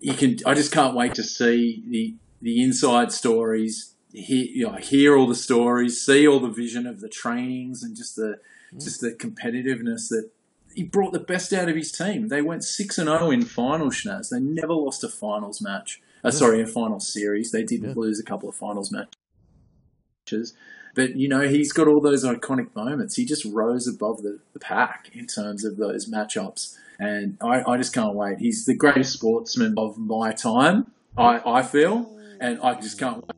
you 0.00 0.12
can. 0.12 0.36
I 0.44 0.52
just 0.52 0.70
can't 0.70 0.94
wait 0.94 1.14
to 1.14 1.22
see 1.22 1.82
the 1.88 2.14
the 2.42 2.62
inside 2.62 3.10
stories. 3.10 3.93
Hear, 4.16 4.44
you 4.46 4.66
know, 4.68 4.76
hear 4.76 5.16
all 5.16 5.26
the 5.26 5.34
stories, 5.34 6.00
see 6.06 6.26
all 6.26 6.38
the 6.38 6.48
vision 6.48 6.86
of 6.86 7.00
the 7.00 7.08
trainings, 7.08 7.82
and 7.82 7.96
just 7.96 8.14
the 8.14 8.38
just 8.78 9.00
the 9.00 9.10
competitiveness 9.12 10.08
that 10.08 10.30
he 10.74 10.82
brought 10.84 11.12
the 11.12 11.18
best 11.20 11.52
out 11.52 11.68
of 11.68 11.74
his 11.76 11.90
team. 11.92 12.28
They 12.28 12.40
went 12.42 12.62
six 12.64 12.96
and 12.96 13.08
zero 13.08 13.30
in 13.30 13.42
finals, 13.44 13.94
Shinazz. 13.96 14.30
They 14.30 14.38
never 14.40 14.72
lost 14.72 15.02
a 15.04 15.08
finals 15.08 15.60
match. 15.60 16.00
Uh, 16.22 16.30
sorry, 16.30 16.62
a 16.62 16.66
final 16.66 17.00
series. 17.00 17.50
They 17.50 17.64
did 17.64 17.82
Yeah. 17.82 17.92
lose 17.96 18.18
a 18.20 18.24
couple 18.24 18.48
of 18.48 18.54
finals 18.54 18.92
matches, 18.92 20.54
but 20.94 21.16
you 21.16 21.28
know 21.28 21.48
he's 21.48 21.72
got 21.72 21.88
all 21.88 22.00
those 22.00 22.24
iconic 22.24 22.74
moments. 22.74 23.16
He 23.16 23.24
just 23.24 23.44
rose 23.44 23.86
above 23.88 24.22
the, 24.22 24.38
the 24.52 24.60
pack 24.60 25.10
in 25.12 25.26
terms 25.26 25.64
of 25.64 25.76
those 25.76 26.08
matchups, 26.08 26.76
and 27.00 27.36
I, 27.40 27.62
I 27.68 27.76
just 27.76 27.92
can't 27.92 28.14
wait. 28.14 28.38
He's 28.38 28.64
the 28.64 28.74
greatest 28.76 29.12
sportsman 29.12 29.74
of 29.76 29.98
my 29.98 30.32
time. 30.32 30.92
I, 31.16 31.40
I 31.44 31.62
feel, 31.62 32.16
and 32.40 32.58
I 32.60 32.80
just 32.80 32.98
can't 32.98 33.16
wait 33.18 33.30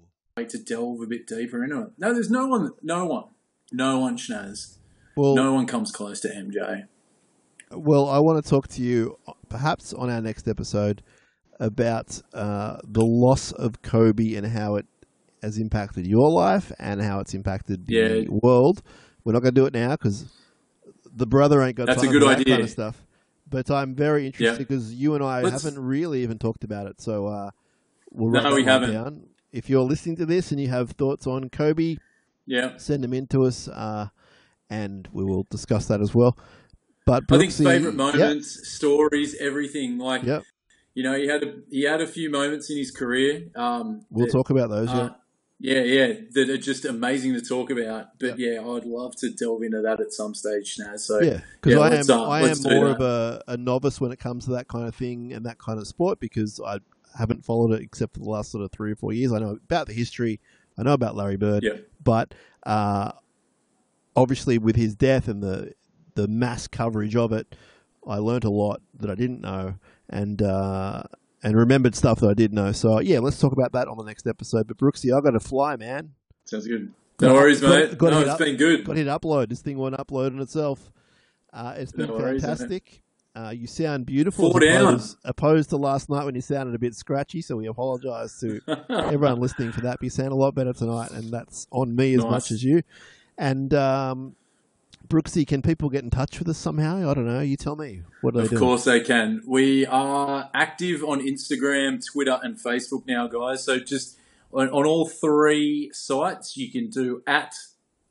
to 0.44 0.58
delve 0.58 1.00
a 1.00 1.06
bit 1.06 1.26
deeper 1.26 1.64
into 1.64 1.80
it. 1.82 1.88
No, 1.98 2.12
there's 2.12 2.30
no 2.30 2.46
one, 2.46 2.72
no 2.82 3.06
one, 3.06 3.24
no 3.72 3.98
one, 3.98 4.16
Shinazz. 4.18 4.76
Well, 5.16 5.34
No 5.34 5.54
one 5.54 5.66
comes 5.66 5.90
close 5.90 6.20
to 6.20 6.28
MJ. 6.28 6.84
Well, 7.70 8.06
I 8.08 8.18
want 8.18 8.42
to 8.44 8.48
talk 8.48 8.68
to 8.68 8.82
you, 8.82 9.18
perhaps 9.48 9.94
on 9.94 10.10
our 10.10 10.20
next 10.20 10.46
episode, 10.46 11.02
about 11.58 12.20
uh, 12.34 12.76
the 12.84 13.04
loss 13.04 13.50
of 13.52 13.80
Kobe 13.80 14.34
and 14.34 14.46
how 14.46 14.76
it 14.76 14.84
has 15.42 15.56
impacted 15.56 16.06
your 16.06 16.30
life 16.30 16.70
and 16.78 17.00
how 17.00 17.20
it's 17.20 17.32
impacted 17.32 17.86
Yeah. 17.88 18.08
the 18.08 18.26
world. 18.28 18.82
We're 19.24 19.32
not 19.32 19.40
going 19.42 19.54
to 19.54 19.60
do 19.62 19.66
it 19.66 19.72
now 19.72 19.92
because 19.92 20.26
the 21.14 21.26
brother 21.26 21.62
ain't 21.62 21.76
got 21.76 21.86
That's 21.86 22.02
time 22.02 22.10
a 22.10 22.12
good 22.12 22.22
for 22.22 22.28
that 22.28 22.40
idea. 22.40 22.54
kind 22.56 22.64
of 22.64 22.70
stuff. 22.70 23.02
But 23.48 23.70
I'm 23.70 23.94
very 23.94 24.26
interested 24.26 24.52
Yeah. 24.52 24.58
because 24.58 24.92
you 24.92 25.14
and 25.14 25.24
I 25.24 25.40
Let's- 25.40 25.62
haven't 25.62 25.82
really 25.82 26.22
even 26.24 26.38
talked 26.38 26.62
about 26.62 26.88
it. 26.88 27.00
So 27.00 27.26
uh, 27.26 27.50
we'll 28.10 28.30
No, 28.30 28.54
we 28.54 28.64
haven't. 28.64 28.92
down. 28.92 29.22
If 29.52 29.70
you're 29.70 29.82
listening 29.84 30.16
to 30.16 30.26
this 30.26 30.50
and 30.52 30.60
you 30.60 30.68
have 30.68 30.90
thoughts 30.92 31.26
on 31.26 31.48
Kobe, 31.50 31.96
Yeah. 32.46 32.76
send 32.76 33.02
them 33.04 33.12
in 33.14 33.26
to 33.28 33.44
us, 33.44 33.68
uh, 33.68 34.08
and 34.70 35.08
we 35.12 35.24
will 35.24 35.46
discuss 35.50 35.86
that 35.88 36.00
as 36.00 36.14
well. 36.14 36.36
But 37.06 37.24
I 37.30 37.38
think 37.38 37.52
Brookesy- 37.52 37.64
favorite 37.64 37.90
Yep, 37.92 38.14
moments, 38.14 38.68
stories, 38.68 39.34
everything. 39.36 39.98
Like 39.98 40.24
Yep. 40.24 40.42
you 40.94 41.02
know, 41.02 41.14
he 41.14 41.26
had 41.28 41.42
a, 41.42 41.54
he 41.70 41.82
had 41.82 42.00
a 42.00 42.06
few 42.06 42.30
moments 42.30 42.70
in 42.70 42.76
his 42.78 42.90
career. 42.90 43.48
Um, 43.54 44.00
We'll 44.10 44.26
that- 44.26 44.32
talk 44.32 44.50
about 44.50 44.70
those. 44.70 44.88
yeah. 44.88 44.98
uh, 44.98 45.10
yeah, 45.60 45.80
yeah, 45.82 46.12
that 46.32 46.50
are 46.50 46.58
just 46.58 46.84
amazing 46.84 47.32
to 47.34 47.40
talk 47.40 47.70
about. 47.70 48.18
But 48.18 48.38
yeah, 48.38 48.60
I'd 48.60 48.84
love 48.84 49.14
to 49.16 49.30
delve 49.30 49.62
into 49.62 49.80
that 49.82 50.00
at 50.00 50.12
some 50.12 50.34
stage, 50.34 50.76
now. 50.78 50.96
So 50.96 51.20
Yeah, 51.20 51.40
because 51.60 51.74
yeah, 51.74 51.80
I 51.80 51.94
am 51.96 52.10
uh, 52.10 52.24
I 52.28 52.40
am 52.48 52.62
more 52.62 52.88
that. 52.88 52.96
of 52.96 53.00
a, 53.00 53.42
a 53.48 53.56
novice 53.56 54.00
when 54.00 54.10
it 54.12 54.18
comes 54.18 54.44
to 54.46 54.50
that 54.52 54.68
kind 54.68 54.86
of 54.88 54.94
thing 54.94 55.32
and 55.32 55.46
that 55.46 55.58
kind 55.58 55.78
of 55.78 55.86
sport 55.86 56.18
because 56.20 56.60
I 56.66 56.78
haven't 57.16 57.44
followed 57.44 57.72
it 57.72 57.82
except 57.82 58.14
for 58.14 58.20
the 58.20 58.28
last 58.28 58.50
sort 58.50 58.64
of 58.64 58.70
three 58.72 58.92
or 58.92 58.96
four 58.96 59.12
years. 59.12 59.32
I 59.32 59.38
know 59.38 59.58
about 59.64 59.86
the 59.86 59.92
history, 59.94 60.40
I 60.78 60.82
know 60.82 60.92
about 60.92 61.16
Larry 61.16 61.36
Bird, 61.36 61.62
Yeah. 61.62 61.78
but 62.02 62.34
uh, 62.64 63.12
obviously 64.14 64.58
with 64.58 64.76
his 64.76 64.94
death 64.94 65.28
and 65.28 65.42
the 65.42 65.72
the 66.14 66.26
mass 66.28 66.66
coverage 66.66 67.14
of 67.16 67.32
it, 67.32 67.54
I 68.06 68.16
learnt 68.18 68.44
a 68.44 68.50
lot 68.50 68.80
that 68.98 69.10
I 69.10 69.14
didn't 69.14 69.40
know 69.42 69.74
and 70.08 70.40
uh, 70.40 71.02
and 71.42 71.56
remembered 71.56 71.94
stuff 71.94 72.20
that 72.20 72.28
I 72.28 72.34
did 72.34 72.52
know. 72.52 72.72
So 72.72 73.00
yeah, 73.00 73.18
let's 73.18 73.38
talk 73.38 73.52
about 73.52 73.72
that 73.72 73.88
on 73.88 73.96
the 73.98 74.04
next 74.04 74.26
episode. 74.26 74.66
But 74.66 74.78
Brookesy, 74.78 75.16
I 75.16 75.20
got 75.20 75.32
to 75.32 75.40
fly, 75.40 75.76
man. 75.76 76.12
Sounds 76.44 76.66
good. 76.66 76.92
Got- 77.18 77.28
No 77.28 77.34
worries, 77.34 77.62
mate. 77.62 77.96
got 77.98 78.10
no, 78.10 78.18
hit 78.18 78.26
it's 78.26 78.32
up. 78.32 78.38
been 78.38 78.56
good. 78.56 78.84
Got 78.84 78.96
hit 78.96 79.06
upload. 79.06 79.48
This 79.48 79.60
thing 79.60 79.78
won't 79.78 79.96
upload 79.96 80.28
on 80.28 80.40
itself. 80.40 80.90
Uh, 81.52 81.74
it's 81.76 81.92
been 81.92 82.08
No 82.08 82.14
worries, 82.14 82.42
fantastic. 82.42 83.02
Uh, 83.36 83.50
you 83.50 83.66
sound 83.66 84.06
beautiful. 84.06 84.50
Four 84.50 84.60
down. 84.60 84.94
opposed, 84.94 85.16
opposed 85.24 85.70
to 85.70 85.76
last 85.76 86.08
night 86.08 86.24
when 86.24 86.34
you 86.34 86.40
sounded 86.40 86.74
a 86.74 86.78
bit 86.78 86.94
scratchy, 86.94 87.42
so 87.42 87.56
we 87.56 87.66
apologise 87.66 88.40
to 88.40 88.60
everyone 88.88 89.40
listening 89.40 89.72
for 89.72 89.82
that. 89.82 89.98
But 89.98 90.04
you 90.04 90.10
sound 90.10 90.32
a 90.32 90.36
lot 90.36 90.54
better 90.54 90.72
tonight, 90.72 91.10
and 91.10 91.30
that's 91.30 91.66
on 91.70 91.94
me 91.94 92.14
as 92.14 92.22
Nice. 92.22 92.30
much 92.30 92.50
as 92.50 92.64
you. 92.64 92.82
And 93.36 93.74
um, 93.74 94.36
Brookesy, 95.06 95.46
can 95.46 95.60
people 95.60 95.90
get 95.90 96.02
in 96.02 96.08
touch 96.08 96.38
with 96.38 96.48
us 96.48 96.56
somehow? 96.56 97.10
I 97.10 97.12
don't 97.12 97.26
know. 97.26 97.40
You 97.40 97.58
tell 97.58 97.76
me. 97.76 98.02
What 98.22 98.32
do 98.32 98.40
Of 98.40 98.46
they 98.46 98.50
do? 98.50 98.56
Of 98.56 98.60
course 98.60 98.84
they 98.84 99.00
can. 99.00 99.42
We 99.46 99.84
are 99.84 100.48
active 100.54 101.04
on 101.04 101.20
Instagram, 101.20 102.02
Twitter, 102.10 102.40
and 102.42 102.56
Facebook 102.56 103.06
now, 103.06 103.26
guys. 103.28 103.62
So 103.64 103.78
just 103.78 104.18
on, 104.50 104.70
on 104.70 104.86
all 104.86 105.06
three 105.06 105.90
sites, 105.92 106.56
you 106.56 106.72
can 106.72 106.88
do 106.88 107.22
at 107.26 107.52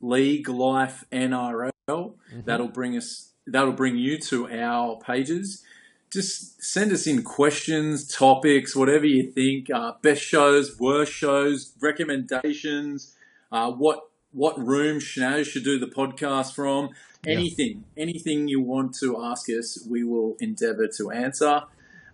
League 0.00 0.48
Life 0.48 1.04
NRL. 1.10 1.70
Mm-hmm. 1.88 2.40
That'll 2.44 2.68
bring 2.68 2.96
us. 2.96 3.32
That'll 3.46 3.72
bring 3.72 3.96
you 3.96 4.18
to 4.18 4.50
our 4.50 4.98
pages. 4.98 5.64
Just 6.12 6.62
send 6.62 6.92
us 6.92 7.06
in 7.06 7.22
questions, 7.22 8.12
topics, 8.12 8.74
whatever 8.74 9.06
you 9.06 9.30
think. 9.30 9.70
Uh, 9.70 9.92
best 10.02 10.22
shows, 10.22 10.78
worst 10.78 11.12
shows, 11.12 11.72
recommendations. 11.80 13.14
Uh, 13.50 13.70
what 13.70 14.00
what 14.32 14.58
room 14.58 14.98
Shinazz 14.98 15.46
should 15.46 15.64
do 15.64 15.78
the 15.78 15.86
podcast 15.86 16.54
from? 16.54 16.90
Yeah. 17.24 17.34
Anything, 17.34 17.84
anything 17.96 18.48
you 18.48 18.60
want 18.60 18.94
to 19.00 19.22
ask 19.22 19.48
us, 19.48 19.84
we 19.88 20.04
will 20.04 20.36
endeavour 20.40 20.88
to 20.98 21.10
answer. 21.10 21.62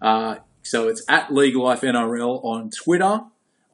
Uh, 0.00 0.36
so 0.62 0.88
it's 0.88 1.04
at 1.08 1.32
League 1.34 1.56
Life 1.56 1.80
NRL 1.80 2.44
on 2.44 2.70
Twitter, 2.70 3.22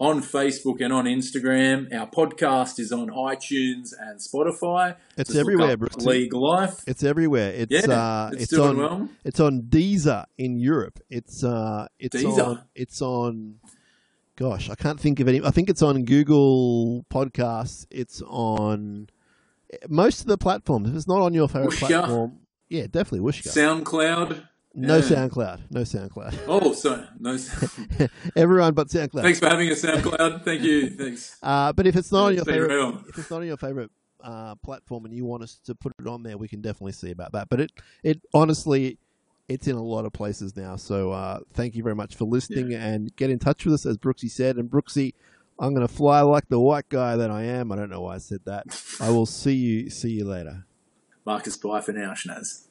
on 0.01 0.23
Facebook, 0.23 0.81
and 0.81 0.93
on 0.93 1.05
Instagram. 1.07 1.93
Our 1.93 2.09
podcast 2.09 2.79
is 2.79 2.93
on 2.93 3.09
iTunes 3.09 3.93
and 3.99 4.21
Spotify. 4.21 4.97
It's 5.17 5.31
Just 5.31 5.41
everywhere, 5.41 5.73
up 5.73 5.81
Brookesy. 5.81 6.07
League 6.07 6.33
Life. 6.35 6.83
It's 6.87 7.03
everywhere. 7.03 7.53
It's 7.53 7.73
Yeah, 7.73 7.93
uh, 7.93 8.31
it's 8.33 8.45
it's, 8.45 8.53
doing 8.53 8.69
on 8.69 8.77
well. 8.79 9.09
it's 9.25 9.41
on 9.41 9.63
Deezer 9.63 10.27
in 10.37 10.59
Europe. 10.61 11.01
It's 11.11 11.43
uh, 11.43 11.89
it's 11.99 12.17
Deezer. 12.23 12.47
on 12.47 12.63
it's 12.75 13.03
on. 13.03 13.57
Gosh, 14.37 14.71
I 14.71 14.77
can't 14.77 15.01
think 15.01 15.19
of 15.19 15.27
any. 15.27 15.43
I 15.43 15.51
think 15.51 15.69
it's 15.69 15.83
on 15.83 16.05
Google 16.05 17.05
Podcasts. 17.11 17.87
It's 17.91 18.23
on 18.23 19.09
most 19.89 20.21
of 20.21 20.27
the 20.29 20.39
platforms. 20.39 20.91
If 20.91 20.95
it's 20.97 21.09
not 21.09 21.21
on 21.23 21.35
your 21.35 21.49
favorite 21.49 21.71
Whooshkaa. 21.73 21.89
platform, 21.89 22.39
yeah, 22.69 22.83
definitely 22.85 23.21
Whooshkaa. 23.21 23.83
SoundCloud. 23.85 24.45
No 24.81 24.97
yeah. 24.97 25.03
SoundCloud. 25.03 25.61
No 25.71 25.81
SoundCloud. 25.81 26.39
Oh, 26.47 26.73
sorry. 26.73 27.05
No. 27.19 27.37
Everyone 28.37 28.75
but 28.75 28.89
SoundCloud. 28.89 29.23
Thanks 29.23 29.41
for 29.41 29.49
having 29.49 29.69
us, 29.71 29.83
SoundCloud. 29.83 30.45
Thank 30.45 30.63
you. 30.63 30.91
Thanks. 30.91 31.37
Uh, 31.43 31.73
but 31.73 31.89
if 31.89 31.97
it's 31.97 32.13
not 32.13 32.27
on 32.27 32.35
your 32.37 32.45
favorite, 32.45 32.95
if 33.09 33.19
it's 33.19 33.31
not 33.31 33.41
on 33.41 33.47
your 33.47 33.57
favorite 33.57 33.91
uh, 34.23 34.55
platform 34.57 35.05
and 35.05 35.13
you 35.13 35.25
want 35.25 35.43
us 35.43 35.59
to 35.65 35.75
put 35.75 35.93
it 35.99 36.07
on 36.07 36.23
there, 36.23 36.39
we 36.39 36.47
can 36.47 36.61
definitely 36.61 36.93
see 36.93 37.11
about 37.11 37.33
that. 37.33 37.49
But 37.49 37.61
it, 37.61 37.73
it 38.05 38.21
honestly, 38.33 38.99
it's 39.49 39.67
in 39.67 39.75
a 39.75 39.83
lot 39.83 40.05
of 40.05 40.13
places 40.13 40.57
now. 40.57 40.77
So 40.77 41.11
uh, 41.11 41.41
thank 41.55 41.75
you 41.75 41.83
very 41.83 41.97
much 41.97 42.15
for 42.15 42.25
listening 42.25 42.73
and 42.73 43.15
get 43.17 43.31
in 43.31 43.41
touch 43.41 43.65
with 43.65 43.75
us, 43.75 43.85
as 43.85 43.99
Brookesy 43.99 44.31
said. 44.31 44.59
And 44.59 44.71
Brookesy, 44.71 45.15
I'm 45.59 45.75
going 45.75 45.87
to 45.87 45.93
fly 45.93 46.21
like 46.21 46.49
the 46.49 46.61
white 46.61 46.89
guy 46.89 47.17
that 47.17 47.33
I 47.33 47.43
am. 47.45 47.73
I 47.73 47.77
don't 47.77 47.91
know 47.91 48.03
why 48.03 48.15
I 48.15 48.19
said 48.19 48.41
that. 48.45 48.81
I 49.01 49.11
will 49.11 49.27
see 49.27 49.55
you. 49.55 49.91
See 49.91 50.11
you 50.11 50.25
later. 50.25 50.67
Marcus, 51.25 51.57
bye 51.57 51.81
for 51.81 51.93
now, 51.93 52.13
Shinazz. 52.13 52.67